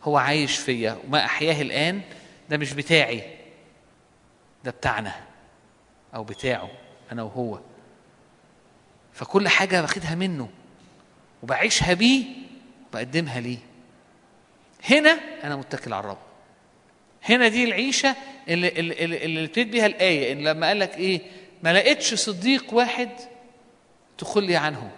هو 0.04 0.18
عايش 0.18 0.58
فيا. 0.58 0.98
وما 1.08 1.26
أحياه 1.26 1.62
الآن 1.62 2.02
ده 2.50 2.58
مش 2.58 2.74
بتاعي. 2.74 3.38
ده 4.64 4.72
بتاعنا. 4.72 5.16
أو 6.16 6.24
بتاعه. 6.24 6.70
أنا 7.12 7.24
وهو. 7.24 7.60
فكل 9.14 9.48
حاجة 9.48 9.82
باخدها 9.82 10.16
منه. 10.16 10.50
وبعيشها 11.44 11.94
بيه 11.94 12.26
وبقدمها 12.90 13.40
ليه. 13.40 13.69
هنا 14.84 15.20
أنا 15.44 15.56
متكل 15.56 15.94
على 15.94 16.04
الرب. 16.04 16.18
هنا 17.24 17.48
دي 17.48 17.64
العيشة 17.64 18.16
اللي 18.48 18.68
اللي, 18.68 19.06
اللي, 19.26 19.44
ابتديت 19.44 19.68
بيها 19.68 19.86
الآية 19.86 20.34
إن 20.34 20.44
لما 20.44 20.68
قال 20.68 20.80
لك 20.80 20.98
إيه؟ 20.98 21.22
ما 21.64 21.74
لقيتش 21.74 22.14
صديق 22.14 22.74
واحد 22.74 23.10
تخلي 24.18 24.56
عنه. 24.56 24.92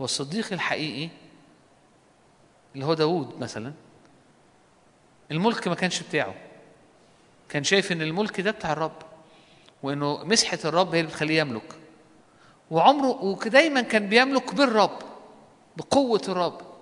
هو 0.00 0.04
الصديق 0.04 0.52
الحقيقي 0.52 1.08
اللي 2.74 2.86
هو 2.86 2.94
داوود 2.94 3.38
مثلا 3.40 3.72
الملك 5.30 5.68
ما 5.68 5.74
كانش 5.74 6.00
بتاعه. 6.02 6.34
كان 7.48 7.64
شايف 7.64 7.92
إن 7.92 8.02
الملك 8.02 8.40
ده 8.40 8.50
بتاع 8.50 8.72
الرب 8.72 9.02
وإنه 9.82 10.24
مسحة 10.24 10.58
الرب 10.64 10.94
هي 10.94 11.00
اللي 11.00 11.10
بتخليه 11.10 11.40
يملك. 11.40 11.74
وعمره 12.70 13.24
ودايما 13.24 13.80
كان 13.80 14.08
بيملك 14.08 14.54
بالرب 14.54 14.98
بقوة 15.76 16.22
الرب. 16.28 16.73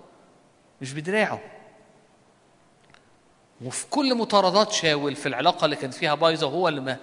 مش 0.83 0.93
بدراعه. 0.93 1.39
وفي 3.61 3.85
كل 3.89 4.15
مطاردات 4.15 4.71
شاول 4.71 5.15
في 5.15 5.25
العلاقة 5.25 5.65
اللي 5.65 5.75
كان 5.75 5.91
فيها 5.91 6.15
بايظة 6.15 6.47
هو 6.47 6.67
اللي 6.67 6.81
ما 6.81 6.97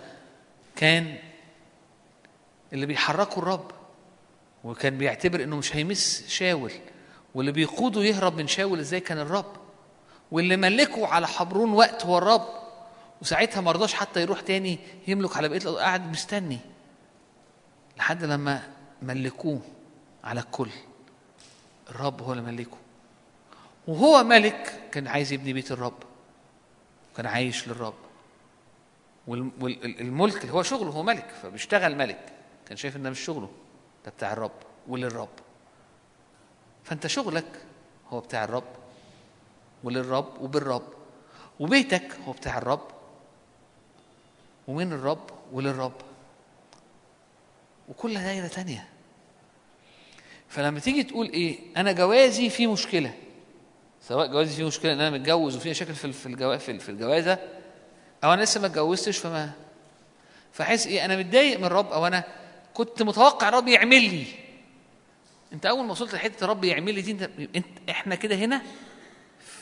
كان 0.77 1.19
اللي 2.73 2.87
بيحركه 2.87 3.39
الرب. 3.39 3.71
وكان 4.65 4.99
بيعتبر 4.99 5.43
إنه 5.43 5.57
مش 5.57 5.77
هيمس 5.77 6.29
شاول. 6.29 6.73
واللي 7.35 7.53
بيقوده 7.53 8.03
يهرب 8.03 8.37
من 8.37 8.49
شاول 8.49 8.79
إزاي 8.79 9.01
كان 9.01 9.19
الرب. 9.19 9.53
واللي 10.31 10.57
ملكه 10.57 11.07
على 11.07 11.27
حبرون 11.27 11.73
وقت 11.73 12.07
هو 12.07 12.19
الرب. 12.19 12.49
وساعتها 13.23 13.61
ما 13.61 13.73
رضاش 13.73 13.95
حتى 13.95 14.23
يروح 14.23 14.41
تاني 14.41 14.79
يملك 15.09 15.37
على 15.37 15.49
بقية 15.49 15.69
قاعد 15.69 16.11
مستني. 16.11 16.59
لحد 17.97 18.25
لما 18.25 18.63
ملكوه 19.03 19.61
على 20.25 20.41
الكل. 20.41 20.71
الرب 21.91 22.23
هو 22.23 22.33
اللي 22.33 22.43
ملكه. 22.43 22.77
وهو 23.87 24.25
ملك 24.25 24.81
كان 24.93 25.07
عايز 25.07 25.33
يبني 25.33 25.53
بيت 25.53 25.73
الرب. 25.73 26.03
وكان 27.13 27.27
عايش 27.27 27.69
للرب. 27.69 27.95
والملك 29.27 30.43
اللي 30.43 30.53
هو 30.53 30.63
شغله 30.63 30.91
هو 30.91 31.03
ملك 31.03 31.31
فبيشتغل 31.43 31.97
ملك. 31.97 32.33
كان 32.67 32.77
شايف 32.77 32.97
إن 32.97 33.03
ده 33.03 33.11
مش 33.11 33.21
شغله 33.21 33.51
ده 34.05 34.11
بتاع 34.11 34.33
الرب 34.33 34.53
وللرب. 34.89 35.29
فأنت 36.85 37.07
شغلك 37.07 37.65
هو 38.09 38.21
بتاع 38.21 38.45
الرب 38.45 38.73
وللرب 39.85 40.41
وبالرب. 40.41 40.83
وبيتك 41.61 42.19
هو 42.27 42.33
بتاع 42.33 42.59
الرب 42.59 42.89
ومن 44.69 44.93
الرب 44.93 45.31
وللرب. 45.53 45.93
وكل 47.89 48.15
دايرة 48.15 48.47
تانية. 48.47 48.89
فلما 50.49 50.81
تيجي 50.81 51.03
تقول 51.03 51.29
إيه 51.29 51.59
أنا 51.77 51.93
جوازي 51.93 52.51
فيه 52.51 52.73
مشكلة. 52.73 53.15
سواء 54.03 54.27
جوازي 54.27 54.57
فيه 54.57 54.67
مشكلة 54.67 54.93
إن 54.93 55.01
أنا 55.01 55.11
متجوز 55.19 55.57
وفي 55.57 55.71
مشاكل 55.71 55.95
في 55.95 56.13
في 56.13 56.79
في 56.79 56.89
الجوازة 56.89 57.39
أو 58.25 58.33
أنا 58.35 58.43
لسه 58.43 58.61
ما 58.61 58.67
اتجوزتش 58.67 59.19
فما 59.19 59.51
فحس 60.53 60.87
إيه 60.87 61.05
أنا 61.05 61.17
متضايق 61.17 61.59
من 61.59 61.65
الرب 61.65 61.93
أو 61.93 62.07
أنا 62.07 62.25
كنت 62.75 63.03
متوقع 63.03 63.49
الرب 63.49 63.69
يعمل 63.69 64.03
لي. 64.03 64.25
أنت 65.53 65.67
أول 65.67 65.85
ما 65.85 65.93
وصلت 65.93 66.15
لحتة 66.15 66.45
الرب 66.45 66.65
يعمل 66.65 66.95
لي 66.95 67.03
دي 67.03 67.11
انت, 67.11 67.31
انت 67.57 67.67
إحنا 67.91 68.15
كده 68.15 68.35
هنا 68.37 68.63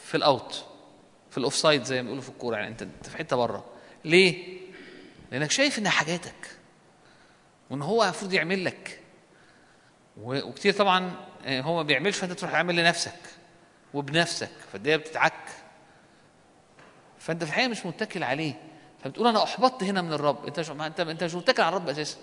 في 0.05 0.17
ال 0.17 0.29
out 0.29 0.65
في 1.31 1.39
ال 1.39 1.55
offside 1.55 1.85
زي 1.85 1.97
ما 1.97 2.03
بيقولوا 2.03 2.23
في 2.23 2.29
الكورة 2.29 2.57
يعني 2.57 2.69
انت 2.69 2.87
في 3.03 3.17
حتة 3.17 3.37
بره. 3.37 3.65
ليه؟ 4.05 4.59
لأنك 5.33 5.51
شايف 5.51 5.79
انها 5.79 5.91
حاجاتك 5.91 6.57
وإن 7.71 7.83
هو 7.83 8.05
المفروض 8.05 8.33
يعمل 8.33 8.65
لك. 8.65 9.01
وكتير 10.23 10.73
طبعا 10.73 11.13
آه، 11.47 11.61
هو 11.61 11.77
ما 11.77 11.83
بيعملش 11.83 12.17
فأنت 12.19 12.33
تروح 12.33 12.53
تعمل 12.53 12.77
لنفسك. 12.77 13.19
وبنفسك 13.95 14.51
فالدنيا 14.73 14.97
بتتعك. 14.97 15.49
فأنت 17.19 17.45
في 17.45 17.51
الحقيقة 17.51 17.69
مش 17.69 17.87
متكل 17.87 18.23
عليه. 18.23 18.55
فبتقول 19.05 19.27
أنا 19.27 19.43
أحبطت 19.43 19.85
هنا 19.85 20.03
من 20.03 20.13
الرب. 20.13 20.47
أنت 20.47 20.61
مش 20.61 20.71
انت 20.71 21.01
أنت 21.01 21.25
مش 21.25 21.35
متكل 21.35 21.63
على 21.63 21.77
الرب 21.77 21.89
أساسا. 21.89 22.19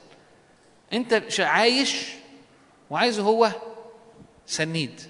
أنت 0.94 1.24
عايش 1.40 2.14
وعايزه 2.90 3.24
هو 3.24 3.52
سنيد 4.46 5.02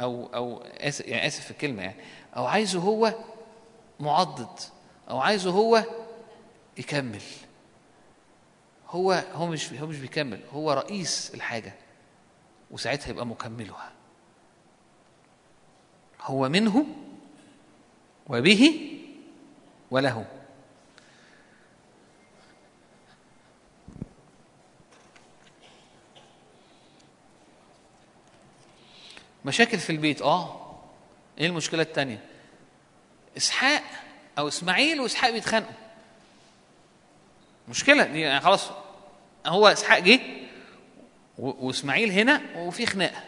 أو 0.00 0.30
أو 0.34 0.62
اسف 0.62 1.06
يعني 1.06 1.26
آسف 1.26 1.44
في 1.44 1.50
الكلمة 1.50 1.82
يعني. 1.82 1.96
أو 2.36 2.46
عايزه 2.46 2.80
هو 2.80 3.14
معضد. 4.00 4.60
أو 5.10 5.18
عايزه 5.20 5.50
هو 5.50 5.84
يكمل. 6.78 7.22
هو 8.88 9.24
هو 9.32 9.46
مش 9.46 9.72
هو 9.72 9.86
مش 9.86 9.96
بيكمل. 9.98 10.40
هو 10.52 10.72
رئيس 10.72 11.30
الحاجة. 11.34 11.74
وساعتها 12.70 13.10
يبقى 13.10 13.26
مكملها. 13.26 13.92
هو 16.28 16.48
منه 16.48 16.86
وبه 18.26 18.90
وله. 19.90 20.26
مشاكل 29.44 29.78
في 29.78 29.90
البيت 29.90 30.22
آه. 30.22 30.74
إيه 31.38 31.46
المشكلة 31.46 31.82
التانية؟ 31.82 32.24
إسحاق 33.36 33.82
أو 34.38 34.48
إسماعيل 34.48 35.00
وإسحاق 35.00 35.30
بيتخانقوا. 35.30 35.72
مشكلة 37.68 38.04
دي 38.04 38.20
يعني 38.20 38.40
خلاص 38.40 38.70
هو 39.46 39.68
إسحاق 39.68 39.98
جه 39.98 40.20
وإسماعيل 41.38 42.10
هنا 42.10 42.42
وفي 42.56 42.86
خناقة. 42.86 43.22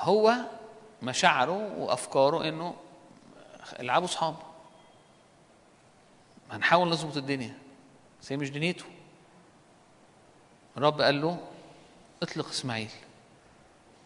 هو 0.00 0.34
مشاعره 1.02 1.78
وأفكاره 1.78 2.48
إنه 2.48 2.76
العبوا 3.80 4.06
صحاب 4.06 4.36
هنحاول 6.50 6.88
نظبط 6.88 7.16
الدنيا. 7.16 7.58
بس 8.22 8.32
هي 8.32 8.36
مش 8.36 8.50
دنيته. 8.50 8.84
الرب 10.76 11.00
قال 11.00 11.20
له 11.20 11.38
اطلق 12.22 12.48
إسماعيل. 12.48 12.90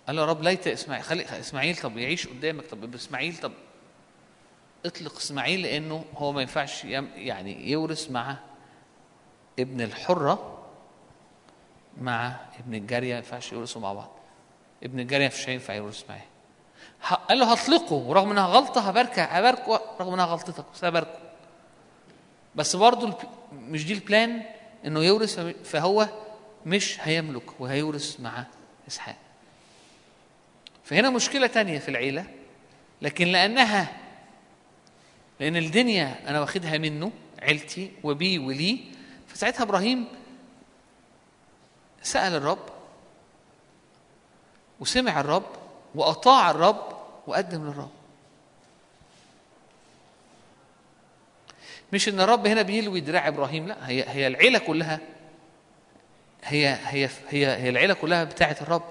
قال 0.06 0.16
له 0.16 0.22
يا 0.22 0.26
رب 0.26 0.42
ليت 0.42 0.66
إسماعيل. 0.66 1.04
خلي 1.04 1.40
إسماعيل 1.40 1.76
طب 1.76 1.98
يعيش 1.98 2.28
قدامك. 2.28 2.66
طب 2.66 2.94
إسماعيل 2.94 3.36
طب 3.36 3.52
اطلق 4.86 5.16
إسماعيل 5.16 5.62
لأنه 5.62 6.04
هو 6.14 6.32
ما 6.32 6.40
ينفعش 6.40 6.84
يعني 6.84 7.70
يورث 7.70 8.10
مع 8.10 8.36
ابن 9.58 9.80
الحرة 9.80 10.58
مع 12.00 12.36
ابن 12.58 12.74
الجارية 12.74 13.12
ما 13.12 13.18
ينفعش 13.18 13.52
يورثوا 13.52 13.82
مع 13.82 13.92
بعض. 13.92 14.11
ابن 14.82 15.00
الجارية 15.00 15.26
مش 15.28 15.48
هينفع 15.48 15.74
يورث 15.74 16.04
معاه 16.08 16.22
ه- 17.02 17.14
قال 17.14 17.38
له 17.38 17.52
هطلقه 17.52 17.92
ورغم 17.94 18.30
إنها 18.30 18.46
غلطة 18.46 18.88
هباركه 18.88 19.22
هباركه 19.24 19.80
رغم 20.00 20.12
إنها 20.14 20.24
غلطتك 20.26 20.64
بس 20.74 20.84
هباركه. 20.84 21.18
بس 22.54 22.76
برضه 22.76 23.18
مش 23.52 23.84
دي 23.86 23.92
البلان 23.92 24.42
إنه 24.86 25.00
يورث 25.00 25.38
فهو 25.64 26.08
مش 26.66 26.98
هيملك 27.00 27.60
وهيورث 27.60 28.20
مع 28.20 28.44
إسحاق. 28.88 29.16
فهنا 30.84 31.10
مشكلة 31.10 31.46
تانية 31.46 31.78
في 31.78 31.88
العيلة 31.88 32.24
لكن 33.02 33.26
لأنها 33.28 33.96
لأن 35.40 35.56
الدنيا 35.56 36.16
أنا 36.28 36.40
واخدها 36.40 36.78
منه 36.78 37.12
عيلتي 37.42 37.92
وبي 38.04 38.38
ولي 38.38 38.78
فساعتها 39.28 39.62
إبراهيم 39.62 40.06
سأل 42.02 42.32
الرب 42.34 42.68
وسمع 44.82 45.20
الرب 45.20 45.46
وأطاع 45.94 46.50
الرب 46.50 46.86
وقدم 47.26 47.66
للرب. 47.66 47.90
مش 51.92 52.08
إن 52.08 52.20
الرب 52.20 52.46
هنا 52.46 52.62
بيلوي 52.62 53.00
دراع 53.00 53.28
إبراهيم 53.28 53.68
لا 53.68 53.88
هي 53.88 54.04
هي 54.08 54.26
العيلة 54.26 54.58
كلها 54.58 55.00
هي 56.44 56.78
هي 56.82 57.08
هي 57.28 57.46
هي 57.46 57.68
العيلة 57.68 57.94
كلها 57.94 58.24
بتاعة 58.24 58.56
الرب. 58.60 58.82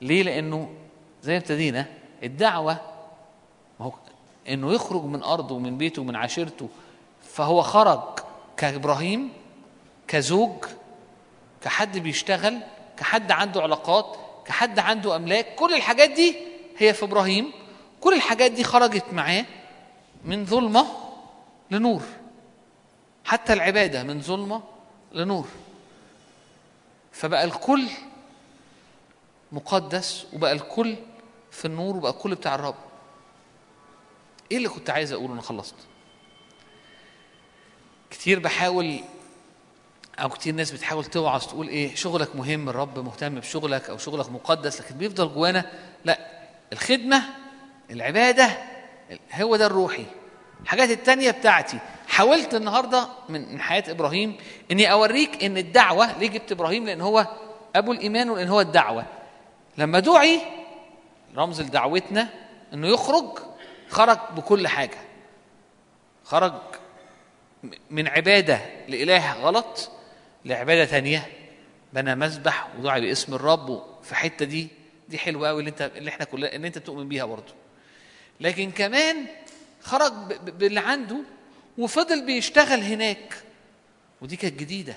ليه؟ 0.00 0.22
لأنه 0.22 0.74
زي 1.22 1.32
ما 1.32 1.38
ابتدينا 1.38 1.86
الدعوة 2.22 2.80
ما 3.80 3.86
هو 3.86 3.92
إنه 4.48 4.72
يخرج 4.72 5.04
من 5.04 5.22
أرضه 5.22 5.54
ومن 5.54 5.78
بيته 5.78 6.02
ومن 6.02 6.16
عشيرته 6.16 6.68
فهو 7.22 7.62
خرج 7.62 8.18
كإبراهيم 8.56 9.32
كزوج 10.08 10.64
كحد 11.60 11.98
بيشتغل 11.98 12.58
كحد 12.96 13.30
عنده 13.32 13.62
علاقات. 13.62 14.25
كحد 14.46 14.78
عنده 14.78 15.16
أملاك 15.16 15.54
كل 15.54 15.74
الحاجات 15.74 16.10
دي 16.10 16.36
هي 16.78 16.94
في 16.94 17.04
إبراهيم 17.04 17.52
كل 18.00 18.14
الحاجات 18.14 18.52
دي 18.52 18.64
خرجت 18.64 19.04
معاه 19.12 19.44
من 20.24 20.46
ظلمة 20.46 20.86
لنور. 21.70 22.02
حتى 23.24 23.52
العبادة 23.52 24.02
من 24.02 24.20
ظلمة 24.20 24.62
لنور. 25.12 25.48
فبقى 27.12 27.44
الكل 27.44 27.88
مقدس 29.52 30.26
وبقى 30.32 30.52
الكل 30.52 30.96
في 31.50 31.64
النور 31.64 31.96
وبقى 31.96 32.12
الكل 32.12 32.34
بتاع 32.34 32.54
الرب. 32.54 32.74
إيه 34.50 34.56
اللي 34.56 34.68
كنت 34.68 34.90
عايز 34.90 35.12
أقوله؟ 35.12 35.32
أنا 35.34 35.42
خلصت. 35.42 35.74
كتير 38.10 38.38
بحاول 38.38 39.00
أو 40.18 40.28
كتير 40.28 40.54
ناس 40.54 40.70
بتحاول 40.70 41.04
توعظ 41.04 41.46
تقول 41.46 41.68
إيه 41.68 41.94
شغلك 41.94 42.36
مهم 42.36 42.68
الرب 42.68 42.98
مهتم 42.98 43.34
بشغلك 43.34 43.90
أو 43.90 43.98
شغلك 43.98 44.30
مقدس 44.30 44.80
لكن 44.80 44.94
بيفضل 44.98 45.34
جوانا 45.34 45.70
لا 46.04 46.18
الخدمة 46.72 47.22
العبادة 47.90 48.58
هو 49.34 49.56
ده 49.56 49.66
الروحي. 49.66 50.04
الحاجات 50.62 50.90
التانية 50.90 51.30
بتاعتي. 51.30 51.78
حاولت 52.08 52.54
النهارده 52.54 53.08
من 53.28 53.60
حياة 53.60 53.84
إبراهيم 53.88 54.36
إني 54.70 54.92
أوريك 54.92 55.44
إن 55.44 55.56
الدعوة 55.58 56.18
ليه 56.18 56.28
جبت 56.28 56.52
إبراهيم؟ 56.52 56.86
لأن 56.86 57.00
هو 57.00 57.26
أبو 57.76 57.92
الإيمان 57.92 58.30
ولأن 58.30 58.48
هو 58.48 58.60
الدعوة. 58.60 59.04
لما 59.78 59.98
دعي 60.00 60.40
رمز 61.36 61.60
لدعوتنا 61.60 62.28
إنه 62.74 62.88
يخرج 62.88 63.38
خرج 63.88 64.18
بكل 64.36 64.68
حاجة. 64.68 64.98
خرج 66.24 66.52
من 67.90 68.08
عبادة 68.08 68.60
لإله 68.88 69.32
غلط 69.32 69.90
لعبادة 70.46 70.84
تانية 70.84 71.32
بنى 71.92 72.14
مذبح 72.14 72.68
ودعي 72.78 73.00
باسم 73.00 73.34
الرب 73.34 73.84
في 74.02 74.14
حتة 74.14 74.44
دي. 74.44 74.68
دي 75.08 75.18
حلوة 75.18 75.48
قوي 75.48 75.60
اللي 75.60 75.70
انت 75.70 75.82
اللي 75.96 76.10
إحنا 76.10 76.24
كلنا 76.24 76.54
ان 76.56 76.64
أنت 76.64 76.78
تؤمن 76.78 77.08
بيها 77.08 77.24
برضه. 77.24 77.54
لكن 78.40 78.70
كمان 78.70 79.26
خرج 79.82 80.12
باللي 80.42 80.80
عنده 80.80 81.16
وفضل 81.78 82.26
بيشتغل 82.26 82.80
هناك. 82.80 83.42
ودي 84.20 84.36
كانت 84.36 84.60
جديدة. 84.60 84.96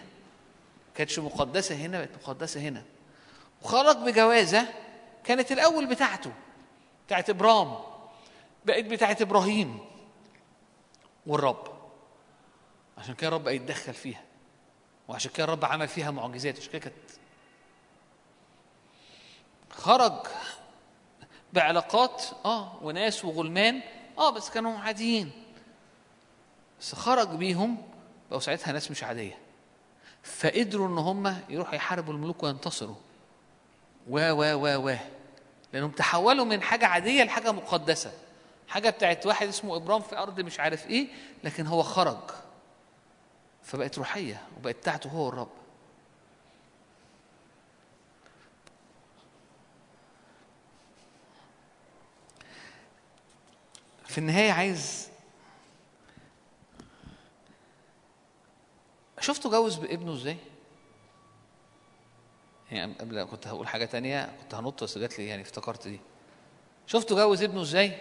كانتش 0.95 1.19
مقدسة 1.19 1.75
هنا 1.75 1.99
بقت 1.99 2.09
مقدسة 2.23 2.61
هنا. 2.61 2.83
وخرج 3.61 3.97
بجوازة 3.97 4.67
كانت 5.23 5.51
الأول 5.51 5.85
بتاعته 5.85 6.31
بتاعت 7.07 7.29
إبرام. 7.29 7.77
بقت 8.65 8.83
بتاعت 8.85 9.21
إبراهيم 9.21 9.79
والرب. 11.27 11.67
عشان 12.97 13.15
كده 13.15 13.27
الرب 13.27 13.47
يتدخل 13.47 13.93
فيها. 13.93 14.28
وعشان 15.09 15.31
كده 15.31 15.43
الرب 15.43 15.65
عمل 15.65 15.87
فيها 15.87 16.11
معجزات 16.11 16.57
عشان 16.57 16.71
كده 16.71 16.79
كانت 16.79 16.95
خرج 19.71 20.13
بعلاقات 21.53 22.23
آه 22.45 22.83
وناس 22.83 23.25
وغلمان 23.25 23.81
آه 24.17 24.29
بس 24.29 24.49
كانوا 24.49 24.77
عاديين. 24.79 25.31
بس 26.81 26.95
خرج 26.95 27.27
بيهم 27.29 27.77
بقوا 28.29 28.41
ساعتها 28.41 28.71
ناس 28.71 28.91
مش 28.91 29.03
عادية. 29.03 29.37
فقدروا 30.23 30.87
إن 30.87 30.97
هم 30.97 31.41
يروحوا 31.49 31.75
يحاربوا 31.75 32.13
الملوك 32.13 32.43
وينتصروا. 32.43 32.95
و 34.09 34.31
و 34.31 34.43
و 34.53 34.89
و. 34.89 34.95
لأنهم 35.73 35.91
تحولوا 35.91 36.45
من 36.45 36.61
حاجة 36.61 36.87
عادية 36.87 37.23
لحاجة 37.23 37.51
مقدسة. 37.51 38.11
حاجة 38.67 38.89
بتاعت 38.89 39.25
واحد 39.25 39.47
اسمه 39.47 39.75
إبرام 39.75 40.01
في 40.01 40.17
أرض 40.17 40.39
مش 40.39 40.59
عارف 40.59 40.87
إيه 40.87 41.07
لكن 41.43 41.67
هو 41.67 41.83
خرج. 41.83 42.19
فبقت 43.69 43.97
روحية 43.97 44.41
وبقت 44.57 44.75
بتاعته 44.75 45.09
هو 45.09 45.29
الرب 45.29 45.49
في 54.05 54.17
النهاية 54.17 54.51
عايز 54.51 55.09
شفتوا 59.19 59.51
جوز 59.51 59.75
بابنه 59.75 60.13
إزاي؟ 60.13 60.37
يعني 62.71 62.93
قبل 62.93 63.23
كنت 63.23 63.47
هقول 63.47 63.67
حاجة 63.67 63.85
تانية 63.85 64.35
كنت 64.41 64.55
هنط 64.55 64.83
بس 64.83 64.97
جات 64.97 65.19
لي 65.19 65.27
يعني 65.27 65.41
افتكرت 65.41 65.87
دي 65.87 65.99
شفتوا 66.87 67.25
جوز 67.25 67.43
ابنه 67.43 67.61
إزاي؟ 67.61 67.97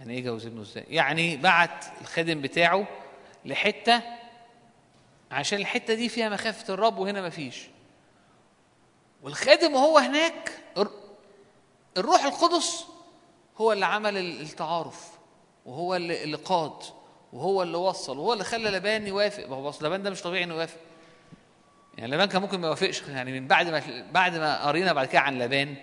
يعني 0.00 0.14
إيه 0.14 0.24
جوز 0.24 0.46
ابنه 0.46 0.62
إزاي؟ 0.62 0.84
يعني 0.88 1.36
بعت 1.36 1.84
الخادم 2.00 2.40
بتاعه 2.40 3.03
لحتة 3.44 4.02
عشان 5.30 5.58
الحتة 5.58 5.94
دي 5.94 6.08
فيها 6.08 6.28
مخافة 6.28 6.74
الرب 6.74 6.98
وهنا 6.98 7.26
مفيش. 7.26 7.62
والخادم 9.22 9.74
وهو 9.74 9.98
هناك 9.98 10.52
الر- 10.78 10.90
الروح 11.96 12.24
القدس 12.24 12.84
هو 13.58 13.72
اللي 13.72 13.86
عمل 13.86 14.16
ال- 14.16 14.40
التعارف 14.40 15.10
وهو 15.66 15.96
اللي 15.96 16.34
قاد 16.36 16.72
وهو 17.32 17.62
اللي 17.62 17.76
وصل 17.76 18.18
وهو 18.18 18.32
اللي 18.32 18.44
خلى 18.44 18.70
لبان 18.70 19.06
يوافق. 19.06 19.48
ما 19.48 19.56
هو 19.56 19.72
لبان 19.82 20.02
ده 20.02 20.10
مش 20.10 20.22
طبيعي 20.22 20.44
إنه 20.44 20.54
يوافق. 20.54 20.78
يعني 21.98 22.12
لبان 22.14 22.28
كان 22.28 22.42
ممكن 22.42 22.60
ما 22.60 22.66
يوافقش 22.66 23.02
يعني 23.08 23.40
من 23.40 23.46
بعد 23.48 23.68
ما 23.68 23.82
بعد 24.12 24.36
ما 24.36 24.66
قرينا 24.66 24.92
بعد 24.92 25.06
كده 25.06 25.20
عن 25.20 25.38
لبان 25.38 25.76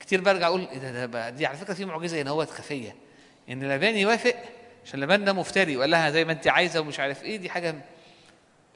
كتير 0.00 0.20
برجع 0.20 0.46
أقول 0.46 0.60
إيه 0.72 0.78
ده, 0.78 1.06
ده 1.06 1.30
دي 1.30 1.46
على 1.46 1.56
فكرة 1.56 1.74
في 1.74 1.84
معجزة 1.84 2.22
هنا 2.22 2.30
هو 2.30 2.46
خفيه 2.46 2.96
إن 3.48 3.72
لبان 3.72 3.96
يوافق 3.96 4.34
عشان 4.88 5.00
لبان 5.00 5.24
ده 5.24 5.32
مفتري. 5.32 5.76
وقال 5.76 5.90
لها 5.90 6.10
زي 6.10 6.24
ما 6.24 6.32
انت 6.32 6.48
عايزة 6.48 6.80
ومش 6.80 7.00
عارف 7.00 7.22
إيه. 7.22 7.36
دي 7.36 7.50
حاجة 7.50 7.74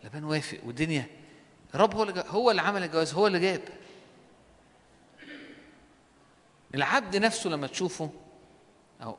لبان 0.05 0.25
وافق. 0.25 0.59
والدنيا 0.65 1.07
الرب 1.75 1.95
هو 1.95 2.03
اللي 2.03 2.25
هو 2.29 2.51
اللي 2.51 2.63
عمل 2.63 2.83
الجواز. 2.83 3.15
هو 3.15 3.27
اللي 3.27 3.41
جاب. 3.41 3.61
العبد 6.75 7.17
نفسه 7.17 7.51
لما 7.51 7.67
تشوفه 7.67 8.11
أهو 9.01 9.17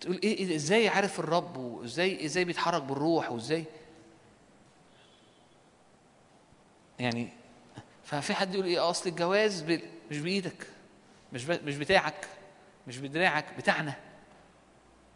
تقول 0.00 0.20
إيه, 0.22 0.38
إيه 0.38 0.56
إزاي 0.56 0.88
عارف 0.88 1.20
الرب؟ 1.20 1.56
وإزاي 1.56 2.24
إزاي 2.24 2.44
بيتحرك 2.44 2.82
بالروح؟ 2.82 3.30
وإزاي؟ 3.30 3.64
يعني 6.98 7.28
ففي 8.04 8.34
حد 8.34 8.54
يقول 8.54 8.66
إيه 8.66 8.90
أصل 8.90 9.08
الجواز 9.10 9.62
مش 10.10 10.18
بإيدك 10.18 10.66
مش 11.32 11.44
مش 11.46 11.76
بتاعك 11.76 12.28
مش 12.86 12.98
بدراعك 12.98 13.44
بتاعنا. 13.58 14.09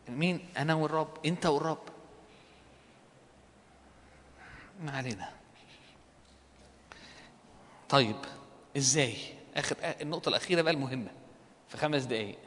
مين؟ 0.08 0.48
أنا 0.56 0.74
والرب. 0.74 1.26
أنت 1.26 1.46
والرب. 1.46 1.78
ما 4.80 4.96
علينا. 4.96 5.30
طيب 7.88 8.16
إزاي؟ 8.76 9.16
آخر 9.56 9.76
النقطة 9.82 10.28
الأخيرة 10.28 10.62
بقى 10.62 10.72
المهمة. 10.72 11.10
في 11.68 11.76
خمس 11.76 12.02
دقائق 12.02 12.38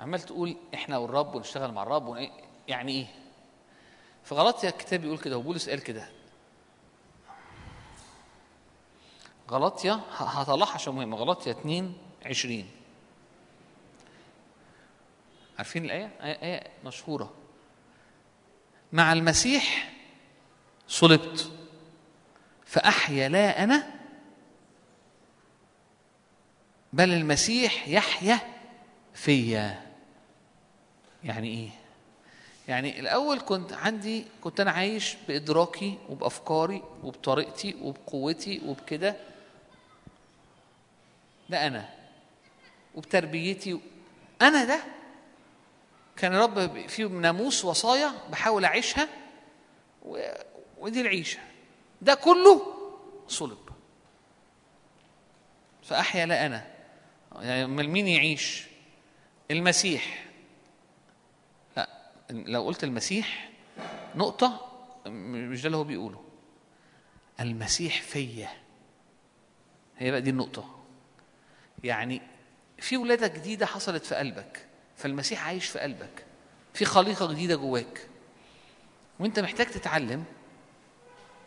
عمال 0.00 0.20
تقول 0.20 0.56
إحنا 0.74 0.98
والرب 0.98 1.34
ونشتغل 1.34 1.72
مع 1.72 1.82
الرب. 1.82 2.28
يعني 2.68 2.92
إيه؟ 2.92 3.06
في 4.24 4.34
غلطيا 4.34 4.68
الكتاب 4.68 5.00
بيقول 5.00 5.18
كده 5.18 5.38
وبولس 5.38 5.68
قال 5.68 5.80
كده. 5.80 6.08
غلطيا 9.50 10.00
هطلعها 10.10 10.74
عشان 10.74 10.94
مهمة. 10.94 11.16
غلطيا 11.16 11.52
2 11.52 11.94
20 12.26 12.70
عارفين 15.58 15.84
الآية؟ 15.84 16.10
آية, 16.22 16.42
آية 16.42 16.66
مشهورة. 16.84 17.34
مع 18.92 19.12
المسيح 19.12 19.92
صلبت. 20.88 21.52
فأحيا 22.66 23.28
لا 23.28 23.64
أنا 23.64 23.94
بل 26.92 27.12
المسيح 27.12 27.88
يحيا 27.88 28.40
فيا. 29.14 29.82
يعني 31.24 31.48
إيه؟ 31.48 31.68
يعني 32.68 33.00
الأول 33.00 33.40
كنت 33.40 33.72
عندي 33.72 34.24
كنت 34.40 34.60
أنا 34.60 34.70
عايش 34.70 35.16
بإدراكي 35.28 35.98
وبأفكاري 36.08 36.82
وبطريقتي 37.02 37.74
وبقوتي 37.82 38.60
وبكده. 38.66 39.16
ده 41.50 41.66
أنا. 41.66 41.88
وبتربيتي. 42.94 43.80
أنا 44.42 44.64
ده 44.64 44.80
كان 46.18 46.34
رب 46.34 46.88
فيه 46.88 47.06
ناموس 47.06 47.64
وصايا 47.64 48.12
بحاول 48.30 48.64
أعيشها 48.64 49.08
و... 50.02 50.28
ودي 50.78 51.00
العيشة. 51.00 51.38
ده 52.02 52.14
كله 52.14 52.74
صلب. 53.28 53.58
فأحيا 55.82 56.26
لا 56.26 56.46
أنا. 56.46 56.66
يعني 57.40 57.66
مين 57.66 58.08
يعيش؟ 58.08 58.66
المسيح. 59.50 60.24
لا 61.76 61.88
لو 62.30 62.62
قلت 62.66 62.84
المسيح 62.84 63.50
نقطة 64.14 64.72
مش 65.06 65.62
ده 65.62 65.66
اللي 65.66 65.76
هو 65.76 65.84
بيقوله. 65.84 66.24
المسيح 67.40 68.02
فيا. 68.02 68.48
هي 69.98 70.10
بقى 70.10 70.20
دي 70.20 70.30
النقطة. 70.30 70.84
يعني 71.84 72.22
في 72.78 72.96
ولادة 72.96 73.26
جديدة 73.26 73.66
حصلت 73.66 74.04
في 74.04 74.14
قلبك. 74.14 74.67
فالمسيح 74.98 75.46
عايش 75.46 75.66
في 75.66 75.78
قلبك. 75.78 76.24
في 76.74 76.84
خليقة 76.84 77.32
جديدة 77.32 77.56
جواك. 77.56 78.06
وانت 79.20 79.40
محتاج 79.40 79.66
تتعلم 79.66 80.24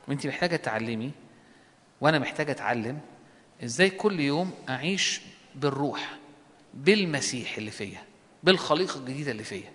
وانت 0.07 0.27
محتاجة 0.27 0.55
تتعلمي 0.55 1.11
وأنا 2.01 2.19
محتاج 2.19 2.49
اتعلم 2.49 2.99
إزاي 3.63 3.89
كل 3.89 4.19
يوم 4.19 4.53
اعيش 4.69 5.21
بالروح 5.55 6.17
بالمسيح 6.73 7.57
اللي 7.57 7.71
فيا 7.71 8.03
بالخليقة 8.43 8.97
الجديدة 8.99 9.31
اللي 9.31 9.43
فيا. 9.43 9.73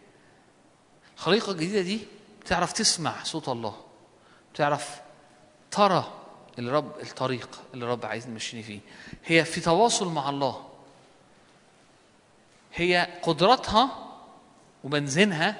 الخليقة 1.16 1.53
الجديدة 1.53 1.81
دي 1.81 2.01
بتعرف 2.40 2.73
تسمع 2.73 3.23
صوت 3.23 3.48
الله 3.48 3.85
بتعرف 4.55 5.01
ترى 5.70 6.12
الرب 6.59 6.93
الطريق 7.03 7.62
اللي 7.74 7.85
الرب 7.85 8.07
عايز 8.07 8.27
يمشيني 8.27 8.62
فيه. 8.62 8.81
هي 9.24 9.44
في 9.44 9.61
تواصل 9.61 10.09
مع 10.12 10.28
الله. 10.28 10.69
هي 12.77 13.09
قدرتها 13.23 14.12
وبنزينها 14.85 15.57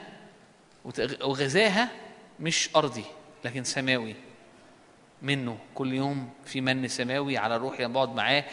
وغذاها 1.23 1.89
مش 2.41 2.71
أرضي 2.77 3.05
لكن 3.45 3.65
سماوي. 3.65 4.15
منه 5.23 5.59
كل 5.75 5.93
يوم 5.93 6.31
في 6.45 6.61
من 6.61 6.89
سماوي 6.89 7.39
على 7.39 7.57
روحي 7.57 7.87
بقعد 7.87 8.15
معاه 8.15 8.45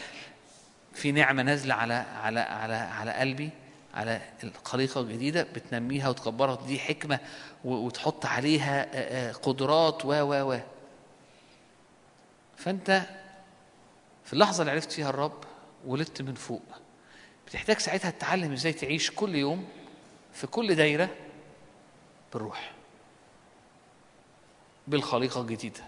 في 0.92 1.12
نعمة 1.12 1.42
نازلة 1.42 1.74
على 1.74 1.94
على 1.94 2.40
على 2.40 2.74
على 2.74 3.12
قلبي 3.12 3.50
على 3.94 4.20
الخليقة 4.44 5.00
الجديدة 5.00 5.42
بتنميها 5.42 6.08
وتكبرها. 6.08 6.52
وتدي 6.52 6.78
حكمة 6.78 7.18
وتحط 7.64 8.26
عليها 8.26 9.32
قدرات 9.32 10.04
و 10.04 10.08
و 10.08 10.52
و. 10.52 10.60
فأنت 12.56 13.02
في 14.24 14.32
اللحظة 14.32 14.60
اللي 14.60 14.72
عرفت 14.72 14.92
فيها 14.92 15.10
الرب 15.10 15.44
ولدت 15.86 16.22
من 16.22 16.34
فوق. 16.34 16.62
بتحتاج 17.54 17.78
ساعتها 17.78 18.10
تتعلم 18.10 18.52
إزاي 18.52 18.72
تعيش 18.72 19.10
كل 19.10 19.34
يوم 19.34 19.68
في 20.32 20.46
كل 20.46 20.74
دايرة 20.74 21.08
بالروح 22.32 22.72
بالخليقة 24.86 25.40
الجديدة. 25.40 25.84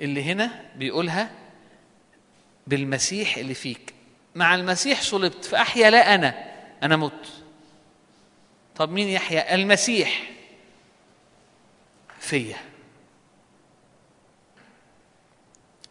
اللي 0.00 0.22
هنا 0.22 0.64
بيقولها 0.76 1.30
بالمسيح 2.66 3.36
اللي 3.36 3.54
فيك. 3.54 3.94
مع 4.34 4.54
المسيح 4.54 5.02
صلبت 5.02 5.44
فأحيا 5.44 5.90
لا 5.90 6.14
أنا 6.14 6.52
أنا 6.82 6.96
مت. 6.96 7.26
طب 8.76 8.90
مين 8.90 9.08
يحيا؟ 9.08 9.54
المسيح 9.54 10.30
فيا. 12.18 12.56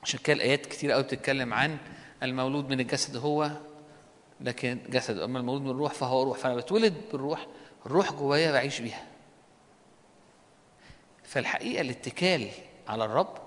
عشان 0.04 0.20
كده 0.24 0.36
الآيات 0.36 0.66
كتير 0.66 0.92
قوي 0.92 1.04
بتتكلم 1.04 1.54
عن 1.54 1.78
المولود 2.24 2.70
من 2.70 2.80
الجسد 2.80 3.18
هو 3.18 3.52
لكن 4.42 4.80
جسد 4.90 5.20
أما 5.20 5.40
المولود 5.40 5.62
من 5.62 5.70
الروح 5.70 5.94
فهو 5.94 6.24
روح. 6.24 6.38
فأنا 6.38 6.56
بتولد 6.56 6.94
بالروح 7.12 7.48
الروح 7.86 8.14
جوايا 8.14 8.52
بعيش 8.52 8.80
بيها. 8.82 9.08
فالحقيقة 11.24 11.82
الاتكال 11.82 12.50
على 12.88 13.06
الرب 13.06 13.38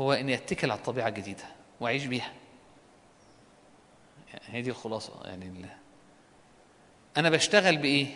هو 0.00 0.12
اني 0.12 0.34
اتكل 0.34 0.70
على 0.70 0.78
الطبيعة 0.78 1.08
الجديدة 1.08 1.44
وأعيش 1.80 2.06
بيها. 2.06 2.32
يعني 4.32 4.42
هي 4.46 4.62
دي 4.62 4.70
الخلاصة. 4.70 5.12
يعني 5.24 5.66
أنا 7.16 7.30
بشتغل 7.30 7.76
بإيه؟ 7.76 8.06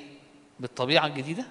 بالطبيعة 0.60 1.06
الجديدة؟ 1.06 1.44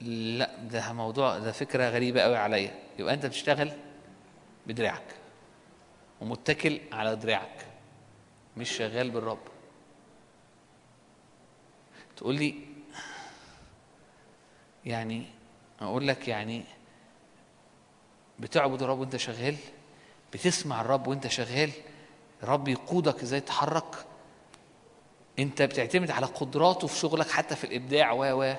لا 0.00 0.56
ده 0.56 0.92
موضوع 0.92 1.38
ده 1.38 1.52
فكرة 1.52 1.88
غريبة 1.88 2.20
قوي 2.20 2.36
عليا. 2.36 2.74
يبقى 2.98 3.14
أنت 3.14 3.26
بتشتغل 3.26 3.72
بدراعك 4.66 5.14
ومتكل 6.20 6.80
على 6.92 7.16
دراعك. 7.16 7.65
مش 8.56 8.70
شغال 8.70 9.10
بالرب. 9.10 9.38
تقول 12.16 12.34
لي 12.34 12.54
يعني 14.84 15.26
أقول 15.80 16.08
لك 16.08 16.28
يعني 16.28 16.64
بتعبد 18.38 18.82
الرب 18.82 18.98
وأنت 18.98 19.16
شغال؟ 19.16 19.56
بتسمع 20.32 20.80
الرب 20.80 21.06
وأنت 21.06 21.26
شغال؟ 21.26 21.70
الرب 22.42 22.68
يقودك 22.68 23.22
إزاي 23.22 23.40
تتحرك 23.40 24.06
أنت 25.38 25.62
بتعتمد 25.62 26.10
على 26.10 26.26
قدراته 26.26 26.86
في 26.86 26.98
شغلك 26.98 27.30
حتى 27.30 27.56
في 27.56 27.64
الإبداع 27.64 28.12
و 28.12 28.42
و. 28.42 28.56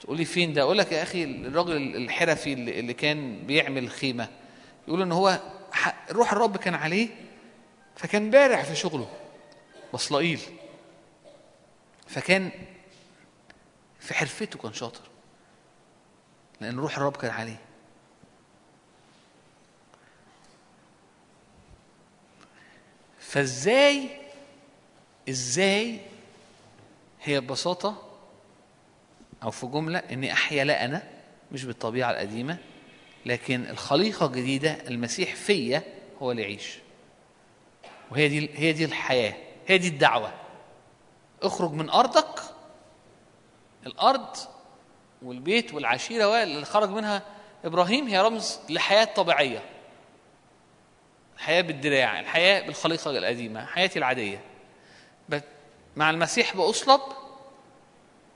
تقول 0.00 0.16
لي 0.16 0.24
فين 0.24 0.52
ده؟ 0.52 0.62
أقول 0.62 0.78
لك 0.78 0.92
يا 0.92 1.02
أخي 1.02 1.24
الراجل 1.24 1.96
الحرفي 1.96 2.52
اللي 2.52 2.94
كان 2.94 3.46
بيعمل 3.46 3.90
خيمة 3.90 4.28
يقول 4.88 5.02
إن 5.02 5.12
هو 5.12 5.40
روح 6.10 6.32
الرب 6.32 6.56
كان 6.56 6.74
عليه 6.74 7.08
فكان 7.98 8.30
بارع 8.30 8.62
في 8.62 8.76
شغله 8.76 9.08
بصلائيل 9.94 10.40
فكان 12.06 12.50
في 14.00 14.14
حرفته 14.14 14.58
كان 14.58 14.72
شاطر 14.72 15.00
لأن 16.60 16.78
روح 16.78 16.96
الرب 16.96 17.16
كان 17.16 17.30
عليه. 17.30 17.56
فازاي 23.20 24.08
إزاي 25.28 26.00
هي 27.22 27.40
ببساطة 27.40 28.02
أو 29.42 29.50
في 29.50 29.66
جملة 29.66 29.98
إني 29.98 30.32
أحيا 30.32 30.64
لا 30.64 30.84
أنا 30.84 31.02
مش 31.52 31.64
بالطبيعة 31.64 32.10
القديمة 32.10 32.58
لكن 33.26 33.66
الخليقة 33.70 34.26
الجديدة 34.26 34.88
المسيح 34.88 35.34
فيا 35.34 35.82
هو 36.22 36.30
اللي 36.30 36.42
يعيش. 36.42 36.78
وهي 38.10 38.28
دي 38.28 38.50
هي 38.54 38.72
دي 38.72 38.84
الحياة 38.84 39.34
هي 39.66 39.78
دي 39.78 39.88
الدعوة. 39.88 40.32
اخرج 41.42 41.72
من 41.72 41.90
أرضك 41.90 42.40
الأرض 43.86 44.36
والبيت 45.22 45.74
والعشيرة 45.74 46.42
اللي 46.42 46.64
خرج 46.64 46.88
منها 46.90 47.22
إبراهيم 47.64 48.06
هي 48.08 48.20
رمز 48.22 48.58
لحياة 48.70 49.04
طبيعية. 49.04 49.62
الحياة 51.36 51.60
بالدراع 51.60 52.20
الحياة 52.20 52.66
بالخليقة 52.66 53.10
القديمة 53.10 53.64
حياتي 53.66 53.98
العادية. 53.98 54.40
بت- 55.28 55.44
مع 55.96 56.10
المسيح 56.10 56.56
بأصلب 56.56 57.00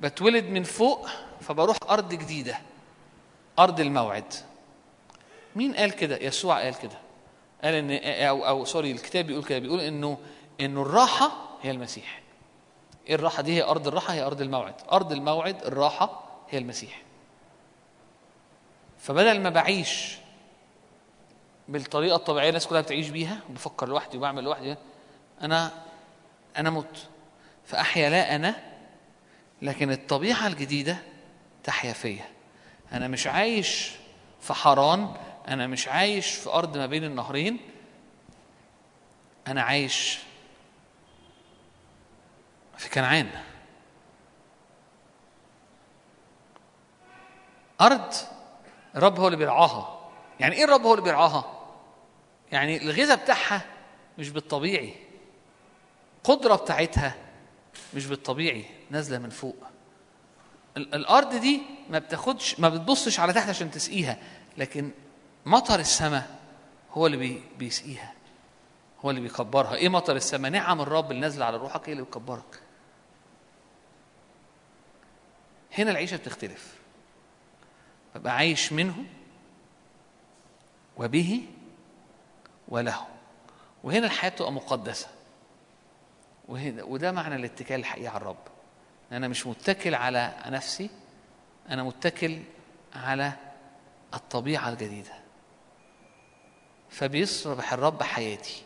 بتولد 0.00 0.44
من 0.44 0.62
فوق 0.62 1.08
فبروح 1.40 1.76
أرض 1.90 2.08
جديدة 2.14 2.58
أرض 3.58 3.80
الموعد. 3.80 4.34
مين 5.56 5.74
قال 5.76 5.90
كده؟ 5.92 6.16
يسوع 6.16 6.62
قال 6.62 6.78
كده. 6.78 6.98
قال 7.64 7.74
ان 7.74 7.90
أو 8.28 8.46
أو 8.46 8.64
سوري 8.64 8.90
الكتاب 8.92 9.26
بيقول 9.26 9.44
كده 9.44 9.58
بيقول 9.58 9.80
انه 9.80 10.18
إنه 10.60 10.82
الراحة 10.82 11.30
هي 11.62 11.70
المسيح. 11.70 12.22
إيه 13.08 13.14
الراحة 13.14 13.42
دي؟ 13.42 13.52
هي 13.52 13.62
أرض 13.62 13.86
الراحة 13.88 14.14
هي 14.14 14.22
أرض 14.22 14.40
الموعد. 14.40 14.74
أرض 14.92 15.12
الموعد 15.12 15.62
الراحة 15.64 16.24
هي 16.50 16.58
المسيح. 16.58 17.02
فبدل 18.98 19.40
ما 19.40 19.50
بعيش 19.50 20.16
بالطريقة 21.68 22.16
الطبيعية 22.16 22.48
الناس 22.48 22.66
كلها 22.66 22.80
بتعيش 22.80 23.08
بيها 23.08 23.40
وبفكر 23.50 23.88
لوحدي 23.88 24.16
وبعمل 24.18 24.44
لوحدي 24.44 24.76
أنا 25.42 25.70
أنا 26.56 26.70
مت 26.70 27.08
فأحيا 27.64 28.10
لا 28.10 28.34
أنا 28.34 28.54
لكن 29.62 29.90
الطبيعة 29.92 30.46
الجديدة 30.46 30.96
تحيا 31.64 31.92
فيا. 31.92 32.24
أنا 32.92 33.08
مش 33.08 33.26
عايش 33.26 33.92
في 34.40 34.54
حران 34.54 35.14
أنا 35.48 35.66
مش 35.66 35.88
عايش 35.88 36.34
في 36.34 36.50
أرض 36.50 36.76
ما 36.78 36.86
بين 36.86 37.04
النهرين 37.04 37.58
أنا 39.46 39.62
عايش 39.62 40.18
في 42.78 42.88
كنعان. 42.90 43.30
أرض 47.80 48.14
الرب 48.96 49.18
هو 49.20 49.26
اللي 49.26 49.36
بيرعاها. 49.38 50.10
يعني 50.40 50.54
إيه 50.56 50.64
الرب 50.64 50.82
هو 50.82 50.92
اللي 50.94 51.04
بيرعاها؟ 51.04 51.58
يعني 52.52 52.82
الغذاء 52.82 53.16
بتاعها 53.16 53.62
مش 54.18 54.30
بالطبيعي. 54.30 54.94
القدره 56.18 56.54
بتاعتها 56.56 57.14
مش 57.94 58.06
بالطبيعي 58.06 58.64
نازلة 58.90 59.18
من 59.18 59.30
فوق. 59.30 59.56
ال- 60.76 60.94
الأرض 60.94 61.34
دي 61.34 61.62
ما 61.90 61.98
بتاخدش 61.98 62.60
ما 62.60 62.68
بتبصش 62.68 63.20
على 63.20 63.32
تحت 63.32 63.48
عشان 63.48 63.70
تسقيها 63.70 64.18
لكن 64.58 64.90
مطر 65.46 65.78
السماء 65.80 66.38
هو 66.90 67.06
اللي 67.06 67.16
بي 67.16 67.42
بيسقيها 67.58 68.12
هو 69.04 69.10
اللي 69.10 69.20
بيكبرها. 69.20 69.74
إيه 69.74 69.88
مطر 69.88 70.16
السماء؟ 70.16 70.50
نعم 70.50 70.80
الرب 70.80 71.10
اللي 71.10 71.20
نازله 71.20 71.44
على 71.44 71.56
روحك 71.56 71.88
هي 71.88 71.92
اللي 71.92 72.04
بتكبرك. 72.04 72.62
هنا 75.78 75.90
العيشة 75.90 76.16
بتختلف. 76.16 76.78
ببقى 78.14 78.36
عايش 78.36 78.72
منه 78.72 79.04
وبه 80.96 81.42
وله. 82.68 83.06
وهنا 83.84 84.06
الحياة 84.06 84.30
بتبقى 84.30 84.52
مقدسة. 84.52 85.08
وهنا 86.48 86.82
وده 86.82 87.12
معنى 87.12 87.36
الاتكال 87.36 87.80
الحقيقي 87.80 88.08
على 88.08 88.16
الرب. 88.16 88.48
أنا 89.12 89.28
مش 89.28 89.46
متكل 89.46 89.94
على 89.94 90.34
نفسي 90.46 90.90
أنا 91.68 91.82
متكل 91.82 92.42
على 92.94 93.32
الطبيعة 94.14 94.68
الجديدة. 94.68 95.21
فبيصرف 96.92 97.72
الرب 97.74 98.02
حياتي. 98.02 98.62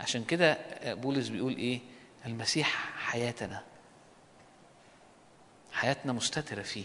عشان 0.00 0.24
كده 0.24 0.58
بولس 0.94 1.28
بيقول 1.28 1.56
إيه؟ 1.56 1.80
المسيح 2.26 2.68
حياتنا. 2.98 3.62
حياتنا 5.72 6.12
مستترة 6.12 6.62
فيه. 6.62 6.84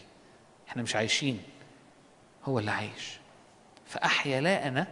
إحنا 0.69 0.81
مش 0.83 0.95
عايشين. 0.95 1.43
هو 2.45 2.59
اللي 2.59 2.71
عايش. 2.71 3.19
فأحيا 3.87 4.41
لا 4.41 4.67
أنا 4.67 4.87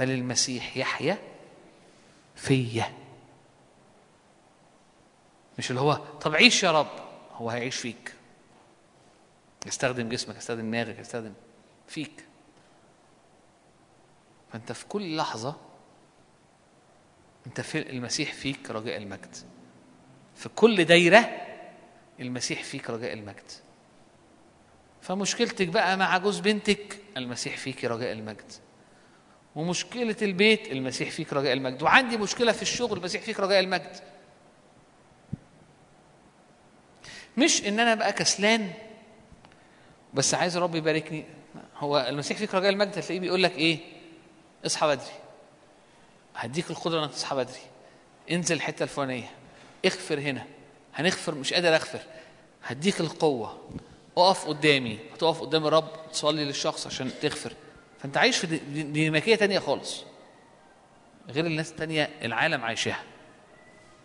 بل 0.00 0.10
المسيح 0.10 0.76
يحيا 0.76 1.18
فيا. 2.36 2.92
مش 5.58 5.70
اللي 5.70 5.80
هو 5.80 5.94
طب 5.94 6.34
عيش 6.34 6.62
يا 6.62 6.72
رب 6.72 6.90
هو 7.34 7.50
هيعيش 7.50 7.76
فيك. 7.76 8.14
يستخدم 9.66 10.08
جسمك 10.08 10.36
يستخدم 10.36 10.60
دماغك 10.60 10.98
يستخدم 10.98 11.32
فيك. 11.88 12.24
فأنت 14.52 14.72
في 14.72 14.86
كل 14.86 15.16
لحظة 15.16 15.56
أنت 17.46 17.60
في 17.60 17.90
المسيح 17.90 18.32
فيك 18.32 18.70
رجاء 18.70 18.96
المجد. 18.96 19.36
في 20.36 20.48
كل 20.48 20.84
دايرة 20.84 21.30
المسيح 22.20 22.62
فيك 22.64 22.90
رجاء 22.90 23.12
المجد. 23.12 23.50
فمشكلتك 25.02 25.68
بقى 25.68 25.96
مع 25.96 26.18
جوز 26.18 26.40
بنتك 26.40 26.98
المسيح 27.16 27.56
فيك 27.56 27.84
رجاء 27.84 28.12
المجد. 28.12 28.52
ومشكلة 29.56 30.16
البيت 30.22 30.72
المسيح 30.72 31.10
فيك 31.10 31.32
رجاء 31.32 31.52
المجد. 31.52 31.82
وعندي 31.82 32.16
مشكلة 32.16 32.52
في 32.52 32.62
الشغل 32.62 32.98
المسيح 32.98 33.22
فيك 33.22 33.40
رجاء 33.40 33.60
المجد. 33.60 33.96
مش 37.36 37.64
إن 37.66 37.80
أنا 37.80 37.94
بقى 37.94 38.12
كسلان 38.12 38.72
بس 40.14 40.34
عايز 40.34 40.56
الرب 40.56 40.74
يباركني. 40.74 41.24
هو 41.76 42.06
المسيح 42.08 42.38
فيك 42.38 42.54
رجاء 42.54 42.70
المجد 42.70 42.88
هتلاقيه 42.98 43.20
بيقول 43.20 43.42
لك 43.42 43.52
إيه؟ 43.52 43.78
اصحى 44.66 44.86
بدري. 44.86 45.12
هديك 46.34 46.70
القدرة 46.70 47.04
إنك 47.04 47.10
تصحى 47.10 47.36
بدري. 47.36 47.60
انزل 48.30 48.56
الحتة 48.56 48.82
الفلانية. 48.82 49.30
اغفر 49.84 50.20
هنا. 50.20 50.46
هنغفر 50.94 51.34
مش 51.34 51.54
قادر 51.54 51.74
أغفر. 51.74 52.00
هديك 52.64 53.00
القوة. 53.00 53.68
اقف 54.16 54.46
قدامي. 54.48 54.98
هتقف 55.14 55.40
قدام 55.40 55.66
الرب 55.66 55.90
تصلي 56.12 56.44
للشخص 56.44 56.86
عشان 56.86 57.10
تغفر. 57.22 57.52
فأنت 58.02 58.16
عايش 58.16 58.36
في 58.38 58.46
دي- 58.46 58.58
دي- 58.58 58.82
ديناميكيه 58.82 59.36
تانية 59.36 59.58
خالص. 59.58 60.04
غير 61.28 61.46
الناس 61.46 61.70
التانية 61.70 62.10
العالم 62.22 62.64
عايشاها. 62.64 63.02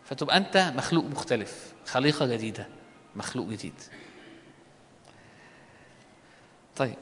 فتبقى 0.06 0.38
أنت 0.38 0.74
مخلوق 0.76 1.04
مختلف. 1.06 1.74
خليقة 1.86 2.26
جديدة. 2.26 2.68
مخلوق 3.16 3.48
جديد. 3.48 3.74
طيب 6.76 6.96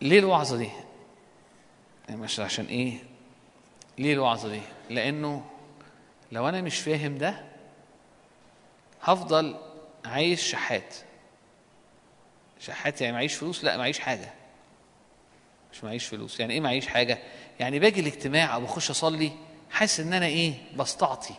ليه 0.00 0.18
الوعظة 0.18 0.56
دي؟ 0.56 0.70
مش 2.16 2.40
عشان 2.40 2.64
إيه؟ 2.64 2.98
ليه 3.98 4.12
الوعظة 4.12 4.48
دي؟ 4.48 4.60
لأنه 4.90 5.44
لو 6.32 6.48
أنا 6.48 6.60
مش 6.60 6.80
فاهم 6.80 7.18
ده 7.18 7.44
هفضل 9.02 9.56
عايش 10.04 10.42
شحات. 10.50 10.94
شحات 12.60 13.00
يعني 13.00 13.12
معيش 13.16 13.34
فلوس؟ 13.34 13.64
لا 13.64 13.76
معيش 13.76 13.98
حاجة. 13.98 14.32
مش 15.72 15.84
معيش 15.84 16.06
فلوس. 16.06 16.40
يعني 16.40 16.54
إيه 16.54 16.60
معيش 16.60 16.86
حاجة؟ 16.86 17.18
يعني 17.60 17.78
باجي 17.78 18.00
الاجتماع 18.00 18.54
أو 18.54 18.60
بخش 18.60 18.90
أصلي 18.90 19.32
حاسس 19.70 20.00
إن 20.00 20.12
أنا 20.12 20.26
إيه؟ 20.26 20.54
بستعطي. 20.76 21.34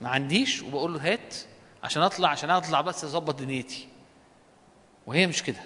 ما 0.00 0.08
عنديش 0.08 0.62
وبقول 0.62 0.94
له 0.94 1.12
هات 1.12 1.34
عشان 1.82 2.02
أطلع 2.02 2.28
عشان 2.28 2.50
أطلع 2.50 2.80
بس 2.80 3.04
أظبط 3.04 3.34
دنيتي. 3.34 3.88
وهي 5.06 5.26
مش 5.26 5.42
كده. 5.42 5.60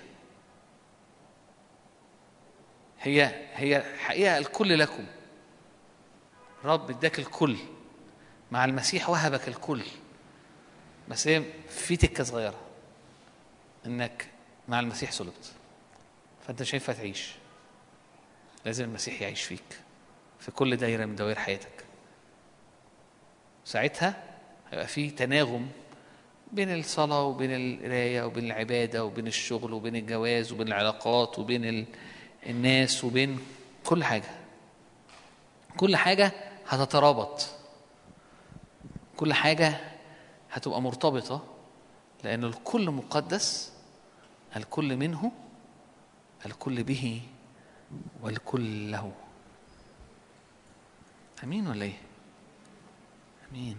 هي 3.04 3.30
هي 3.54 3.84
حقيقة 3.98 4.38
الكل 4.38 4.78
لكم. 4.78 5.06
رب 6.64 6.90
اداك 6.90 7.18
الكل. 7.18 7.56
مع 8.50 8.64
المسيح 8.64 9.10
وهبك 9.10 9.48
الكل. 9.48 9.82
بس 11.08 11.28
هي 11.28 11.42
في 11.68 11.96
تكة 11.96 12.24
صغيرة. 12.24 12.60
إنك 13.86 14.26
مع 14.68 14.80
المسيح 14.80 15.12
صلبت. 15.12 15.52
فأنت 16.46 16.62
مش 16.62 16.74
هينفع 16.74 16.92
تعيش. 16.92 17.32
لازم 18.64 18.84
المسيح 18.84 19.22
يعيش 19.22 19.42
فيك. 19.42 19.80
في 20.40 20.50
كل 20.50 20.76
دايرة 20.76 21.04
من 21.04 21.16
دوائر 21.16 21.38
حياتك. 21.38 21.84
ساعتها 23.64 24.22
هيبقى 24.70 24.86
في 24.86 25.10
تناغم 25.10 25.68
بين 26.52 26.74
الصلاة 26.78 27.22
وبين 27.22 27.50
القراية 27.54 28.22
وبين 28.22 28.44
العبادة 28.44 29.04
وبين 29.04 29.26
الشغل 29.26 29.72
وبين 29.72 29.96
الجواز 29.96 30.52
وبين 30.52 30.68
العلاقات 30.68 31.38
وبين 31.38 31.64
ال... 31.64 31.84
الناس 32.46 33.04
وبين 33.04 33.38
كل 33.86 34.04
حاجة. 34.04 34.30
كل 35.76 35.96
حاجة 35.96 36.32
هتترابط. 36.68 37.46
كل 39.16 39.32
حاجة 39.34 39.80
هتبقى 40.52 40.82
مرتبطة 40.82 41.44
لأن 42.24 42.44
الكل 42.44 42.90
مقدس 42.90 43.72
الكل 44.56 44.96
منه 44.96 45.32
الكل 46.46 46.82
به 46.82 47.22
والكل 48.22 48.90
له. 48.92 49.12
أمين 51.44 51.68
ولا 51.68 51.84
إيه؟ 51.84 51.98
أمين. 53.50 53.78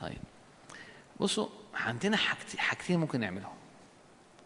طيب. 0.00 0.18
بصوا 1.20 1.48
عندنا 1.74 2.16
حاجتين 2.56 3.00
ممكن 3.00 3.20
نعملهم. 3.20 3.54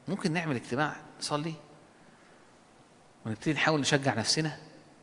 ممكن 0.08 0.32
نعمل 0.32 0.56
اجتماع 0.56 0.96
نصلي 1.18 1.54
ونبتدي 3.26 3.52
نحاول 3.52 3.80
نشجع 3.80 4.14
نفسنا 4.14 4.58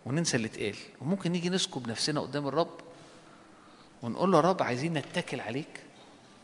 وننسى 0.05 0.37
اللي 0.37 0.47
اتقال. 0.47 0.75
وممكن 1.01 1.31
نيجي 1.31 1.49
نسكب 1.49 1.87
نفسنا 1.87 2.21
قدام 2.21 2.47
الرب 2.47 2.79
ونقول 4.01 4.31
له 4.31 4.37
يا 4.37 4.43
رب 4.43 4.63
عايزين 4.63 4.93
نتكل 4.93 5.41
عليك 5.41 5.83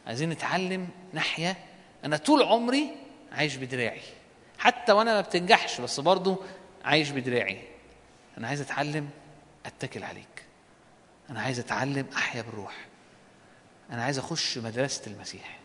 عايزين 0.08 0.30
نتعلم 0.30 0.88
نحيا. 1.14 1.56
أنا 2.06 2.18
طول 2.18 2.44
عمري 2.44 2.96
عايش 3.32 3.56
بدراعي 3.56 4.02
حتى 4.60 4.92
وأنا 4.92 5.14
ما 5.14 5.22
بتنجحش 5.22 5.82
بس 5.82 6.00
برضو 6.00 6.44
عايش 6.86 7.10
بدراعي. 7.10 7.62
أنا 8.38 8.48
عايز 8.48 8.62
أتعلم 8.62 9.10
أتكل 9.66 10.04
عليك. 10.04 10.46
أنا 11.30 11.42
عايز 11.42 11.60
أتعلم 11.60 12.08
أحيا 12.16 12.42
بالروح. 12.42 12.86
أنا 13.92 14.04
عايز 14.04 14.18
أخش 14.18 14.58
مدرسة 14.58 15.02
المسيح. 15.08 15.60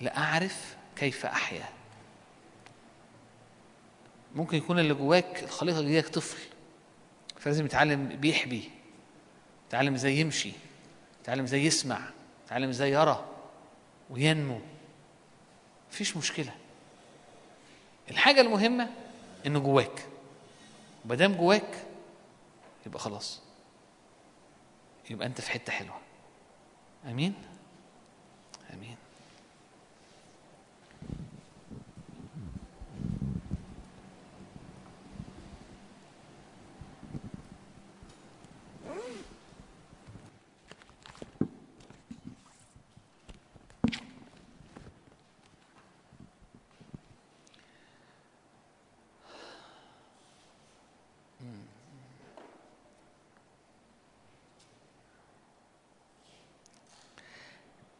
لأعرف 0.00 0.76
كيف 0.96 1.26
أحيا. 1.26 1.64
ممكن 4.34 4.56
يكون 4.56 4.78
اللي 4.78 4.94
جواك 4.94 5.42
الخليقة 5.42 5.82
جواك 5.82 6.08
طفل. 6.08 6.38
فلازم 7.38 7.64
يتعلم 7.64 8.08
بيحبي 8.08 8.70
يتعلم 9.68 9.94
إزاي 9.94 10.16
يمشي 10.16 10.52
يتعلم 11.22 11.44
إزاي 11.44 11.64
يسمع 11.64 12.00
يتعلم 12.46 12.68
إزاي 12.68 12.90
يرى 12.92 13.24
وينمو. 14.10 14.60
مفيش 15.90 16.16
مشكلة. 16.16 16.54
الحاجة 18.10 18.40
المهمة 18.40 18.88
إنه 19.46 19.58
جواك. 19.58 20.06
ومادام 21.04 21.34
جواك 21.34 21.86
يبقى 22.86 22.98
خلاص. 22.98 23.40
يبقى 25.10 25.26
أنت 25.26 25.40
في 25.40 25.50
حتة 25.50 25.72
حلوة. 25.72 25.98
آمين؟ 27.06 27.34
آمين. 28.74 28.96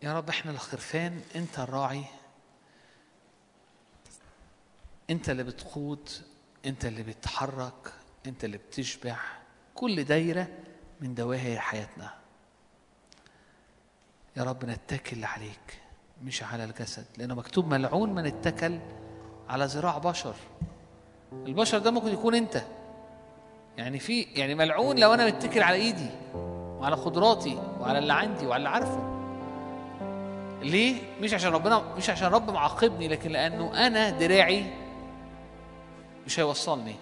يا 0.04 0.12
رب 0.12 0.28
إحنا 0.28 0.50
الخرفان 0.50 1.20
انت 1.36 1.58
الراعي 1.58 2.04
انت 5.10 5.30
اللي 5.30 5.42
بتقود 5.42 6.08
انت 6.66 6.84
اللي 6.84 7.02
بتحرك 7.02 7.92
انت 8.26 8.44
اللي 8.44 8.56
بتشبع 8.56 9.16
كل 9.74 10.04
دايرة 10.04 10.48
من 11.00 11.14
دواهي 11.14 11.58
حياتنا. 11.58 12.14
يا 14.36 14.42
رب 14.42 14.64
نتكل 14.64 15.24
عليك 15.24 15.80
مش 16.24 16.42
على 16.42 16.64
الجسد 16.64 17.06
لأنه 17.18 17.34
مكتوب 17.34 17.66
ملعون 17.66 18.14
من 18.14 18.26
اتكل 18.26 18.80
على 19.48 19.64
ذراع 19.64 19.98
بشر. 19.98 20.34
البشر 21.32 21.78
ده 21.78 21.90
ممكن 21.90 22.08
يكون 22.08 22.34
انت. 22.34 22.62
يعني 23.76 23.98
في 23.98 24.22
يعني 24.22 24.54
ملعون 24.54 24.98
لو 24.98 25.14
أنا 25.14 25.26
متكل 25.26 25.62
على 25.62 25.76
إيدي 25.76 26.10
وعلى 26.34 26.96
قدراتي 26.96 27.54
وعلى 27.54 27.98
اللي 27.98 28.12
عندي 28.12 28.46
وعلى 28.46 28.58
اللي 28.58 28.68
عارفه. 28.68 29.13
ليه؟ 30.64 30.96
مش 31.20 31.34
عشان 31.34 31.50
ربنا 31.52 31.94
مش 31.96 32.10
عشان 32.10 32.28
رب 32.28 32.50
معاقبني 32.50 33.08
لكن 33.08 33.30
لأنه 33.30 33.86
أنا 33.86 34.10
دراعي 34.10 34.64
مش 36.26 36.40
هيوصلني. 36.40 36.94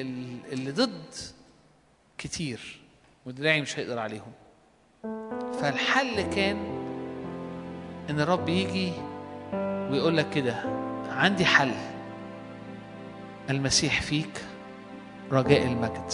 ال- 0.00 0.52
اللي 0.52 0.70
ضد 0.70 1.14
كتير 2.18 2.80
ودراعي 3.26 3.60
مش 3.60 3.78
هيقدر 3.78 3.98
عليهم. 3.98 4.32
فالحل 5.60 6.22
كان 6.22 6.56
إن 8.10 8.20
الرب 8.20 8.48
يجي 8.48 8.92
ويقول 9.90 10.16
لك 10.16 10.30
كده 10.30 10.54
عندي 11.10 11.44
حل. 11.44 11.72
المسيح 13.50 14.02
فيك 14.02 14.44
رجاء 15.32 15.62
المجد. 15.62 16.12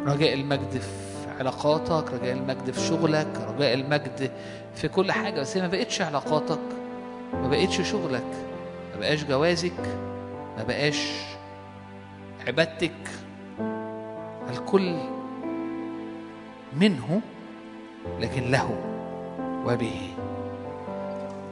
رجاء 0.00 0.34
المجد 0.34 0.70
في 0.78 0.88
علاقاتك 1.38 2.12
رجاء 2.12 2.32
المجد 2.32 2.70
في 2.70 2.80
شغلك 2.80 3.28
رجاء 3.56 3.74
المجد 3.74 4.30
في 4.74 4.88
كل 4.88 5.12
حاجة 5.12 5.40
بس 5.40 5.56
هي 5.56 5.62
ما 5.62 5.68
بقتش 5.68 6.02
علاقاتك 6.02 6.58
ما 7.32 7.48
بقتش 7.48 7.90
شغلك 7.90 8.24
ما 8.94 9.00
بقاش 9.00 9.24
جوازك 9.24 9.80
ما 10.58 10.62
بقاش 10.68 11.08
عبادتك. 12.46 12.92
الكل 14.50 14.96
منه 16.80 17.20
لكن 18.20 18.50
له 18.50 18.70
وبه. 19.66 20.00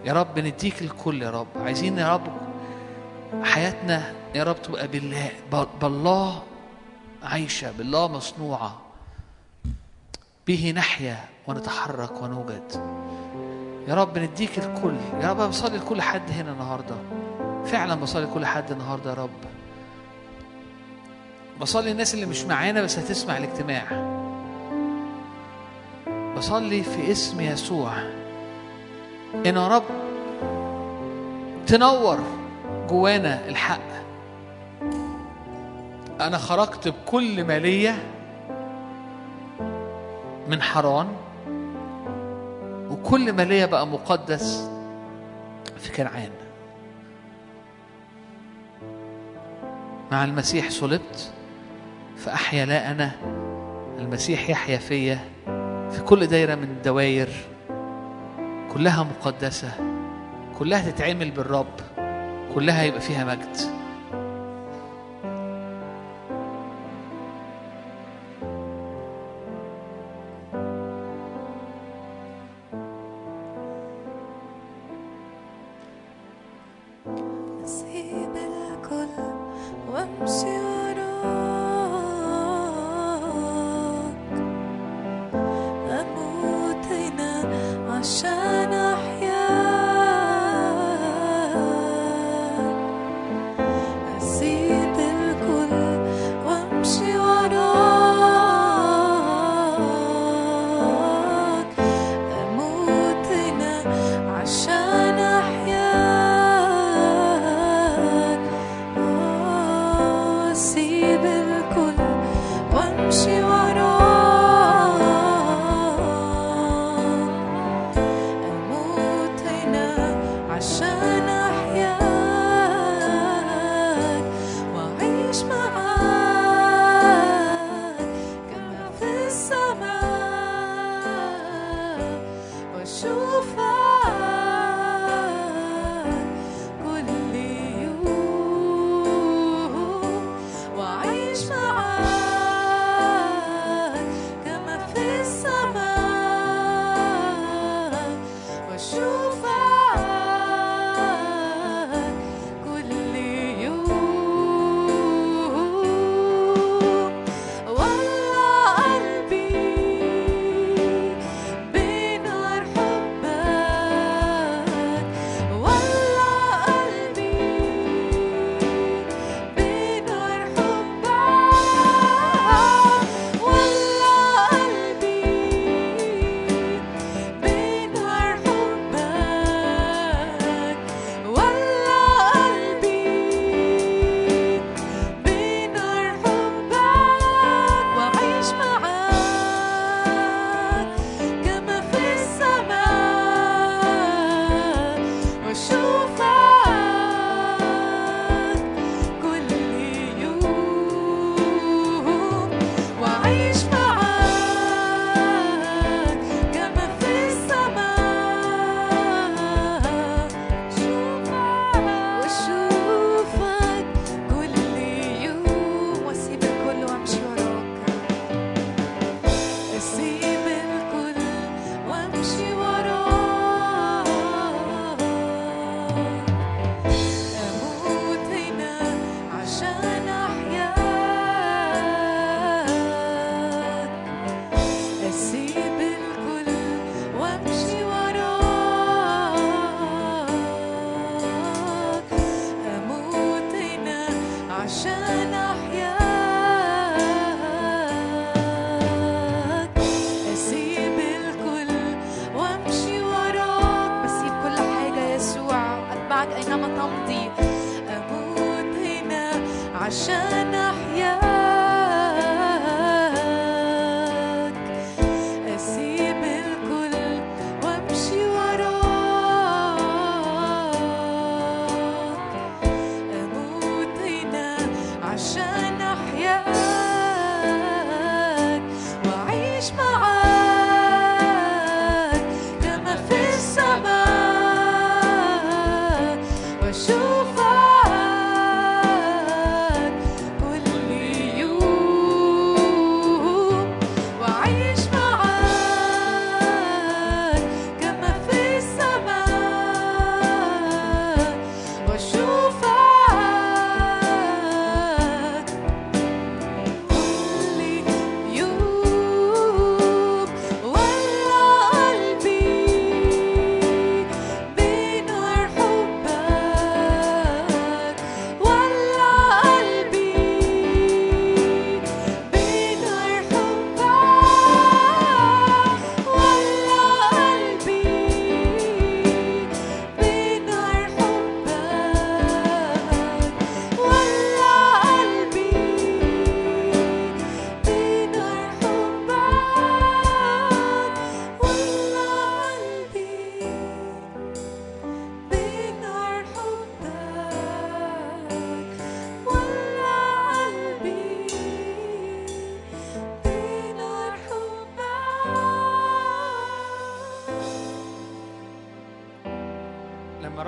يا 0.05 0.13
رب 0.13 0.39
نديك 0.39 0.83
الكل 0.83 1.23
يا 1.23 1.31
رب. 1.31 1.47
عايزين 1.57 1.99
يا 1.99 2.15
رب 2.15 2.33
حياتنا 3.43 4.13
يا 4.35 4.45
رب 4.45 4.63
تبقى 4.63 4.89
بالله 4.89 5.31
بالله 5.83 6.43
عايشة 7.23 7.73
بالله 7.79 8.09
مصنوعة. 8.09 8.84
به 10.47 10.73
نحيا 10.77 11.17
ونتحرك 11.47 12.23
ونوجد. 12.23 12.73
يا 13.89 13.95
رب 13.95 14.19
نديك 14.19 14.59
الكل. 14.59 14.97
يا 15.23 15.31
رب 15.31 15.49
بصلي 15.49 15.77
لكل 15.77 16.03
حد 16.03 16.31
هنا 16.31 16.53
النهاردة. 16.53 16.97
فعلا 17.65 17.95
بصلي 17.95 18.25
لكل 18.25 18.47
حد 18.47 18.71
النهاردة 18.71 19.11
يا 19.11 19.15
رب. 19.15 19.31
بصلي 21.61 21.91
الناس 21.91 22.15
اللي 22.15 22.27
مش 22.27 22.45
معانا 22.45 22.83
بس 22.83 22.99
هتسمع 22.99 23.37
الاجتماع. 23.37 23.85
بصلي 26.37 26.83
في 26.83 27.13
اسم 27.13 27.41
يسوع. 27.41 27.93
إن 29.47 29.57
يا 29.57 29.69
رب 29.69 29.85
تنور 31.67 32.19
جوانا 32.89 33.49
الحق. 33.49 33.95
أنا 36.21 36.39
خرجت 36.39 36.89
بكل 36.89 37.45
ما 37.45 37.59
ليا 37.59 37.97
من 40.49 40.63
حران 40.63 41.07
وكل 42.91 43.33
ما 43.33 43.43
ليا 43.43 43.67
بقى 43.67 43.87
مقدس 43.87 44.71
في 45.79 45.93
كنعان. 45.93 46.31
مع 50.13 50.25
المسيح 50.25 50.71
صلبت 50.71 51.33
فأحيا 52.17 52.67
لا 52.67 52.91
أنا 52.91 53.11
المسيح 53.99 54.51
يحيا 54.51 54.77
فيا 54.79 55.19
في 55.91 56.03
كل 56.07 56.27
دايرة 56.27 56.55
من 56.55 56.63
الدواير 56.65 57.29
كلها 58.75 59.03
مقدسة 59.03 59.73
كلها 60.59 60.91
تتعمل 60.91 61.31
بالرب 61.31 61.67
كلها 62.55 62.83
يبقى 62.83 63.01
فيها 63.01 63.25
مجد. 63.25 63.84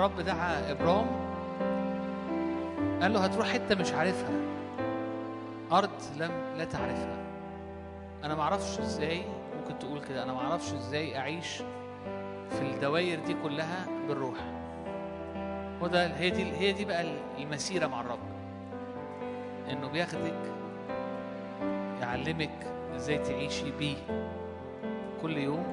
الرب 0.07 0.21
دعا 0.21 0.71
إبرام؟ 0.71 1.07
قال 3.01 3.13
له 3.13 3.19
هتروح 3.25 3.47
حتة 3.47 3.75
مش 3.75 3.93
عارفها. 3.93 4.31
أرض 5.71 5.89
لم 6.17 6.31
لا 6.57 6.65
تعرفها. 6.65 7.17
أنا 8.23 8.35
ما 8.35 8.41
أعرفش 8.41 8.79
إزاي 8.79 9.21
ممكن 9.57 9.79
تقول 9.79 10.01
كده 10.01 10.23
أنا 10.23 10.33
ما 10.33 10.39
أعرفش 10.39 10.73
إزاي 10.73 11.17
أعيش 11.17 11.57
في 12.49 12.61
الدوائر 12.61 13.19
دي 13.19 13.35
كلها 13.43 13.85
بالروح. 14.07 14.37
وده 15.81 16.07
هي 16.17 16.29
دي 16.29 16.43
هي 16.43 16.71
دي 16.71 16.85
بقى 16.85 17.05
المسيرة 17.37 17.87
مع 17.87 18.01
الرب. 18.01 18.19
إنه 19.71 19.87
بياخدك 19.87 20.53
يعلمك 22.01 22.67
إزاي 22.95 23.17
تعيشي 23.17 23.71
بيه 23.71 23.97
كل 25.21 25.37
يوم 25.37 25.65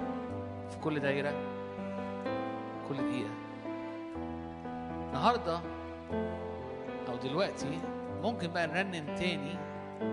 في 0.70 0.77
كل 0.78 1.01
دايرة 1.01 1.32
كل 2.89 2.97
دقيقة. 2.97 3.43
النهارده 5.14 5.60
أو 7.08 7.16
دلوقتي 7.16 7.80
ممكن 8.22 8.48
بقى 8.48 8.66
نرنم 8.66 9.14
تاني 9.14 9.56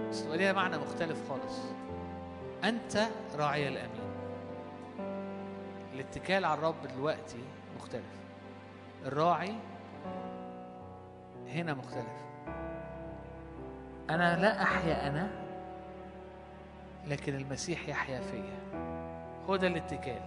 بس 0.10 0.24
تبقى 0.24 0.38
ليها 0.38 0.54
معنى 0.54 0.78
مختلف 0.78 1.30
خالص. 1.30 1.60
أنت 2.64 2.98
راعي 3.36 3.68
الأمين. 3.68 4.12
الاتكال 5.94 6.46
على 6.46 6.54
الرب 6.54 6.88
دلوقتي 6.96 7.44
مختلف. 7.78 8.22
الراعي 9.06 9.56
هنا 11.48 11.74
مختلف. 11.74 12.22
أنا 14.10 14.42
لا 14.42 14.62
أحيا 14.64 15.08
أنا 15.08 15.32
لكن 17.08 17.36
المسيح 17.36 17.90
يحيا 17.90 18.20
فيا. 18.20 18.80
هو 19.50 19.56
ده 19.56 19.68
الاتكال. 19.68 20.22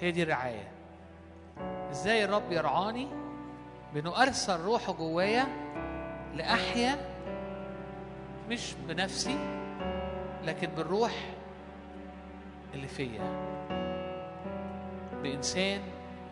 هي 0.00 0.10
دي 0.10 0.22
الرعاية. 0.22 0.68
إزاي 1.90 2.24
الرب 2.24 2.52
يرعاني؟ 2.52 3.08
بأنه 3.94 4.22
أرسل 4.22 4.60
روحه 4.60 4.92
جوايا 4.92 5.46
لأحيا 6.34 6.96
مش 8.48 8.74
بنفسي 8.88 9.36
لكن 10.44 10.66
بالروح 10.66 11.12
اللي 12.74 12.88
فيا. 12.88 13.48
بإنسان 15.22 15.80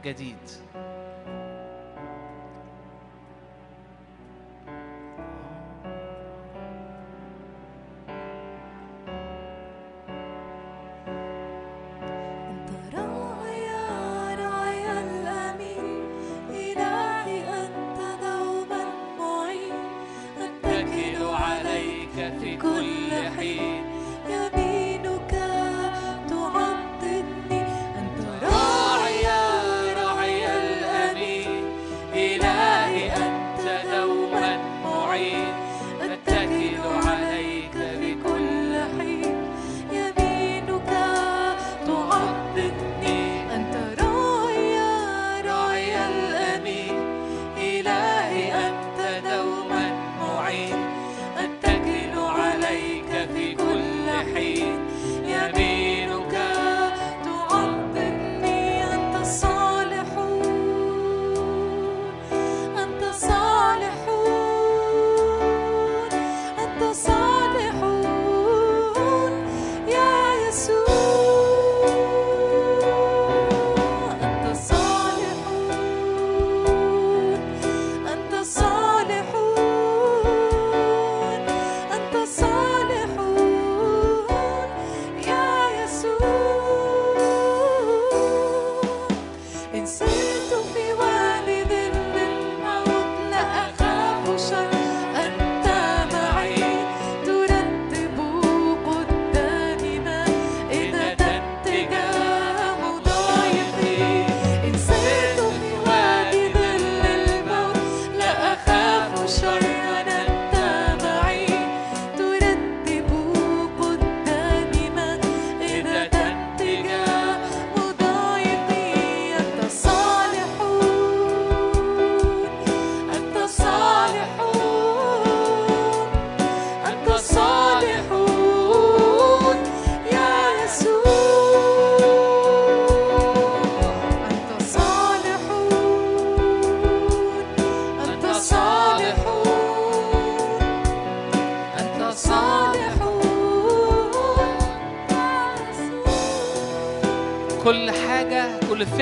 جديد. 0.04 0.50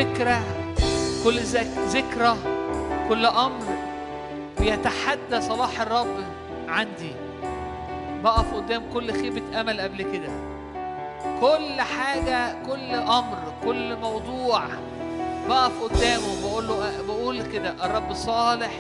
فكرة 0.05 0.41
كل 1.25 1.39
ذك- 1.41 1.79
ذكرى 1.89 2.37
كل 3.09 3.27
أمر 3.27 3.65
بيتحدى 4.61 5.41
صلاح 5.41 5.81
الرب 5.81 6.17
عندي. 6.69 7.13
بقف 8.25 8.55
قدام 8.55 8.83
كل 8.95 9.13
خيبة 9.13 9.61
أمل 9.61 9.81
قبل 9.81 10.03
كده. 10.03 10.33
كل 11.41 11.81
حاجة 11.81 12.55
كل 12.67 12.95
أمر 12.95 13.39
كل 13.65 13.97
موضوع 13.97 14.61
بقف 15.49 15.83
قدامه 15.83 16.41
بقول 16.43 16.69
له 16.69 16.93
بقول 17.09 17.43
كده 17.43 17.75
الرب 17.85 18.15
صالح 18.15 18.73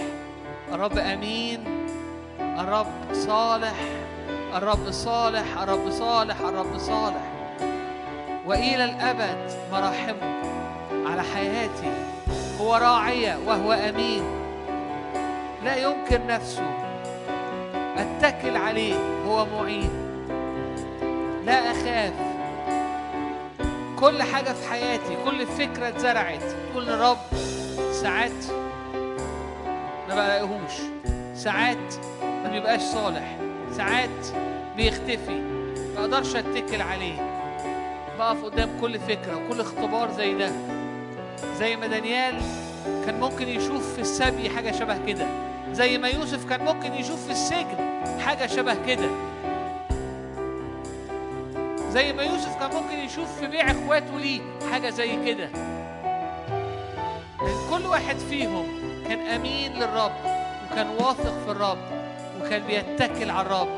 الرب 0.72 0.98
أمين 0.98 1.64
الرب 2.40 2.86
صالح 3.12 3.74
الرب 4.54 4.90
صالح 4.90 5.58
الرب 5.62 5.90
صالح 5.90 6.40
الرب 6.40 6.78
صالح. 6.78 7.32
وإلى 8.46 8.84
الأبد 8.84 9.50
مراحمه. 9.72 10.33
حياتي. 11.34 11.92
هو 12.60 12.74
راعية 12.74 13.38
وهو 13.46 13.72
أمين. 13.72 14.22
لا 15.64 15.76
ينكر 15.76 16.26
نفسه 16.26 16.74
أتكل 17.96 18.56
عليه 18.56 18.94
هو 19.26 19.46
معين. 19.46 19.90
لا 21.46 21.70
أخاف. 21.70 22.12
كل 23.98 24.22
حاجة 24.22 24.52
في 24.52 24.68
حياتي 24.70 25.16
كل 25.24 25.46
فكرة 25.46 25.88
اتزرعت. 25.88 26.42
تقول 26.70 26.86
للرب 26.86 27.18
ساعات 27.92 28.44
ما 30.08 30.14
بلاقيهوش 30.14 30.72
ساعات 31.34 31.94
ما 32.22 32.50
بيبقاش 32.52 32.80
صالح. 32.80 33.36
ساعات 33.76 34.26
بيختفي. 34.76 35.40
ما 35.94 36.00
أقدرش 36.00 36.36
أتكل 36.36 36.82
عليه. 36.82 37.30
بقف 38.18 38.44
قدام 38.44 38.70
كل 38.80 38.98
فكرة 38.98 39.36
وكل 39.36 39.60
اختبار 39.60 40.10
زي 40.10 40.34
ده. 40.34 40.52
زي 41.58 41.76
ما 41.76 41.86
دانيال 41.86 42.34
كان 43.06 43.20
ممكن 43.20 43.48
يشوف 43.48 43.94
في 43.94 44.00
السبي 44.00 44.50
حاجة 44.50 44.72
شبه 44.72 45.06
كده. 45.06 45.26
زي 45.72 45.98
ما 45.98 46.08
يوسف 46.08 46.48
كان 46.48 46.64
ممكن 46.64 46.94
يشوف 46.94 47.24
في 47.24 47.32
السجن 47.32 48.00
حاجة 48.20 48.46
شبه 48.46 48.76
كده. 48.86 49.08
زي 51.90 52.12
ما 52.12 52.22
يوسف 52.22 52.58
كان 52.58 52.70
ممكن 52.74 52.98
يشوف 52.98 53.38
في 53.40 53.46
بيع 53.46 53.70
اخواته 53.70 54.18
ليه 54.18 54.40
حاجة 54.72 54.90
زي 54.90 55.16
كده. 55.26 55.48
لأن 57.42 57.70
كل 57.70 57.86
واحد 57.86 58.16
فيهم 58.16 58.66
كان 59.08 59.20
أمين 59.20 59.72
للرب 59.72 60.12
وكان 60.70 60.88
واثق 60.88 61.44
في 61.44 61.50
الرب 61.50 61.78
وكان 62.40 62.62
بيتكل 62.62 63.30
على 63.30 63.46
الرب 63.46 63.68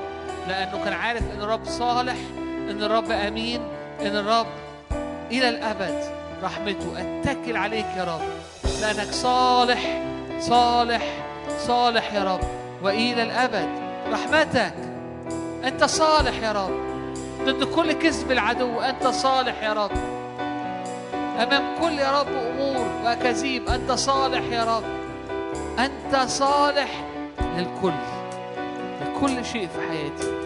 لأنه 0.49 0.85
كان 0.85 0.93
عارف 0.93 1.23
إن 1.35 1.43
الرب 1.43 1.65
صالح 1.65 2.17
إن 2.71 2.83
الرب 2.83 3.11
أمين 3.11 3.61
إن 4.01 4.17
الرب 4.17 4.47
إلى 5.31 5.49
الأبد. 5.49 6.16
رحمته 6.43 6.93
أتكل 6.97 7.57
عليك 7.57 7.87
يا 7.97 8.05
رب. 8.05 8.21
لأنك 8.81 9.13
صالح 9.13 10.03
صالح 10.41 11.03
صالح 11.59 12.15
يا 12.15 12.25
رب. 12.25 12.41
وإلى 12.83 13.23
الأبد 13.23 13.69
رحمتك. 14.13 14.75
أنت 15.65 15.85
صالح 15.85 16.43
يا 16.43 16.53
رب. 16.53 16.87
ضد 17.45 17.65
كل 17.65 17.93
كذب 17.93 18.33
العدو 18.33 18.81
أنت 18.81 19.07
صالح 19.07 19.63
يا 19.63 19.73
رب. 19.73 19.91
أمام 21.15 21.81
كل 21.81 21.99
يا 21.99 22.21
رب 22.21 22.29
أمور 22.29 22.87
وأكاذيب 23.05 23.69
أنت 23.69 23.93
صالح 23.93 24.53
يا 24.53 24.65
رب. 24.65 24.85
أنت 25.79 26.29
صالح 26.29 27.05
للكل 27.41 27.93
لكل 29.03 29.45
شيء 29.45 29.69
في 29.69 29.89
حياتي. 29.89 30.46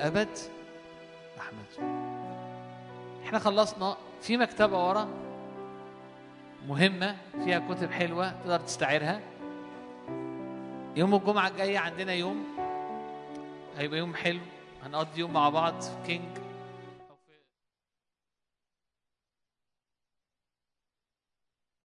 الأبد 0.00 0.38
رحمته 1.38 1.82
إحنا 3.24 3.38
خلصنا 3.38 3.96
في 4.20 4.36
مكتبة 4.36 4.88
ورا 4.88 5.08
مهمة 6.68 7.16
فيها 7.44 7.58
كتب 7.58 7.90
حلوة 7.90 8.30
تقدر 8.30 8.60
تستعيرها. 8.60 9.20
يوم 10.96 11.14
الجمعة 11.14 11.48
الجاية 11.48 11.78
عندنا 11.78 12.12
يوم 12.12 12.44
هيبقى 13.78 13.98
يوم 13.98 14.14
حلو. 14.14 14.40
هنقضي 14.84 15.20
يوم 15.20 15.32
مع 15.32 15.48
بعض 15.48 15.80
في 15.80 15.90
كينج. 16.06 16.38